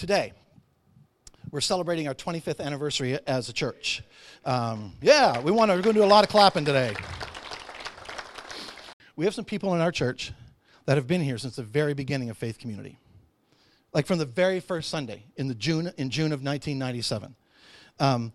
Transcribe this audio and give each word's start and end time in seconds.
today, 0.00 0.32
we're 1.50 1.60
celebrating 1.60 2.08
our 2.08 2.14
25th 2.14 2.58
anniversary 2.58 3.18
as 3.26 3.50
a 3.50 3.52
church. 3.52 4.02
Um, 4.46 4.94
yeah, 5.02 5.38
we 5.42 5.50
want 5.50 5.70
to, 5.70 5.76
we're 5.76 5.82
going 5.82 5.94
to 5.94 6.00
do 6.00 6.06
a 6.06 6.08
lot 6.08 6.24
of 6.24 6.30
clapping 6.30 6.64
today. 6.64 6.94
We 9.14 9.26
have 9.26 9.34
some 9.34 9.44
people 9.44 9.74
in 9.74 9.82
our 9.82 9.92
church 9.92 10.32
that 10.86 10.96
have 10.96 11.06
been 11.06 11.20
here 11.20 11.36
since 11.36 11.56
the 11.56 11.62
very 11.62 11.92
beginning 11.92 12.30
of 12.30 12.38
Faith 12.38 12.58
Community. 12.58 12.98
Like 13.92 14.06
from 14.06 14.16
the 14.16 14.24
very 14.24 14.58
first 14.58 14.88
Sunday 14.88 15.24
in, 15.36 15.48
the 15.48 15.54
June, 15.54 15.92
in 15.98 16.08
June 16.08 16.32
of 16.32 16.42
1997. 16.42 17.36
Um, 17.98 18.32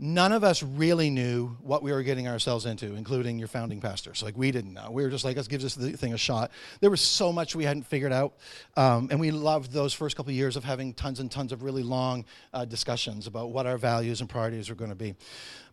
none 0.00 0.30
of 0.30 0.44
us 0.44 0.62
really 0.62 1.10
knew 1.10 1.56
what 1.60 1.82
we 1.82 1.90
were 1.90 2.04
getting 2.04 2.28
ourselves 2.28 2.66
into, 2.66 2.94
including 2.94 3.38
your 3.38 3.48
founding 3.48 3.80
pastors. 3.80 4.22
Like, 4.22 4.36
we 4.36 4.52
didn't 4.52 4.72
know. 4.72 4.90
We 4.92 5.02
were 5.02 5.10
just 5.10 5.24
like, 5.24 5.34
let's 5.34 5.48
give 5.48 5.60
this 5.60 5.74
thing 5.74 6.14
a 6.14 6.18
shot. 6.18 6.52
There 6.80 6.90
was 6.90 7.00
so 7.00 7.32
much 7.32 7.56
we 7.56 7.64
hadn't 7.64 7.82
figured 7.82 8.12
out. 8.12 8.34
Um, 8.76 9.08
and 9.10 9.18
we 9.18 9.32
loved 9.32 9.72
those 9.72 9.92
first 9.92 10.16
couple 10.16 10.30
of 10.30 10.36
years 10.36 10.56
of 10.56 10.62
having 10.62 10.94
tons 10.94 11.18
and 11.18 11.30
tons 11.30 11.50
of 11.50 11.64
really 11.64 11.82
long 11.82 12.24
uh, 12.54 12.64
discussions 12.64 13.26
about 13.26 13.50
what 13.50 13.66
our 13.66 13.76
values 13.76 14.20
and 14.20 14.30
priorities 14.30 14.68
were 14.68 14.76
going 14.76 14.90
to 14.90 14.96
be. 14.96 15.16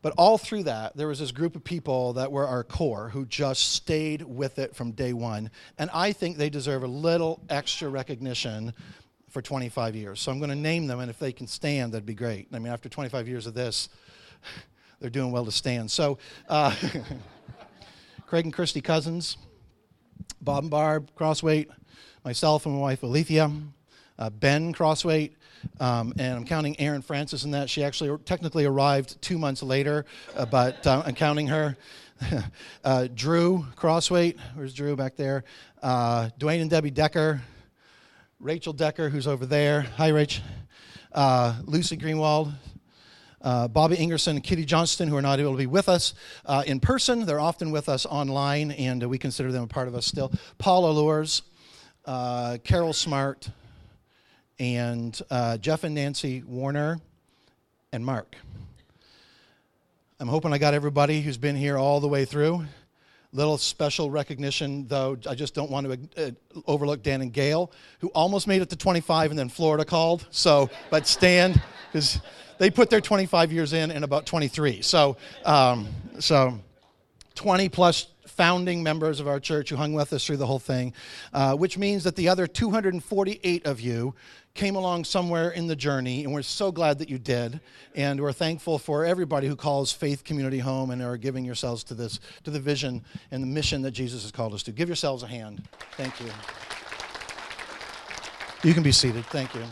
But 0.01 0.13
all 0.17 0.39
through 0.39 0.63
that, 0.63 0.97
there 0.97 1.07
was 1.07 1.19
this 1.19 1.31
group 1.31 1.55
of 1.55 1.63
people 1.63 2.13
that 2.13 2.31
were 2.31 2.47
our 2.47 2.63
core 2.63 3.09
who 3.09 3.25
just 3.25 3.73
stayed 3.73 4.23
with 4.23 4.57
it 4.57 4.75
from 4.75 4.91
day 4.91 5.13
one. 5.13 5.51
And 5.77 5.89
I 5.93 6.13
think 6.13 6.37
they 6.37 6.49
deserve 6.49 6.83
a 6.83 6.87
little 6.87 7.43
extra 7.49 7.89
recognition 7.89 8.73
for 9.29 9.41
25 9.41 9.95
years. 9.95 10.21
So 10.21 10.31
I'm 10.31 10.39
going 10.39 10.49
to 10.49 10.55
name 10.55 10.87
them, 10.87 10.99
and 10.99 11.09
if 11.09 11.19
they 11.19 11.31
can 11.31 11.45
stand, 11.45 11.93
that'd 11.93 12.05
be 12.05 12.13
great. 12.13 12.47
I 12.53 12.59
mean, 12.59 12.71
after 12.71 12.87
25 12.87 13.27
years 13.27 13.45
of 13.47 13.53
this, 13.53 13.89
they're 14.99 15.09
doing 15.09 15.31
well 15.31 15.45
to 15.45 15.51
stand. 15.51 15.91
So, 15.91 16.17
uh, 16.49 16.75
Craig 18.27 18.45
and 18.45 18.53
Christy 18.53 18.81
Cousins, 18.81 19.37
Bob 20.41 20.63
and 20.63 20.71
Barb 20.71 21.11
Crosthwaite, 21.15 21.67
myself 22.23 22.65
and 22.65 22.75
my 22.75 22.81
wife 22.81 23.03
Alethea, 23.03 23.51
uh, 24.17 24.29
Ben 24.29 24.73
Crosthwaite, 24.73 25.33
um, 25.79 26.13
and 26.17 26.37
I'm 26.37 26.45
counting 26.45 26.79
Aaron 26.79 27.01
Francis 27.01 27.43
in 27.43 27.51
that. 27.51 27.69
She 27.69 27.83
actually 27.83 28.17
technically 28.25 28.65
arrived 28.65 29.21
two 29.21 29.37
months 29.37 29.61
later, 29.61 30.05
uh, 30.35 30.45
but 30.45 30.85
uh, 30.87 31.03
I'm 31.05 31.15
counting 31.15 31.47
her. 31.47 31.77
uh, 32.83 33.07
Drew 33.13 33.65
Crosthwaite, 33.75 34.39
where's 34.55 34.73
Drew 34.73 34.95
back 34.95 35.15
there? 35.15 35.43
Uh, 35.83 36.29
Dwayne 36.39 36.61
and 36.61 36.69
Debbie 36.69 36.91
Decker, 36.91 37.41
Rachel 38.39 38.73
Decker, 38.73 39.09
who's 39.09 39.27
over 39.27 39.45
there. 39.45 39.81
Hi, 39.97 40.11
Rach. 40.11 40.39
Uh, 41.11 41.55
Lucy 41.63 41.97
Greenwald, 41.97 42.53
uh, 43.45 43.67
Bobby 43.67 43.95
Ingerson 43.95 44.31
and 44.31 44.43
Kitty 44.43 44.65
Johnston, 44.65 45.07
who 45.07 45.15
are 45.15 45.21
not 45.21 45.39
able 45.39 45.51
to 45.51 45.57
be 45.57 45.67
with 45.67 45.87
us 45.87 46.15
uh, 46.45 46.63
in 46.65 46.79
person. 46.79 47.25
They're 47.25 47.39
often 47.39 47.69
with 47.69 47.87
us 47.87 48.05
online, 48.05 48.71
and 48.71 49.03
uh, 49.03 49.07
we 49.07 49.19
consider 49.19 49.51
them 49.51 49.63
a 49.63 49.67
part 49.67 49.87
of 49.87 49.93
us 49.95 50.05
still. 50.05 50.31
Paul 50.57 50.91
Allures, 50.91 51.43
uh, 52.05 52.57
Carol 52.63 52.91
Smart, 52.91 53.47
and 54.57 55.19
uh, 55.29 55.57
Jeff 55.57 55.83
and 55.83 55.93
Nancy 55.93 56.43
Warner, 56.45 56.99
and 57.93 58.03
Mark. 58.03 58.35
I'm 60.19 60.27
hoping 60.27 60.51
I 60.51 60.57
got 60.57 60.73
everybody 60.73 61.21
who's 61.21 61.37
been 61.37 61.55
here 61.55 61.77
all 61.77 61.99
the 61.99 62.07
way 62.07 62.25
through. 62.25 62.65
Little 63.35 63.57
special 63.57 64.09
recognition, 64.09 64.87
though, 64.87 65.17
I 65.29 65.35
just 65.35 65.53
don't 65.53 65.69
want 65.69 65.87
to 66.15 66.27
uh, 66.27 66.31
overlook 66.67 67.03
Dan 67.03 67.21
and 67.21 67.33
Gail, 67.33 67.69
who 67.99 68.07
almost 68.15 68.47
made 68.47 68.61
it 68.61 68.69
to 68.69 68.77
25 68.77 69.31
and 69.31 69.37
then 69.37 69.49
Florida 69.49 69.83
called. 69.83 70.25
So, 70.31 70.69
but 70.89 71.05
stand, 71.05 71.61
because 71.91 72.21
they 72.59 72.71
put 72.71 72.89
their 72.89 73.01
25 73.01 73.51
years 73.51 73.73
in 73.73 73.91
in 73.91 74.05
about 74.05 74.25
23. 74.25 74.81
So, 74.83 75.17
um, 75.43 75.89
so 76.19 76.57
20 77.35 77.67
plus 77.67 78.07
founding 78.35 78.83
members 78.83 79.19
of 79.19 79.27
our 79.27 79.39
church 79.39 79.69
who 79.69 79.75
hung 79.75 79.93
with 79.93 80.13
us 80.13 80.25
through 80.25 80.37
the 80.37 80.45
whole 80.45 80.59
thing, 80.59 80.93
uh, 81.33 81.55
which 81.55 81.77
means 81.77 82.03
that 82.03 82.15
the 82.15 82.29
other 82.29 82.47
248 82.47 83.65
of 83.65 83.79
you 83.79 84.13
came 84.53 84.75
along 84.75 85.03
somewhere 85.03 85.51
in 85.51 85.67
the 85.67 85.75
journey, 85.75 86.23
and 86.23 86.33
we're 86.33 86.41
so 86.41 86.71
glad 86.71 86.99
that 86.99 87.09
you 87.09 87.19
did. 87.19 87.59
And 87.93 88.21
we're 88.21 88.31
thankful 88.31 88.79
for 88.79 89.05
everybody 89.05 89.47
who 89.47 89.55
calls 89.55 89.91
Faith 89.91 90.23
Community 90.23 90.59
home 90.59 90.91
and 90.91 91.01
are 91.01 91.17
giving 91.17 91.45
yourselves 91.45 91.83
to 91.85 91.93
this, 91.93 92.19
to 92.43 92.51
the 92.51 92.59
vision 92.59 93.03
and 93.31 93.43
the 93.43 93.47
mission 93.47 93.81
that 93.83 93.91
Jesus 93.91 94.23
has 94.23 94.31
called 94.31 94.53
us 94.53 94.63
to. 94.63 94.71
Give 94.71 94.87
yourselves 94.87 95.23
a 95.23 95.27
hand. 95.27 95.63
Thank 95.97 96.19
you. 96.21 96.27
You 98.63 98.73
can 98.73 98.83
be 98.83 98.91
seated. 98.91 99.25
Thank 99.27 99.53
you. 99.53 99.63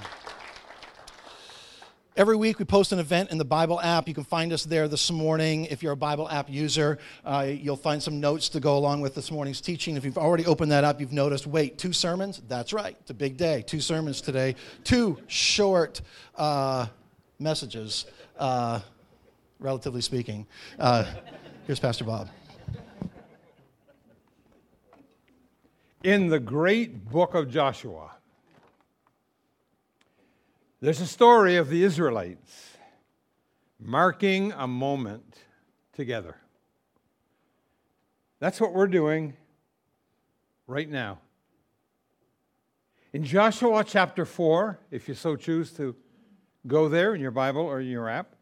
Every 2.15 2.35
week 2.35 2.59
we 2.59 2.65
post 2.65 2.91
an 2.91 2.99
event 2.99 3.31
in 3.31 3.39
the 3.39 3.45
Bible 3.45 3.81
app. 3.81 4.07
You 4.07 4.13
can 4.13 4.23
find 4.23 4.53
us 4.53 4.65
there 4.65 4.87
this 4.87 5.09
morning. 5.09 5.65
If 5.65 5.81
you're 5.81 5.93
a 5.93 5.97
Bible 5.97 6.29
app 6.29 6.47
user, 6.47 6.99
uh, 7.25 7.47
you'll 7.49 7.75
find 7.75 8.03
some 8.03 8.19
notes 8.19 8.49
to 8.49 8.59
go 8.59 8.77
along 8.77 9.01
with 9.01 9.15
this 9.15 9.31
morning's 9.31 9.61
teaching. 9.61 9.97
If 9.97 10.05
you've 10.05 10.19
already 10.19 10.45
opened 10.45 10.71
that 10.71 10.83
up, 10.83 11.01
you've 11.01 11.11
noticed 11.11 11.47
wait, 11.47 11.79
two 11.79 11.91
sermons? 11.91 12.39
That's 12.47 12.71
right, 12.71 12.95
it's 12.99 13.09
a 13.09 13.15
big 13.15 13.35
day. 13.35 13.63
Two 13.65 13.79
sermons 13.79 14.21
today, 14.21 14.55
two 14.83 15.17
short 15.25 16.01
uh, 16.35 16.85
messages, 17.39 18.05
uh, 18.37 18.81
relatively 19.57 20.01
speaking. 20.01 20.45
Uh, 20.77 21.05
here's 21.65 21.79
Pastor 21.79 22.03
Bob. 22.03 22.29
In 26.03 26.27
the 26.27 26.39
great 26.39 27.09
book 27.09 27.33
of 27.33 27.49
Joshua, 27.49 28.11
there's 30.83 30.99
a 30.99 31.07
story 31.07 31.55
of 31.55 31.69
the 31.69 31.81
Israelites 31.81 32.75
marking 33.79 34.51
a 34.51 34.67
moment 34.67 35.37
together. 35.93 36.35
That's 38.39 38.59
what 38.59 38.73
we're 38.73 38.87
doing 38.87 39.33
right 40.67 40.89
now. 40.89 41.19
In 43.13 43.23
Joshua 43.23 43.85
chapter 43.85 44.25
4, 44.25 44.77
if 44.91 45.07
you 45.07 45.13
so 45.13 45.37
choose 45.37 45.71
to 45.71 45.95
go 46.67 46.89
there 46.89 47.15
in 47.15 47.21
your 47.21 47.31
Bible 47.31 47.61
or 47.61 47.79
in 47.79 47.87
your 47.87 48.09
app, 48.09 48.35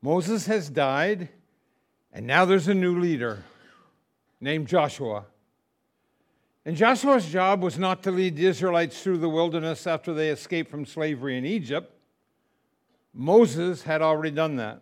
Moses 0.00 0.46
has 0.46 0.70
died, 0.70 1.28
and 2.14 2.26
now 2.26 2.46
there's 2.46 2.68
a 2.68 2.74
new 2.74 2.98
leader 2.98 3.44
named 4.40 4.68
Joshua. 4.68 5.26
And 6.64 6.76
Joshua's 6.76 7.28
job 7.28 7.62
was 7.62 7.78
not 7.78 8.04
to 8.04 8.12
lead 8.12 8.36
the 8.36 8.46
Israelites 8.46 9.02
through 9.02 9.18
the 9.18 9.28
wilderness 9.28 9.86
after 9.86 10.14
they 10.14 10.28
escaped 10.28 10.70
from 10.70 10.86
slavery 10.86 11.36
in 11.36 11.44
Egypt. 11.44 11.92
Moses 13.12 13.82
had 13.82 14.00
already 14.00 14.30
done 14.30 14.56
that. 14.56 14.80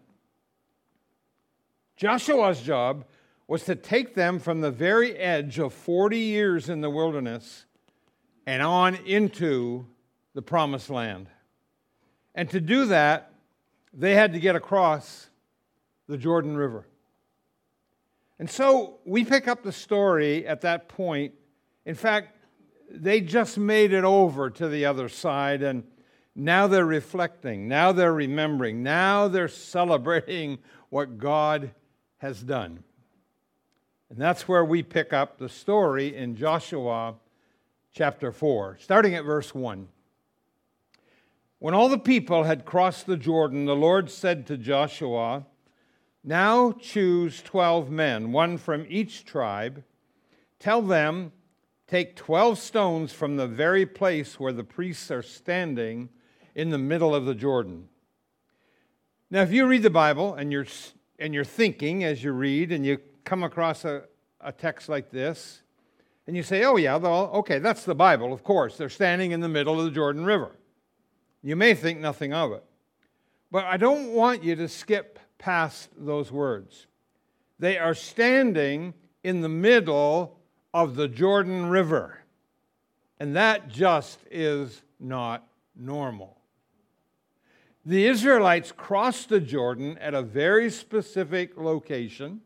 Joshua's 1.97 2.61
job 2.61 3.05
was 3.47 3.65
to 3.65 3.75
take 3.75 4.15
them 4.15 4.39
from 4.39 4.61
the 4.61 4.71
very 4.71 5.17
edge 5.17 5.59
of 5.59 5.73
40 5.73 6.19
years 6.19 6.69
in 6.69 6.83
the 6.83 6.91
wilderness 6.91 7.65
and 8.47 8.63
on 8.63 8.95
into 8.95 9.87
the 10.35 10.43
promised 10.43 10.91
land. 10.91 11.29
And 12.35 12.49
to 12.51 12.61
do 12.61 12.87
that, 12.87 13.33
they 13.93 14.15
had 14.15 14.35
to 14.35 14.39
get 14.39 14.55
across 14.55 15.31
the 16.07 16.17
Jordan 16.17 16.57
River. 16.57 16.87
And 18.39 18.49
so 18.49 18.99
we 19.05 19.25
pick 19.25 19.49
up 19.49 19.63
the 19.63 19.73
story 19.73 20.47
at 20.47 20.61
that 20.61 20.89
point 20.89 21.35
in 21.91 21.97
fact, 21.97 22.37
they 22.89 23.21
just 23.21 23.59
made 23.59 23.93
it 23.93 24.05
over 24.05 24.49
to 24.49 24.69
the 24.69 24.85
other 24.85 25.09
side, 25.09 25.61
and 25.61 25.83
now 26.37 26.69
they're 26.69 26.87
reflecting, 26.87 27.67
now 27.67 27.91
they're 27.91 28.13
remembering, 28.13 28.85
now 28.85 29.27
they're 29.27 29.49
celebrating 29.49 30.61
what 30.91 31.19
God 31.19 31.73
has 32.19 32.41
done. 32.45 32.85
And 34.09 34.21
that's 34.21 34.47
where 34.47 34.65
we 34.65 34.85
pick 34.85 35.13
up 35.13 35.37
the 35.37 35.49
story 35.49 36.15
in 36.15 36.37
Joshua 36.37 37.17
chapter 37.93 38.31
4, 38.31 38.79
starting 38.81 39.17
at 39.17 39.25
verse 39.25 39.53
1. 39.53 39.89
When 41.59 41.75
all 41.75 41.89
the 41.89 41.99
people 41.99 42.45
had 42.45 42.65
crossed 42.65 43.07
the 43.07 43.17
Jordan, 43.17 43.65
the 43.65 43.75
Lord 43.75 44.13
said 44.13 44.47
to 44.47 44.57
Joshua, 44.57 45.45
Now 46.23 46.71
choose 46.71 47.43
12 47.43 47.91
men, 47.91 48.31
one 48.31 48.59
from 48.59 48.87
each 48.89 49.25
tribe. 49.25 49.83
Tell 50.61 50.83
them, 50.83 51.33
Take 51.91 52.15
12 52.15 52.57
stones 52.57 53.13
from 53.13 53.37
the 53.37 53.49
very 53.49 53.85
place 53.85 54.39
where 54.39 54.53
the 54.53 54.63
priests 54.63 55.11
are 55.11 55.25
standing 55.25 56.09
in 56.55 56.71
the 56.71 56.79
middle 56.79 57.17
of 57.17 57.25
the 57.25 57.35
Jordan. 57.35 57.89
Now, 59.29 59.43
if 59.43 59.51
you 59.51 59.67
read 59.67 59.83
the 59.83 59.91
Bible 59.91 60.35
and 60.35 60.53
you're, 60.53 60.69
and 61.19 61.35
you're 61.35 61.43
thinking 61.43 62.05
as 62.05 62.23
you 62.23 62.31
read 62.31 62.71
and 62.71 62.87
you 62.87 62.99
come 63.25 63.43
across 63.43 63.85
a, 63.85 64.05
a 64.41 64.53
text 64.53 64.89
like 64.89 65.11
this, 65.11 65.63
and 66.29 66.37
you 66.37 66.45
say, 66.45 66.63
oh, 66.63 66.77
yeah, 66.77 66.95
well, 66.95 67.29
okay, 67.33 67.59
that's 67.59 67.85
the 67.85 67.97
Bible, 67.97 68.33
of 68.33 68.45
course. 68.45 68.77
They're 68.77 68.89
standing 68.89 69.33
in 69.33 69.41
the 69.41 69.49
middle 69.49 69.77
of 69.77 69.85
the 69.85 69.91
Jordan 69.91 70.25
River. 70.25 70.53
You 71.43 71.57
may 71.57 71.75
think 71.75 71.99
nothing 71.99 72.33
of 72.33 72.53
it. 72.53 72.63
But 73.51 73.65
I 73.65 73.79
don't 73.79 74.13
want 74.13 74.45
you 74.45 74.55
to 74.55 74.69
skip 74.69 75.19
past 75.39 75.89
those 75.97 76.31
words. 76.31 76.87
They 77.59 77.79
are 77.79 77.95
standing 77.95 78.95
in 79.25 79.41
the 79.41 79.49
middle 79.49 80.40
of 80.73 80.95
the 80.95 81.09
Jordan 81.09 81.67
River. 81.67 82.21
And 83.19 83.37
that 83.37 83.69
just 83.69 84.21
is 84.31 84.83
not 84.99 85.47
normal. 85.77 86.39
The 87.85 88.07
Israelites 88.07 88.73
crossed 88.73 89.31
the 89.31 89.41
Jordan 89.41 89.99
at 89.99 90.15
a 90.15 90.23
very 90.23 90.71
specific 90.71 91.57
location, 91.57 92.43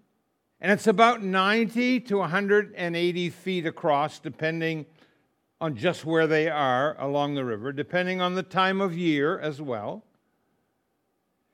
and 0.60 0.72
it's 0.72 0.86
about 0.86 1.22
90 1.22 2.00
to 2.00 2.18
180 2.18 3.30
feet 3.30 3.66
across, 3.66 4.20
depending 4.20 4.86
on 5.60 5.76
just 5.76 6.04
where 6.04 6.26
they 6.26 6.48
are 6.48 6.96
along 7.00 7.34
the 7.34 7.44
river, 7.44 7.72
depending 7.72 8.20
on 8.20 8.34
the 8.34 8.42
time 8.42 8.80
of 8.80 8.96
year 8.96 9.38
as 9.38 9.60
well. 9.60 10.04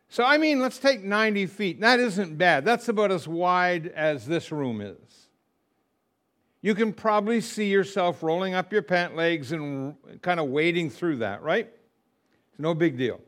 So, 0.09 0.25
I 0.25 0.39
mean, 0.39 0.61
let's 0.61 0.79
take 0.79 1.03
90 1.03 1.47
feet. 1.47 1.81
That 1.81 2.01
isn't 2.01 2.37
bad. 2.37 2.65
That's 2.65 2.89
about 2.89 3.13
as 3.13 3.29
wide 3.29 3.87
as 3.87 4.27
this 4.27 4.51
room 4.51 4.81
is. 4.81 5.20
You 6.63 6.75
can 6.75 6.93
probably 6.93 7.41
see 7.41 7.69
yourself 7.71 8.23
rolling 8.23 8.55
up 8.55 8.73
your 8.73 8.83
pant 8.83 9.17
legs 9.17 9.53
and 9.53 9.95
kind 10.21 10.39
of 10.39 10.49
wading 10.49 10.91
through 10.91 11.17
that, 11.17 11.43
right? 11.43 11.69
It's 12.51 12.61
no 12.61 12.75
big 12.75 12.99
deal. 12.99 13.21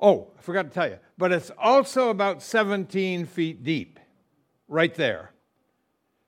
Oh, 0.00 0.28
I 0.38 0.42
forgot 0.42 0.62
to 0.64 0.70
tell 0.70 0.88
you, 0.88 0.98
but 1.16 1.32
it's 1.32 1.50
also 1.58 2.10
about 2.10 2.42
17 2.42 3.26
feet 3.26 3.64
deep, 3.64 3.98
right 4.68 4.94
there. 4.94 5.32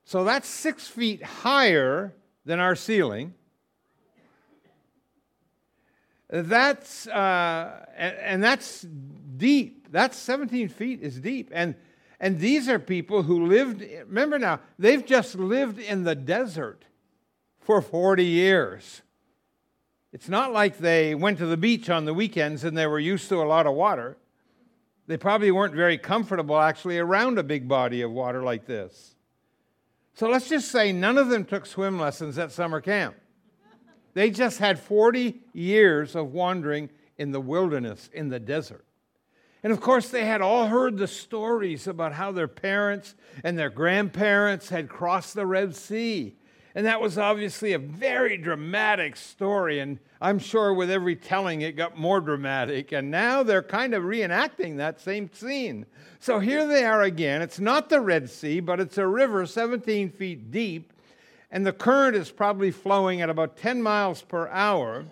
So 0.05 0.25
that's 0.25 0.49
six 0.49 0.89
feet 0.89 1.23
higher 1.23 2.15
than 2.45 2.59
our 2.59 2.75
ceiling. 2.75 3.35
That's, 6.29 7.07
uh, 7.07 7.87
and, 7.97 8.17
and 8.17 8.43
that's 8.43 8.87
deep. 9.37 9.89
That's 9.91 10.17
17 10.17 10.69
feet 10.69 11.03
is 11.03 11.21
deep. 11.21 11.51
And, 11.53 11.75
and 12.21 12.39
these 12.39 12.69
are 12.69 12.79
people 12.79 13.23
who 13.23 13.47
lived, 13.47 13.83
remember 14.07 14.39
now, 14.39 14.61
they've 14.79 15.05
just 15.05 15.35
lived 15.35 15.79
in 15.79 16.05
the 16.05 16.15
desert 16.15 16.85
for 17.61 17.81
40 17.81 18.25
years. 18.25 19.01
It's 20.13 20.29
not 20.29 20.53
like 20.53 20.79
they 20.79 21.15
went 21.15 21.39
to 21.39 21.47
the 21.47 21.57
beach 21.57 21.89
on 21.89 22.05
the 22.05 22.13
weekends 22.13 22.63
and 22.65 22.77
they 22.77 22.87
were 22.87 22.99
used 22.99 23.29
to 23.31 23.37
a 23.37 23.45
lot 23.45 23.67
of 23.67 23.75
water. 23.75 24.19
They 25.07 25.17
probably 25.17 25.51
weren't 25.51 25.75
very 25.75 25.97
comfortable 25.97 26.59
actually 26.59 26.99
around 26.99 27.39
a 27.39 27.43
big 27.43 27.67
body 27.67 28.03
of 28.03 28.11
water 28.11 28.43
like 28.43 28.67
this. 28.67 29.15
So 30.13 30.29
let's 30.29 30.49
just 30.49 30.71
say 30.71 30.93
none 30.93 31.17
of 31.17 31.29
them 31.29 31.47
took 31.47 31.65
swim 31.65 31.99
lessons 31.99 32.37
at 32.37 32.53
summer 32.53 32.83
camp. 32.83 33.17
They 34.13 34.31
just 34.31 34.59
had 34.59 34.79
40 34.79 35.41
years 35.55 36.15
of 36.15 36.33
wandering 36.33 36.91
in 37.17 37.31
the 37.31 37.41
wilderness, 37.41 38.11
in 38.13 38.29
the 38.29 38.41
desert. 38.41 38.85
And 39.63 39.73
of 39.73 39.81
course, 39.81 40.09
they 40.09 40.25
had 40.25 40.41
all 40.41 40.67
heard 40.67 40.97
the 40.97 41.07
stories 41.07 41.87
about 41.87 42.15
how 42.15 42.33
their 42.33 42.49
parents 42.49 43.15
and 43.45 43.59
their 43.59 43.71
grandparents 43.71 44.71
had 44.71 44.89
crossed 44.89 45.35
the 45.35 45.47
Red 45.47 45.77
Sea 45.77 46.35
and 46.75 46.87
that 46.87 47.01
was 47.01 47.19
obviously 47.19 47.73
a 47.73 47.79
very 47.79 48.37
dramatic 48.37 49.17
story. 49.17 49.81
And 49.81 49.99
I'm 50.21 50.39
sure 50.39 50.73
with 50.73 50.91
every 50.91 51.17
telling, 51.17 51.63
it 51.63 51.77
got 51.77 51.99
more 51.99 52.21
dramatic. 52.21 52.93
And 52.93 53.11
now 53.11 53.43
they're 53.43 53.63
kind 53.63 53.93
of 53.93 54.05
reenacting 54.05 54.77
that 54.77 55.01
same 55.01 55.31
scene. 55.33 55.87
So 56.21 56.39
here 56.39 56.67
they 56.67 56.85
are 56.85 57.03
again. 57.03 57.43
It's 57.43 57.59
not 57.59 57.89
the 57.89 58.01
Red 58.01 58.31
Sea, 58.31 58.61
but 58.61 58.79
it's 58.79 58.99
a 58.99 59.07
river 59.07 59.47
17 59.47 60.11
feet 60.11 60.51
deep. 60.51 60.93
And 61.51 61.67
the 61.67 61.73
current 61.73 62.15
is 62.15 62.31
probably 62.31 62.71
flowing 62.71 63.21
at 63.21 63.31
about 63.31 63.57
10 63.57 63.83
miles 63.83 64.23
per 64.23 64.47
hour. 64.49 65.07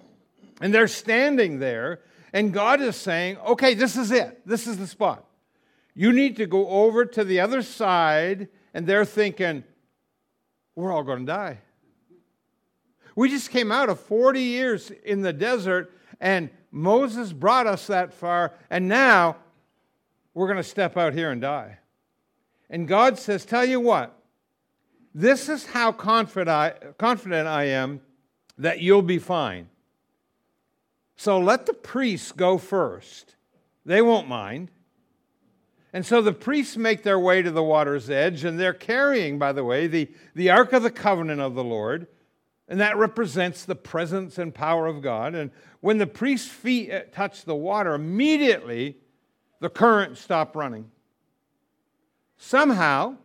And 0.61 0.73
they're 0.73 0.87
standing 0.87 1.59
there. 1.59 2.01
And 2.33 2.53
God 2.53 2.81
is 2.81 2.97
saying, 2.97 3.39
okay, 3.39 3.75
this 3.75 3.97
is 3.97 4.11
it. 4.11 4.41
This 4.47 4.67
is 4.67 4.79
the 4.79 4.87
spot. 4.87 5.25
You 5.95 6.13
need 6.13 6.37
to 6.37 6.47
go 6.47 6.69
over 6.69 7.05
to 7.05 7.25
the 7.25 7.41
other 7.41 7.63
side. 7.63 8.49
And 8.75 8.87
they're 8.87 9.05
thinking, 9.05 9.65
we're 10.75 10.93
all 10.93 11.03
going 11.03 11.21
to 11.21 11.33
die. 11.33 11.59
We 13.19 13.29
just 13.29 13.51
came 13.51 13.73
out 13.73 13.89
of 13.89 13.99
40 13.99 14.41
years 14.41 14.93
in 15.05 15.23
the 15.23 15.33
desert, 15.33 15.93
and 16.21 16.51
Moses 16.71 17.33
brought 17.33 17.67
us 17.67 17.89
that 17.89 18.15
far, 18.15 18.53
and 18.71 18.87
now 18.87 19.39
we're 20.35 20.47
going 20.47 20.59
to 20.59 20.63
step 20.63 20.97
out 20.97 21.15
here 21.15 21.33
and 21.33 21.41
die. 21.41 21.79
And 22.71 22.87
God 22.87 23.19
says, 23.19 23.45
Tell 23.45 23.65
you 23.65 23.81
what, 23.81 24.17
this 25.13 25.49
is 25.49 25.67
how 25.67 25.91
confident 25.91 26.49
I, 26.49 26.75
confident 26.97 27.49
I 27.49 27.65
am 27.65 28.03
that 28.57 28.81
you'll 28.81 29.03
be 29.03 29.19
fine. 29.19 29.69
So 31.19 31.41
let 31.41 31.67
the 31.67 31.75
priests 31.75 32.31
go 32.31 32.59
first. 32.59 33.35
They 33.85 34.01
won't 34.01 34.29
mind. 34.29 34.71
And 35.93 36.07
so 36.07 36.23
the 36.23 36.33
priests 36.33 36.77
make 36.77 37.03
their 37.03 37.19
way 37.19 37.43
to 37.43 37.51
the 37.51 37.63
water's 37.63 38.09
edge, 38.09 38.45
and 38.45 38.59
they're 38.59 38.73
carrying, 38.73 39.37
by 39.37 39.53
the 39.53 39.65
way, 39.65 39.89
the, 39.89 40.09
the 40.37 40.51
Ark 40.51 40.73
of 40.73 40.85
the 40.85 40.93
Covenant 40.93 41.41
of 41.41 41.57
the 41.57 41.65
Lord. 41.65 42.07
And 42.69 42.81
that 42.81 42.97
represents 42.97 43.65
the 43.65 43.75
presence 43.75 44.39
and 44.39 44.55
power 44.55 44.87
of 44.87 45.03
God. 45.03 45.35
And 45.35 45.51
when 45.81 45.99
the 45.99 46.07
priest's 46.07 46.51
feet 46.51 46.93
uh, 46.93 47.01
touch 47.11 47.45
the 47.45 47.57
water, 47.57 47.95
immediately 47.95 48.99
the 49.59 49.71
current 49.71 50.19
stopped 50.19 50.55
running. 50.55 50.89
Somehow, 52.37 53.17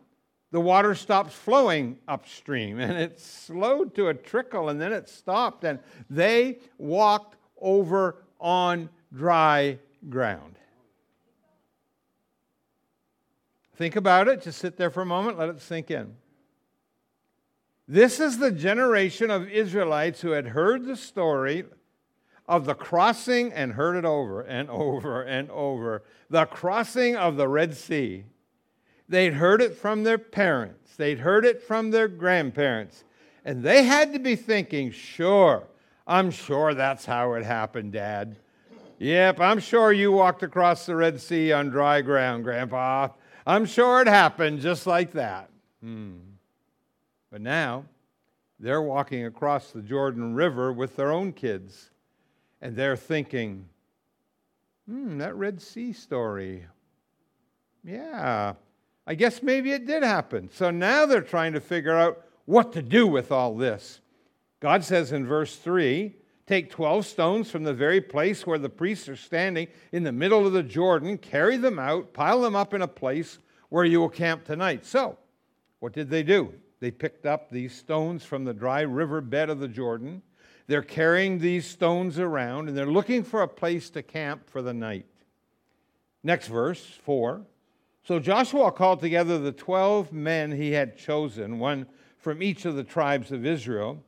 the 0.50 0.60
water 0.60 0.96
stops 0.96 1.32
flowing 1.32 1.98
upstream 2.08 2.80
and 2.80 2.98
it 2.98 3.20
slowed 3.20 3.94
to 3.94 4.08
a 4.08 4.14
trickle 4.14 4.68
and 4.68 4.80
then 4.80 4.92
it 4.92 5.08
stopped 5.08 5.62
and 5.62 5.78
they 6.10 6.58
walked 6.76 7.36
over 7.60 8.16
on 8.40 8.88
dry 9.12 9.78
ground. 10.08 10.56
Think 13.76 13.96
about 13.96 14.28
it. 14.28 14.42
Just 14.42 14.58
sit 14.58 14.76
there 14.76 14.90
for 14.90 15.02
a 15.02 15.06
moment. 15.06 15.38
Let 15.38 15.48
it 15.48 15.60
sink 15.60 15.90
in. 15.90 16.14
This 17.86 18.20
is 18.20 18.38
the 18.38 18.50
generation 18.50 19.30
of 19.30 19.48
Israelites 19.48 20.20
who 20.20 20.30
had 20.30 20.48
heard 20.48 20.86
the 20.86 20.96
story 20.96 21.64
of 22.46 22.64
the 22.64 22.74
crossing 22.74 23.52
and 23.52 23.72
heard 23.72 23.96
it 23.96 24.04
over 24.04 24.40
and 24.42 24.70
over 24.70 25.22
and 25.22 25.50
over. 25.50 26.02
The 26.30 26.46
crossing 26.46 27.16
of 27.16 27.36
the 27.36 27.48
Red 27.48 27.76
Sea. 27.76 28.24
They'd 29.08 29.34
heard 29.34 29.60
it 29.60 29.76
from 29.76 30.02
their 30.04 30.18
parents, 30.18 30.96
they'd 30.96 31.20
heard 31.20 31.44
it 31.44 31.62
from 31.62 31.90
their 31.90 32.08
grandparents. 32.08 33.04
And 33.44 33.62
they 33.62 33.82
had 33.82 34.14
to 34.14 34.18
be 34.18 34.36
thinking, 34.36 34.90
sure, 34.90 35.64
I'm 36.06 36.30
sure 36.30 36.74
that's 36.74 37.04
how 37.04 37.34
it 37.34 37.44
happened, 37.44 37.92
Dad. 37.92 38.36
Yep, 38.98 39.40
I'm 39.40 39.58
sure 39.58 39.92
you 39.92 40.12
walked 40.12 40.42
across 40.42 40.86
the 40.86 40.96
Red 40.96 41.20
Sea 41.20 41.52
on 41.52 41.70
dry 41.70 42.00
ground, 42.02 42.44
Grandpa. 42.44 43.08
I'm 43.46 43.66
sure 43.66 44.00
it 44.00 44.06
happened 44.06 44.60
just 44.60 44.86
like 44.86 45.12
that. 45.12 45.50
Hmm. 45.82 46.16
But 47.30 47.40
now 47.40 47.84
they're 48.60 48.82
walking 48.82 49.26
across 49.26 49.70
the 49.72 49.82
Jordan 49.82 50.34
River 50.34 50.72
with 50.72 50.96
their 50.96 51.10
own 51.10 51.32
kids, 51.32 51.90
and 52.60 52.76
they're 52.76 52.96
thinking, 52.96 53.66
hmm, 54.88 55.18
that 55.18 55.34
Red 55.34 55.60
Sea 55.60 55.92
story. 55.92 56.64
Yeah, 57.82 58.54
I 59.06 59.14
guess 59.14 59.42
maybe 59.42 59.72
it 59.72 59.86
did 59.86 60.02
happen. 60.02 60.48
So 60.52 60.70
now 60.70 61.04
they're 61.06 61.20
trying 61.20 61.52
to 61.54 61.60
figure 61.60 61.96
out 61.96 62.24
what 62.46 62.72
to 62.74 62.82
do 62.82 63.06
with 63.06 63.32
all 63.32 63.54
this. 63.56 64.00
God 64.64 64.82
says 64.82 65.12
in 65.12 65.26
verse 65.26 65.56
3 65.56 66.14
Take 66.46 66.70
12 66.70 67.04
stones 67.04 67.50
from 67.50 67.64
the 67.64 67.74
very 67.74 68.00
place 68.00 68.46
where 68.46 68.56
the 68.56 68.70
priests 68.70 69.10
are 69.10 69.16
standing 69.16 69.68
in 69.92 70.04
the 70.04 70.12
middle 70.12 70.46
of 70.46 70.54
the 70.54 70.62
Jordan, 70.62 71.18
carry 71.18 71.58
them 71.58 71.78
out, 71.78 72.14
pile 72.14 72.40
them 72.40 72.56
up 72.56 72.72
in 72.72 72.80
a 72.80 72.88
place 72.88 73.40
where 73.68 73.84
you 73.84 74.00
will 74.00 74.08
camp 74.08 74.42
tonight. 74.42 74.86
So, 74.86 75.18
what 75.80 75.92
did 75.92 76.08
they 76.08 76.22
do? 76.22 76.54
They 76.80 76.90
picked 76.90 77.26
up 77.26 77.50
these 77.50 77.74
stones 77.74 78.24
from 78.24 78.46
the 78.46 78.54
dry 78.54 78.80
river 78.80 79.20
bed 79.20 79.50
of 79.50 79.58
the 79.58 79.68
Jordan. 79.68 80.22
They're 80.66 80.80
carrying 80.80 81.38
these 81.38 81.66
stones 81.66 82.18
around 82.18 82.68
and 82.68 82.76
they're 82.76 82.86
looking 82.86 83.22
for 83.22 83.42
a 83.42 83.48
place 83.48 83.90
to 83.90 84.02
camp 84.02 84.48
for 84.48 84.62
the 84.62 84.72
night. 84.72 85.04
Next 86.22 86.48
verse, 86.48 86.82
4. 87.04 87.42
So 88.02 88.18
Joshua 88.18 88.72
called 88.72 89.00
together 89.00 89.38
the 89.38 89.52
12 89.52 90.10
men 90.10 90.52
he 90.52 90.72
had 90.72 90.96
chosen, 90.96 91.58
one 91.58 91.84
from 92.16 92.42
each 92.42 92.64
of 92.64 92.76
the 92.76 92.84
tribes 92.84 93.30
of 93.30 93.44
Israel 93.44 94.02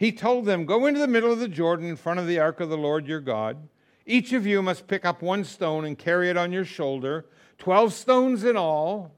he 0.00 0.12
told 0.12 0.46
them, 0.46 0.64
Go 0.64 0.86
into 0.86 0.98
the 0.98 1.06
middle 1.06 1.30
of 1.30 1.40
the 1.40 1.46
Jordan 1.46 1.86
in 1.86 1.94
front 1.94 2.20
of 2.20 2.26
the 2.26 2.38
ark 2.38 2.60
of 2.60 2.70
the 2.70 2.78
Lord 2.78 3.06
your 3.06 3.20
God. 3.20 3.68
Each 4.06 4.32
of 4.32 4.46
you 4.46 4.62
must 4.62 4.88
pick 4.88 5.04
up 5.04 5.20
one 5.20 5.44
stone 5.44 5.84
and 5.84 5.98
carry 5.98 6.30
it 6.30 6.38
on 6.38 6.52
your 6.52 6.64
shoulder, 6.64 7.26
12 7.58 7.92
stones 7.92 8.44
in 8.44 8.56
all, 8.56 9.14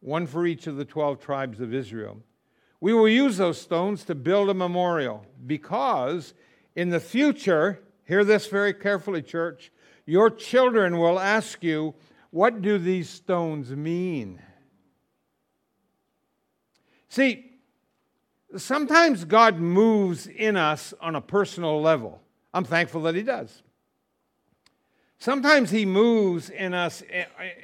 one 0.00 0.26
for 0.26 0.46
each 0.46 0.66
of 0.66 0.76
the 0.76 0.86
12 0.86 1.20
tribes 1.20 1.60
of 1.60 1.74
Israel. 1.74 2.22
We 2.80 2.94
will 2.94 3.06
use 3.06 3.36
those 3.36 3.60
stones 3.60 4.04
to 4.04 4.14
build 4.14 4.48
a 4.48 4.54
memorial 4.54 5.26
because 5.46 6.32
in 6.74 6.88
the 6.88 6.98
future, 6.98 7.78
hear 8.06 8.24
this 8.24 8.46
very 8.46 8.72
carefully, 8.72 9.20
church, 9.20 9.70
your 10.06 10.30
children 10.30 10.96
will 10.96 11.20
ask 11.20 11.62
you, 11.62 11.94
What 12.30 12.62
do 12.62 12.78
these 12.78 13.10
stones 13.10 13.70
mean? 13.72 14.40
See, 17.10 17.51
sometimes 18.56 19.24
God 19.24 19.58
moves 19.58 20.26
in 20.26 20.56
us 20.56 20.92
on 21.00 21.16
a 21.16 21.20
personal 21.20 21.80
level. 21.80 22.20
I'm 22.52 22.64
thankful 22.64 23.02
that 23.02 23.14
He 23.14 23.22
does. 23.22 23.62
Sometimes 25.18 25.70
He 25.70 25.86
moves 25.86 26.50
in 26.50 26.74
us 26.74 27.02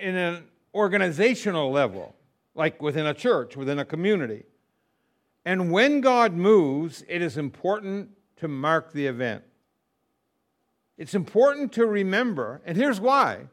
in 0.01 0.17
an 0.17 0.45
organizational 0.75 1.71
level, 1.71 2.15
like 2.55 2.81
within 2.81 3.07
a 3.07 3.15
church, 3.15 3.57
within 3.57 3.79
a 3.79 3.85
community. 3.85 4.45
And 5.45 5.71
when 5.73 6.01
God 6.01 6.35
moves, 6.35 7.05
it 7.09 7.23
is 7.23 7.37
important 7.37 8.11
to 8.37 8.49
mark 8.49 8.93
the 8.93 9.07
event. 9.07 9.43
It's 10.97 11.15
important 11.15 11.73
to 11.75 11.87
remember, 11.87 12.61
and 12.65 12.77
here's 12.77 13.01
why 13.01 13.47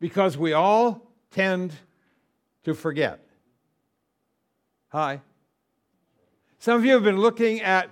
because 0.00 0.38
we 0.38 0.52
all 0.52 1.10
tend 1.30 1.72
to 2.64 2.74
forget. 2.74 3.20
Hi. 4.88 5.20
Some 6.60 6.76
of 6.76 6.84
you 6.84 6.92
have 6.94 7.04
been 7.04 7.18
looking 7.18 7.60
at 7.60 7.88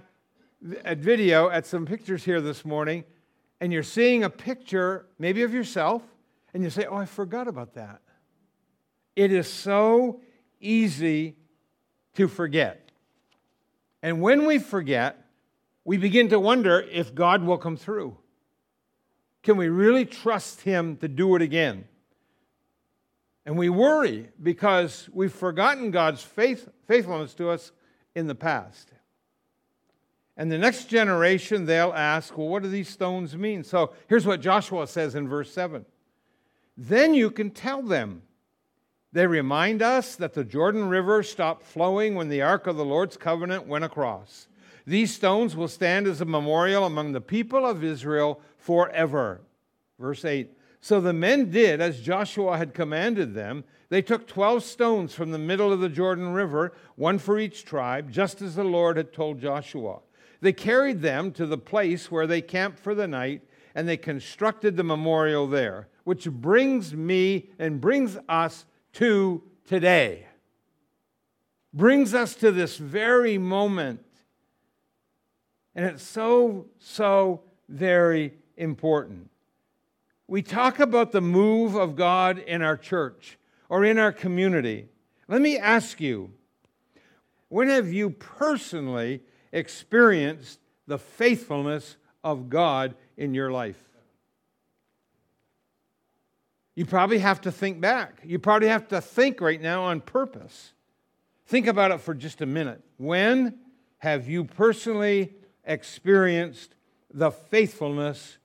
at 0.84 0.98
video 0.98 1.48
at 1.48 1.66
some 1.66 1.86
pictures 1.86 2.24
here 2.24 2.40
this 2.40 2.64
morning, 2.64 3.04
and 3.60 3.72
you're 3.72 3.84
seeing 3.84 4.24
a 4.24 4.30
picture, 4.30 5.06
maybe 5.20 5.42
of 5.42 5.54
yourself, 5.54 6.02
and 6.52 6.64
you 6.64 6.70
say, 6.70 6.84
Oh, 6.84 6.96
I 6.96 7.04
forgot 7.04 7.46
about 7.46 7.74
that. 7.74 8.00
It 9.14 9.30
is 9.30 9.46
so 9.46 10.20
easy 10.60 11.36
to 12.14 12.26
forget. 12.26 12.90
And 14.02 14.20
when 14.20 14.46
we 14.46 14.58
forget, 14.58 15.24
we 15.84 15.96
begin 15.96 16.28
to 16.30 16.40
wonder 16.40 16.80
if 16.90 17.14
God 17.14 17.44
will 17.44 17.58
come 17.58 17.76
through. 17.76 18.16
Can 19.44 19.56
we 19.56 19.68
really 19.68 20.04
trust 20.04 20.62
Him 20.62 20.96
to 20.96 21.06
do 21.06 21.36
it 21.36 21.42
again? 21.42 21.84
And 23.44 23.56
we 23.56 23.68
worry 23.68 24.28
because 24.42 25.08
we've 25.12 25.32
forgotten 25.32 25.92
God's 25.92 26.22
faith, 26.22 26.68
faithfulness 26.88 27.32
to 27.34 27.50
us 27.50 27.70
in 28.16 28.26
the 28.26 28.34
past. 28.34 28.90
And 30.36 30.50
the 30.50 30.58
next 30.58 30.86
generation, 30.86 31.66
they'll 31.66 31.92
ask, 31.92 32.36
well, 32.36 32.48
what 32.48 32.62
do 32.62 32.68
these 32.68 32.88
stones 32.88 33.36
mean? 33.36 33.62
So 33.62 33.92
here's 34.08 34.26
what 34.26 34.40
Joshua 34.40 34.86
says 34.86 35.14
in 35.14 35.28
verse 35.28 35.52
7 35.52 35.84
Then 36.76 37.14
you 37.14 37.30
can 37.30 37.50
tell 37.50 37.82
them. 37.82 38.22
They 39.12 39.26
remind 39.26 39.80
us 39.80 40.16
that 40.16 40.34
the 40.34 40.44
Jordan 40.44 40.88
River 40.88 41.22
stopped 41.22 41.62
flowing 41.62 42.16
when 42.16 42.28
the 42.28 42.42
Ark 42.42 42.66
of 42.66 42.76
the 42.76 42.84
Lord's 42.84 43.16
covenant 43.16 43.66
went 43.66 43.84
across. 43.84 44.48
These 44.86 45.14
stones 45.14 45.56
will 45.56 45.68
stand 45.68 46.06
as 46.06 46.20
a 46.20 46.26
memorial 46.26 46.84
among 46.84 47.12
the 47.12 47.20
people 47.20 47.64
of 47.64 47.82
Israel 47.82 48.40
forever. 48.58 49.40
Verse 49.98 50.24
8 50.24 50.50
So 50.80 51.00
the 51.00 51.12
men 51.12 51.50
did 51.50 51.80
as 51.80 52.00
Joshua 52.00 52.58
had 52.58 52.74
commanded 52.74 53.34
them. 53.34 53.64
They 53.88 54.02
took 54.02 54.26
12 54.26 54.62
stones 54.62 55.14
from 55.14 55.30
the 55.30 55.38
middle 55.38 55.72
of 55.72 55.80
the 55.80 55.88
Jordan 55.88 56.32
River, 56.32 56.72
one 56.96 57.18
for 57.18 57.38
each 57.38 57.64
tribe, 57.64 58.10
just 58.10 58.42
as 58.42 58.54
the 58.54 58.64
Lord 58.64 58.96
had 58.96 59.12
told 59.12 59.40
Joshua. 59.40 60.00
They 60.40 60.52
carried 60.52 61.02
them 61.02 61.32
to 61.32 61.46
the 61.46 61.58
place 61.58 62.10
where 62.10 62.26
they 62.26 62.40
camped 62.40 62.78
for 62.78 62.94
the 62.94 63.08
night, 63.08 63.42
and 63.74 63.88
they 63.88 63.96
constructed 63.96 64.76
the 64.76 64.84
memorial 64.84 65.46
there, 65.46 65.88
which 66.04 66.28
brings 66.30 66.94
me 66.94 67.50
and 67.58 67.80
brings 67.80 68.18
us 68.28 68.64
to 68.94 69.42
today. 69.66 70.26
Brings 71.72 72.14
us 72.14 72.34
to 72.36 72.52
this 72.52 72.76
very 72.76 73.38
moment. 73.38 74.04
And 75.74 75.84
it's 75.84 76.02
so, 76.02 76.66
so 76.78 77.42
very 77.68 78.34
important. 78.56 79.28
We 80.28 80.42
talk 80.42 80.80
about 80.80 81.12
the 81.12 81.20
move 81.20 81.74
of 81.74 81.94
God 81.94 82.38
in 82.38 82.62
our 82.62 82.76
church 82.76 83.38
or 83.68 83.84
in 83.84 83.98
our 83.98 84.12
community. 84.12 84.88
Let 85.28 85.40
me 85.40 85.58
ask 85.58 86.00
you 86.00 86.32
when 87.48 87.68
have 87.68 87.92
you 87.92 88.10
personally 88.10 89.22
experienced 89.52 90.58
the 90.86 90.98
faithfulness 90.98 91.96
of 92.24 92.48
God 92.50 92.94
in 93.16 93.34
your 93.34 93.50
life? 93.50 93.80
You 96.74 96.84
probably 96.84 97.18
have 97.18 97.40
to 97.42 97.52
think 97.52 97.80
back. 97.80 98.20
You 98.24 98.38
probably 98.38 98.68
have 98.68 98.88
to 98.88 99.00
think 99.00 99.40
right 99.40 99.60
now 99.60 99.84
on 99.84 100.00
purpose. 100.00 100.74
Think 101.46 101.66
about 101.68 101.92
it 101.92 102.00
for 102.00 102.14
just 102.14 102.42
a 102.42 102.46
minute. 102.46 102.82
When 102.98 103.58
have 103.98 104.28
you 104.28 104.44
personally 104.44 105.32
experienced 105.64 106.74
the 107.12 107.30
faithfulness 107.30 108.38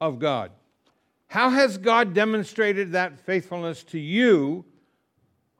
of 0.00 0.18
God? 0.18 0.50
How 1.28 1.50
has 1.50 1.76
God 1.76 2.14
demonstrated 2.14 2.92
that 2.92 3.18
faithfulness 3.20 3.84
to 3.84 3.98
you 3.98 4.64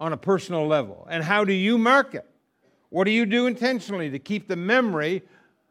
on 0.01 0.13
a 0.13 0.17
personal 0.17 0.67
level? 0.67 1.07
And 1.11 1.23
how 1.23 1.45
do 1.45 1.53
you 1.53 1.77
mark 1.77 2.15
it? 2.15 2.29
What 2.89 3.05
do 3.05 3.11
you 3.11 3.27
do 3.27 3.47
intentionally 3.47 4.11
to 4.11 4.19
keep 4.19 4.49
the 4.49 4.57
memory 4.57 5.23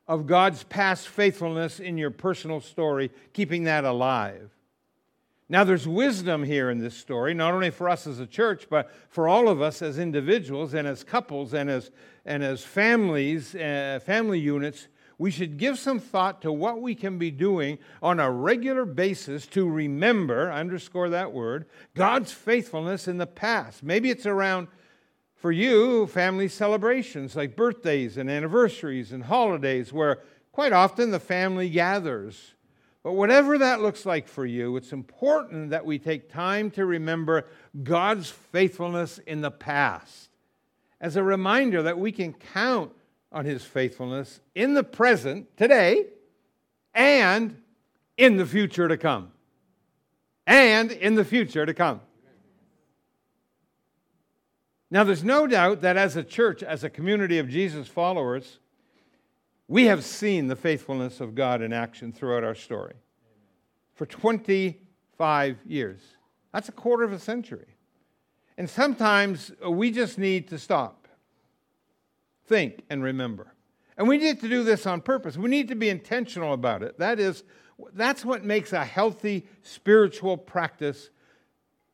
of 0.08 0.27
God's 0.27 0.63
past 0.63 1.08
faithfulness 1.08 1.80
in 1.80 1.98
your 1.98 2.12
personal 2.12 2.62
story, 2.62 3.12
keeping 3.34 3.63
that 3.63 3.86
alive? 3.86 4.51
Now, 5.50 5.63
there's 5.63 5.88
wisdom 5.88 6.44
here 6.44 6.70
in 6.70 6.77
this 6.77 6.96
story, 6.96 7.34
not 7.34 7.54
only 7.54 7.70
for 7.70 7.89
us 7.89 8.06
as 8.06 8.20
a 8.20 8.27
church, 8.27 8.68
but 8.70 8.92
for 9.10 9.27
all 9.27 9.48
of 9.48 9.62
us 9.62 9.82
as 9.82 9.98
individuals 9.98 10.74
and 10.74 10.86
as 10.86 11.04
couples 11.04 11.54
and 11.54 11.70
as, 11.70 11.89
and 12.25 12.44
as 12.44 12.63
families, 12.63 13.56
uh, 13.56 14.00
family 14.06 14.39
units. 14.39 14.89
We 15.20 15.32
should 15.32 15.58
give 15.58 15.80
some 15.80 16.00
thought 16.00 16.44
to 16.44 16.52
what 16.52 16.82
we 16.82 16.94
can 16.94 17.18
be 17.18 17.32
doing 17.32 17.80
on 18.04 18.20
a 18.20 18.32
regular 18.32 18.86
basis 18.86 19.48
to 19.48 19.68
remember, 19.68 20.52
underscore 20.52 21.10
that 21.10 21.34
word, 21.34 21.66
God's 21.96 22.32
faithfulness 22.32 23.08
in 23.08 23.18
the 23.18 23.26
past. 23.26 23.82
Maybe 23.82 24.12
it's 24.12 24.28
around 24.28 24.68
for 25.36 25.52
you, 25.52 26.06
family 26.08 26.48
celebrations 26.48 27.36
like 27.36 27.56
birthdays 27.56 28.18
and 28.18 28.30
anniversaries 28.30 29.12
and 29.12 29.24
holidays, 29.24 29.92
where 29.92 30.20
quite 30.52 30.74
often 30.74 31.10
the 31.10 31.20
family 31.20 31.70
gathers. 31.70 32.54
But 33.02 33.14
whatever 33.14 33.58
that 33.58 33.82
looks 33.82 34.06
like 34.06 34.28
for 34.28 34.46
you, 34.46 34.76
it's 34.76 34.92
important 34.92 35.70
that 35.70 35.86
we 35.86 35.98
take 35.98 36.32
time 36.32 36.70
to 36.72 36.86
remember 36.86 37.46
God's 37.84 38.30
faithfulness 38.30 39.18
in 39.20 39.42
the 39.42 39.52
past 39.52 40.30
as 41.00 41.16
a 41.16 41.24
reminder 41.24 41.84
that 41.84 42.00
we 42.00 42.12
can 42.12 42.34
count 42.34 42.92
on 43.31 43.46
His 43.46 43.63
faithfulness 43.63 44.39
in 44.55 44.74
the 44.74 44.84
present, 44.84 45.55
today, 45.57 46.07
and 46.93 47.62
in 48.17 48.38
the 48.38 48.46
future 48.46 48.88
to 48.88 48.98
come. 48.98 49.31
And 50.46 50.91
in 50.91 51.15
the 51.15 51.25
future 51.25 51.65
to 51.65 51.74
come. 51.74 52.01
Now, 54.89 55.03
there's 55.03 55.24
no 55.24 55.48
doubt 55.48 55.81
that 55.81 55.98
as 55.98 56.15
a 56.15 56.24
church, 56.24 56.63
as 56.63 56.84
a 56.84 56.89
community 56.89 57.39
of 57.39 57.50
Jesus 57.50 57.88
followers, 57.88 58.60
we 59.67 59.86
have 59.86 60.05
seen 60.05 60.48
the 60.48 60.55
faithfulness 60.55 61.19
of 61.19 61.36
God 61.36 61.62
in 61.62 61.74
action 61.74 62.13
throughout 62.13 62.43
our 62.43 62.55
story 62.55 62.93
for 63.96 64.05
25 64.05 65.57
years. 65.65 66.00
That's 66.53 66.69
a 66.69 66.72
quarter 66.74 67.03
of 67.03 67.12
a 67.12 67.19
century. 67.19 67.67
And 68.57 68.69
sometimes 68.69 69.51
we 69.67 69.91
just 69.91 70.17
need 70.17 70.48
to 70.50 70.57
stop, 70.57 71.07
think, 72.48 72.84
and 72.89 73.04
remember. 73.04 73.54
And 73.98 74.08
we 74.08 74.18
need 74.18 74.39
to 74.42 74.50
do 74.50 74.63
this 74.63 74.86
on 74.86 75.01
purpose. 75.01 75.38
We 75.38 75.50
need 75.50 75.68
to 75.70 75.75
be 75.75 75.89
intentional 75.89 76.54
about 76.54 76.84
it. 76.84 76.98
That 77.00 77.20
is, 77.20 77.44
that's 77.94 78.24
what 78.24 78.44
makes 78.44 78.74
a 78.74 78.86
healthy 78.86 79.48
spiritual 79.63 80.38
practice 80.38 81.10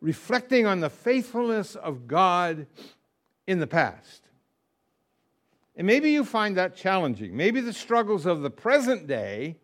reflecting 0.02 0.66
on 0.66 0.82
the 0.82 0.90
faithfulness 0.90 1.76
of 1.76 2.08
God 2.08 2.68
in 3.48 3.60
the 3.60 3.68
past. 3.68 4.24
And 5.76 5.88
maybe 5.88 6.12
you 6.12 6.26
find 6.26 6.58
that 6.58 6.76
challenging. 6.76 7.36
Maybe 7.36 7.62
the 7.62 7.74
struggles 7.74 8.26
of 8.26 8.42
the 8.42 8.50
present 8.52 9.08
day 9.08 9.58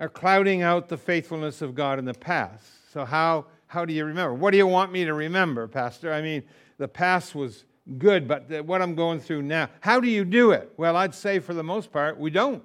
are 0.00 0.08
clouding 0.08 0.62
out 0.62 0.88
the 0.88 0.96
faithfulness 0.96 1.62
of 1.62 1.74
God 1.74 1.98
in 1.98 2.04
the 2.04 2.14
past. 2.14 2.92
So, 2.92 3.04
how, 3.04 3.46
how 3.66 3.84
do 3.84 3.92
you 3.92 4.04
remember? 4.04 4.34
What 4.34 4.50
do 4.50 4.56
you 4.56 4.66
want 4.66 4.92
me 4.92 5.04
to 5.04 5.14
remember, 5.14 5.68
Pastor? 5.68 6.12
I 6.12 6.20
mean, 6.20 6.42
the 6.76 6.88
past 6.88 7.34
was 7.34 7.64
good, 7.96 8.28
but 8.28 8.64
what 8.66 8.82
I'm 8.82 8.94
going 8.94 9.20
through 9.20 9.42
now, 9.42 9.70
how 9.80 10.00
do 10.00 10.08
you 10.08 10.24
do 10.24 10.50
it? 10.50 10.72
Well, 10.76 10.96
I'd 10.96 11.14
say 11.14 11.38
for 11.38 11.54
the 11.54 11.62
most 11.62 11.90
part, 11.90 12.18
we 12.18 12.30
don't. 12.30 12.62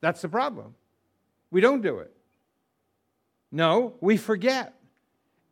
That's 0.00 0.20
the 0.22 0.28
problem. 0.28 0.74
We 1.50 1.60
don't 1.60 1.82
do 1.82 1.98
it. 1.98 2.12
No, 3.50 3.94
we 4.00 4.16
forget. 4.16 4.74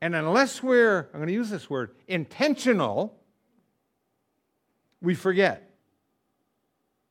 And 0.00 0.14
unless 0.14 0.62
we're, 0.62 1.08
I'm 1.12 1.20
going 1.20 1.28
to 1.28 1.32
use 1.32 1.50
this 1.50 1.70
word, 1.70 1.92
intentional, 2.06 3.16
we 5.00 5.14
forget. 5.14 5.70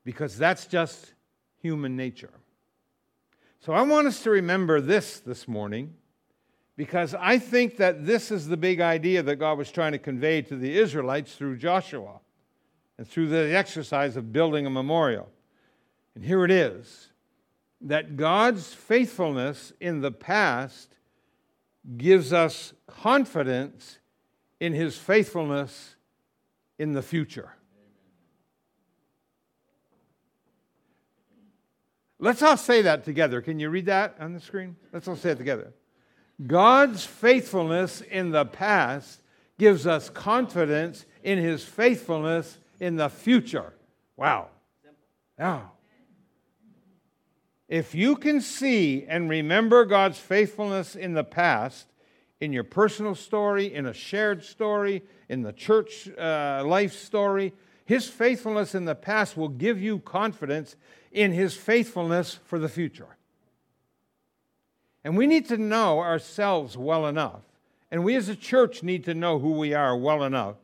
Because 0.04 0.38
that's 0.38 0.68
just 0.68 1.14
human 1.62 1.96
nature. 1.96 2.34
So 3.62 3.74
I 3.74 3.82
want 3.82 4.06
us 4.06 4.22
to 4.24 4.30
remember 4.30 4.82
this 4.82 5.20
this 5.20 5.48
morning 5.48 5.96
because 6.78 7.16
I 7.16 7.40
think 7.40 7.78
that 7.78 8.06
this 8.06 8.32
is 8.32 8.48
the 8.48 8.58
big 8.58 8.82
idea 8.82 9.24
that 9.24 9.38
God 9.38 9.58
was 9.58 9.72
trying 9.72 9.94
to 9.94 9.98
convey 9.98 10.42
to 10.44 10.56
the 10.56 10.78
Israelites 10.78 11.36
through 11.36 11.58
Joshua 11.58 12.20
and 12.98 13.08
through 13.08 13.28
the 13.28 13.56
exercise 13.56 14.18
of 14.18 14.34
building 14.34 14.66
a 14.66 14.70
memorial. 14.70 15.30
And 16.16 16.24
here 16.24 16.44
it 16.44 16.52
is 16.52 17.10
that 17.82 18.18
God's 18.18 18.74
faithfulness 18.74 19.72
in 19.80 20.02
the 20.02 20.12
past 20.12 20.96
gives 21.98 22.34
us 22.34 22.74
confidence 22.88 24.00
in 24.60 24.74
his 24.74 24.98
faithfulness 24.98 25.96
in 26.80 26.94
the 26.94 27.02
future. 27.02 27.54
Let's 32.18 32.42
all 32.42 32.58
say 32.58 32.82
that 32.82 33.04
together. 33.04 33.42
Can 33.42 33.60
you 33.60 33.70
read 33.70 33.86
that 33.86 34.16
on 34.20 34.34
the 34.34 34.40
screen? 34.40 34.78
Let's 34.92 35.08
all 35.08 35.18
say 35.18 35.32
it 35.32 35.38
together. 35.38 35.74
God's 36.46 37.06
faithfulness 37.06 38.02
in 38.02 38.32
the 38.32 38.46
past 38.46 39.22
gives 39.58 39.88
us 39.88 40.10
confidence 40.10 41.06
in 41.24 41.38
his 41.38 41.64
faithfulness 41.64 42.58
in 42.80 42.98
the 42.98 43.10
future. 43.10 43.74
Wow. 44.18 44.50
Now, 45.38 45.72
If 47.68 47.96
you 47.96 48.16
can 48.16 48.42
see 48.42 49.06
and 49.08 49.30
remember 49.30 49.86
God's 49.86 50.20
faithfulness 50.20 50.96
in 50.96 51.14
the 51.14 51.24
past, 51.24 51.88
in 52.40 52.54
your 52.54 52.64
personal 52.64 53.16
story, 53.16 53.74
in 53.74 53.86
a 53.86 53.94
shared 53.94 54.44
story, 54.44 55.04
in 55.30 55.42
the 55.42 55.54
church 55.54 56.08
uh, 56.18 56.64
life 56.66 56.94
story, 56.94 57.54
His 57.86 58.08
faithfulness 58.08 58.76
in 58.76 58.86
the 58.86 58.96
past 58.96 59.36
will 59.36 59.50
give 59.50 59.82
you 59.82 60.00
confidence 60.00 60.76
in 61.12 61.32
His 61.32 61.56
faithfulness 61.56 62.40
for 62.46 62.60
the 62.60 62.70
future. 62.70 63.15
And 65.06 65.16
we 65.16 65.28
need 65.28 65.46
to 65.50 65.58
know 65.58 66.00
ourselves 66.00 66.76
well 66.76 67.06
enough, 67.06 67.44
and 67.92 68.04
we 68.04 68.16
as 68.16 68.28
a 68.28 68.36
church 68.36 68.82
need 68.82 69.04
to 69.06 69.14
know 69.14 69.38
who 69.38 69.52
we 69.52 69.76
are 69.76 69.96
well 69.96 70.24
enough 70.24 70.56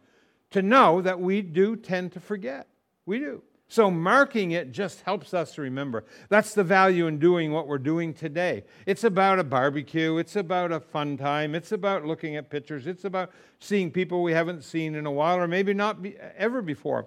to 0.50 0.64
know 0.64 1.00
that 1.00 1.20
we 1.20 1.44
do 1.44 1.76
tend 1.76 2.12
to 2.14 2.20
forget. 2.20 2.68
We 3.06 3.20
do. 3.20 3.44
So, 3.68 3.92
marking 3.92 4.52
it 4.52 4.72
just 4.72 5.02
helps 5.02 5.36
us 5.36 5.60
remember. 5.60 6.06
That's 6.28 6.56
the 6.56 6.64
value 6.64 7.06
in 7.06 7.20
doing 7.20 7.54
what 7.54 7.68
we're 7.68 7.78
doing 7.78 8.16
today. 8.16 8.64
It's 8.88 9.04
about 9.04 9.38
a 9.38 9.44
barbecue, 9.44 10.18
it's 10.18 10.36
about 10.36 10.72
a 10.72 10.80
fun 10.80 11.18
time, 11.18 11.54
it's 11.54 11.72
about 11.72 12.06
looking 12.06 12.36
at 12.36 12.50
pictures, 12.50 12.88
it's 12.88 13.06
about 13.06 13.32
seeing 13.60 13.92
people 13.92 14.24
we 14.24 14.34
haven't 14.34 14.64
seen 14.64 14.96
in 14.96 15.06
a 15.06 15.12
while 15.12 15.38
or 15.38 15.48
maybe 15.48 15.76
not 15.76 16.02
be, 16.02 16.18
ever 16.36 16.64
before. 16.64 17.06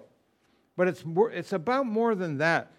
But 0.77 0.87
it's, 0.87 1.03
more, 1.03 1.29
it's 1.31 1.51
about 1.51 1.85
more 1.85 2.15
than 2.15 2.37
that. 2.37 2.71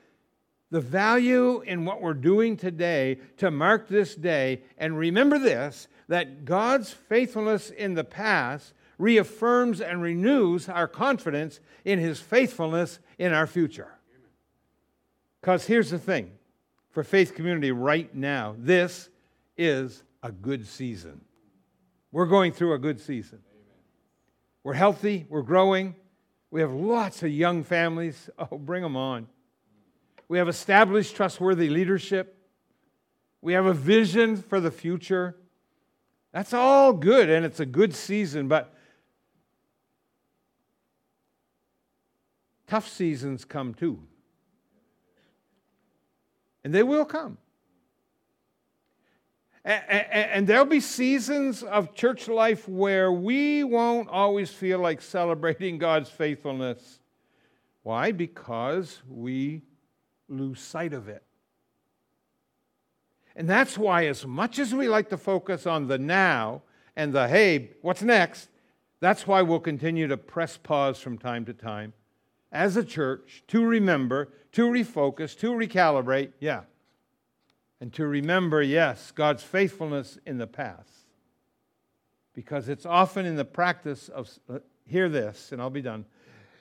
The 0.71 0.81
value 0.81 1.61
in 1.61 1.85
what 1.85 2.03
we're 2.03 2.15
doing 2.15 2.57
today 2.57 3.19
to 3.37 3.51
mark 3.51 3.89
this 3.89 4.15
day, 4.15 4.63
and 4.79 4.99
remember 4.99 5.39
this 5.39 5.89
that 6.09 6.45
God's 6.45 6.93
faithfulness 6.93 7.71
in 7.71 7.95
the 7.95 8.05
past 8.05 8.73
reaffirms 8.99 9.81
and 9.81 10.01
renews 10.01 10.69
our 10.69 10.89
confidence 10.89 11.61
in 11.85 11.99
his 11.99 12.21
faithfulness 12.21 12.99
in 13.19 13.33
our 13.33 13.47
future. 13.47 13.93
Because 15.41 15.67
here's 15.67 15.91
the 15.91 15.99
thing 15.99 16.33
for 16.91 17.05
faith 17.05 17.35
community 17.35 17.73
right 17.73 18.15
now, 18.15 18.57
this 18.59 19.09
is 19.57 20.03
a 20.23 20.33
good 20.33 20.67
season. 20.67 21.21
We're 22.11 22.27
going 22.27 22.53
through 22.53 22.75
a 22.75 22.79
good 22.79 23.01
season. 23.01 23.41
We're 24.65 24.75
healthy, 24.75 25.27
we're 25.29 25.43
growing, 25.43 25.95
we 26.51 26.61
have 26.61 26.73
lots 26.73 27.23
of 27.23 27.31
young 27.31 27.63
families. 27.63 28.31
Oh, 28.39 28.59
bring 28.59 28.83
them 28.83 28.97
on. 28.97 29.29
We 30.29 30.39
have 30.39 30.49
established 30.49 31.15
trustworthy 31.15 31.69
leadership. 31.69 32.37
We 33.41 33.53
have 33.53 33.67
a 33.67 33.75
vision 33.75 34.37
for 34.37 34.61
the 34.61 34.71
future. 34.71 35.37
That's 36.33 36.53
all 36.53 36.93
good, 36.93 37.31
and 37.31 37.47
it's 37.47 37.61
a 37.61 37.67
good 37.67 37.95
season, 37.95 38.49
but 38.49 38.75
tough 42.67 42.89
seasons 42.89 43.45
come 43.45 43.73
too. 43.73 44.03
And 46.65 46.75
they 46.75 46.83
will 46.83 47.05
come. 47.05 47.39
And 49.65 50.47
there'll 50.47 50.65
be 50.65 50.81
seasons 50.81 51.63
of 51.63 51.95
church 51.95 52.29
life 52.29 52.69
where 52.69 53.11
we 53.11 53.65
won't 53.65 54.09
always 54.09 54.51
feel 54.51 54.79
like 54.79 55.01
celebrating 55.01 55.79
God's 55.79 56.09
faithfulness. 56.09 57.01
Why? 57.83 58.13
Because 58.13 59.03
we 59.09 59.63
lose 60.29 60.61
sight 60.61 60.93
of 60.93 61.09
it. 61.09 61.23
And 63.35 63.49
that's 63.49 63.77
why, 63.77 64.07
as 64.07 64.27
much 64.27 64.59
as 64.59 64.75
we 64.75 64.89
like 64.89 65.11
to 65.11 65.19
focus 65.19 65.67
on 65.67 65.89
the 65.89 65.99
now 65.99 66.63
and 66.97 67.13
the 67.13 67.29
hey, 67.29 67.71
what's 67.83 68.03
next, 68.03 68.49
that's 69.01 69.27
why 69.27 69.43
we'll 69.43 69.61
continue 69.61 70.09
to 70.09 70.17
press 70.17 70.57
pause 70.57 70.99
from 70.99 71.19
time 71.19 71.45
to 71.45 71.53
time 71.53 71.93
as 72.51 72.77
a 72.77 72.85
church 72.85 73.43
to 73.49 73.65
remember, 73.65 74.33
to 74.53 74.67
refocus, 74.67 75.39
to 75.39 75.53
recalibrate, 75.53 76.33
yeah, 76.41 76.63
and 77.81 77.93
to 77.93 78.07
remember, 78.07 78.63
yes, 78.63 79.11
God's 79.11 79.43
faithfulness 79.43 80.19
in 80.25 80.39
the 80.39 80.47
past. 80.47 80.91
Because 82.33 82.69
it's 82.69 82.87
often 82.87 83.27
in 83.27 83.37
the 83.37 83.45
practice 83.45 84.09
of, 84.09 84.31
uh, 84.49 84.61
hear 84.87 85.09
this, 85.09 85.53
and 85.53 85.61
I'll 85.61 85.71
be 85.71 85.83
done. 85.83 86.07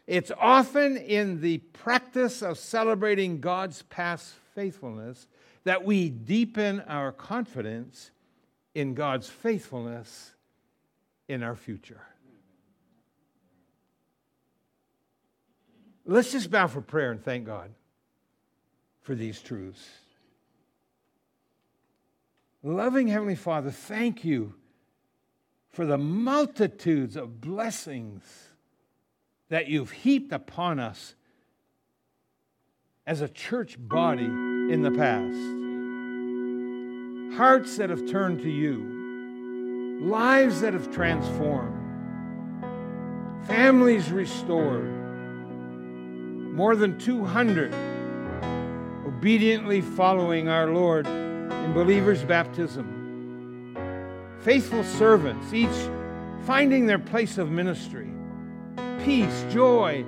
It's 0.07 0.31
often 0.39 0.97
in 0.97 1.41
the 1.41 1.57
practice 1.57 2.41
of 2.41 2.59
celebrating 2.59 3.39
God's 3.39 3.81
past 3.83 4.33
faithfulness 4.53 5.27
that 5.63 5.83
we 5.83 6.09
deepen 6.09 6.81
our 6.81 7.11
confidence 7.11 8.11
in 8.75 8.93
God's 8.93 9.29
faithfulness 9.29 10.33
in 11.27 11.41
our 11.41 11.55
future. 11.55 12.01
Let's 16.05 16.31
just 16.31 16.51
bow 16.51 16.67
for 16.67 16.81
prayer 16.81 17.11
and 17.11 17.23
thank 17.23 17.45
God 17.45 17.71
for 19.01 19.15
these 19.15 19.41
truths. 19.41 19.87
Loving 22.61 23.07
Heavenly 23.07 23.35
Father, 23.35 23.71
thank 23.71 24.23
you 24.23 24.53
for 25.69 25.85
the 25.85 25.97
multitudes 25.97 27.15
of 27.15 27.41
blessings 27.41 28.44
that 29.49 29.67
you've 29.67 29.91
heaped 29.91 30.31
upon 30.31 30.79
us 30.79 31.15
as 33.05 33.21
a 33.21 33.29
church 33.29 33.75
body 33.79 34.25
in 34.25 34.81
the 34.81 34.91
past. 34.91 35.35
Hearts 37.37 37.77
that 37.77 37.89
have 37.89 38.09
turned 38.09 38.39
to 38.39 38.49
you, 38.49 40.01
lives 40.01 40.61
that 40.61 40.73
have 40.73 40.91
transformed, 40.91 41.81
families 43.47 44.11
restored 44.11 44.91
more 46.55 46.75
than 46.75 46.97
200 46.97 47.73
obediently 49.05 49.81
following 49.81 50.49
our 50.49 50.67
Lord 50.67 51.07
in 51.07 51.73
believers' 51.73 52.23
baptism. 52.23 53.75
Faithful 54.41 54.83
servants, 54.83 55.53
each 55.53 55.69
finding 56.45 56.85
their 56.85 56.99
place 56.99 57.37
of 57.37 57.49
ministry. 57.49 58.14
Peace, 59.05 59.45
joy, 59.51 60.03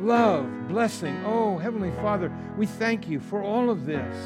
love, 0.00 0.46
blessing. 0.66 1.22
Oh, 1.26 1.58
Heavenly 1.58 1.90
Father, 2.00 2.32
we 2.56 2.64
thank 2.64 3.06
you 3.06 3.20
for 3.20 3.42
all 3.42 3.68
of 3.68 3.84
this. 3.84 4.16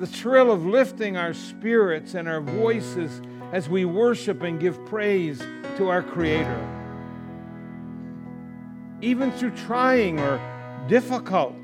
The 0.00 0.06
thrill 0.06 0.50
of 0.50 0.64
lifting 0.64 1.18
our 1.18 1.34
spirits 1.34 2.14
and 2.14 2.26
our 2.26 2.40
voices 2.40 3.20
as 3.52 3.68
we 3.68 3.84
worship 3.84 4.42
and 4.42 4.58
give 4.58 4.82
praise 4.86 5.38
to 5.76 5.88
our 5.88 6.02
Creator 6.02 6.72
even 9.02 9.30
through 9.32 9.50
trying 9.50 10.18
or 10.18 10.40
difficult 10.88 11.54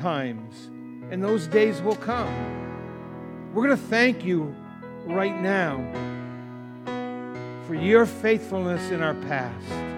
times. 0.00 0.70
And 1.10 1.22
those 1.22 1.46
days 1.46 1.82
will 1.82 1.96
come. 1.96 3.52
We're 3.52 3.66
going 3.66 3.76
to 3.76 3.84
thank 3.84 4.24
you 4.24 4.54
right 5.04 5.38
now 5.38 5.76
for 7.66 7.74
your 7.74 8.06
faithfulness 8.06 8.90
in 8.90 9.02
our 9.02 9.14
past. 9.14 9.97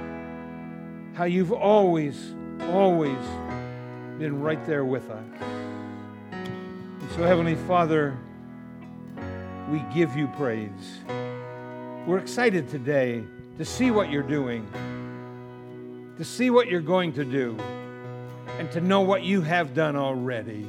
How 1.14 1.24
you've 1.24 1.52
always, 1.52 2.34
always 2.62 3.18
been 4.18 4.40
right 4.40 4.64
there 4.66 4.84
with 4.84 5.08
us. 5.10 5.24
And 6.32 7.10
so, 7.14 7.24
Heavenly 7.24 7.56
Father, 7.56 8.16
we 9.70 9.82
give 9.94 10.16
you 10.16 10.28
praise. 10.36 11.00
We're 12.06 12.18
excited 12.18 12.68
today 12.68 13.22
to 13.58 13.64
see 13.64 13.90
what 13.90 14.10
you're 14.10 14.22
doing 14.22 14.66
to 16.20 16.24
see 16.26 16.50
what 16.50 16.68
you're 16.68 16.82
going 16.82 17.14
to 17.14 17.24
do, 17.24 17.56
and 18.58 18.70
to 18.70 18.78
know 18.78 19.00
what 19.00 19.22
you 19.22 19.40
have 19.40 19.72
done 19.72 19.96
already. 19.96 20.66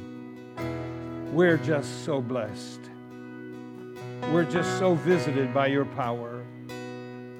We're 1.30 1.58
just 1.58 2.06
so 2.06 2.22
blessed. 2.22 2.80
We're 4.32 4.50
just 4.50 4.78
so 4.78 4.94
visited 4.94 5.52
by 5.52 5.66
your 5.66 5.84
power. 5.84 6.41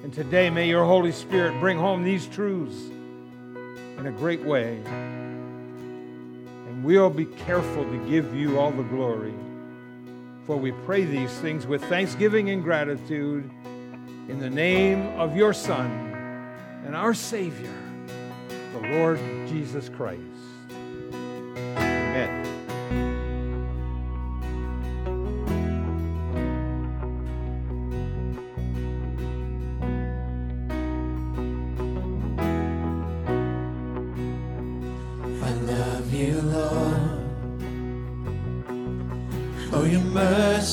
And 0.03 0.13
today, 0.13 0.49
may 0.49 0.67
your 0.67 0.83
Holy 0.83 1.13
Spirit 1.13 1.57
bring 1.59 1.77
home 1.77 2.03
these 2.03 2.27
truths 2.27 2.75
in 3.97 4.05
a 4.05 4.11
great 4.11 4.43
way. 4.43 4.81
And 6.67 6.83
we'll 6.83 7.09
be 7.09 7.25
careful 7.25 7.85
to 7.85 8.09
give 8.09 8.35
you 8.35 8.59
all 8.59 8.71
the 8.71 8.83
glory. 8.83 9.33
For 10.45 10.57
we 10.57 10.73
pray 10.85 11.05
these 11.05 11.31
things 11.39 11.65
with 11.65 11.81
thanksgiving 11.85 12.49
and 12.49 12.61
gratitude 12.61 13.49
in 14.27 14.39
the 14.39 14.49
name 14.49 15.07
of 15.19 15.37
your 15.37 15.53
Son 15.53 15.89
and 16.85 16.95
our 16.95 17.13
Savior 17.13 17.71
the 18.73 18.79
Lord 18.97 19.19
Jesus 19.47 19.87
Christ. 19.87 20.32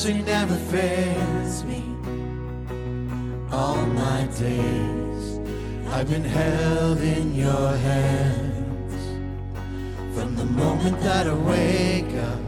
Mercy 0.03 0.23
never 0.23 0.55
fails 0.55 1.63
me 1.63 1.83
all 3.51 3.85
my 3.85 4.27
days. 4.39 5.39
I've 5.89 6.09
been 6.09 6.23
held 6.23 6.99
in 7.01 7.35
your 7.35 7.77
hands 7.77 9.03
from 10.15 10.35
the 10.35 10.45
moment 10.45 10.99
that 11.01 11.27
I 11.27 11.33
wake 11.35 12.15
up 12.15 12.41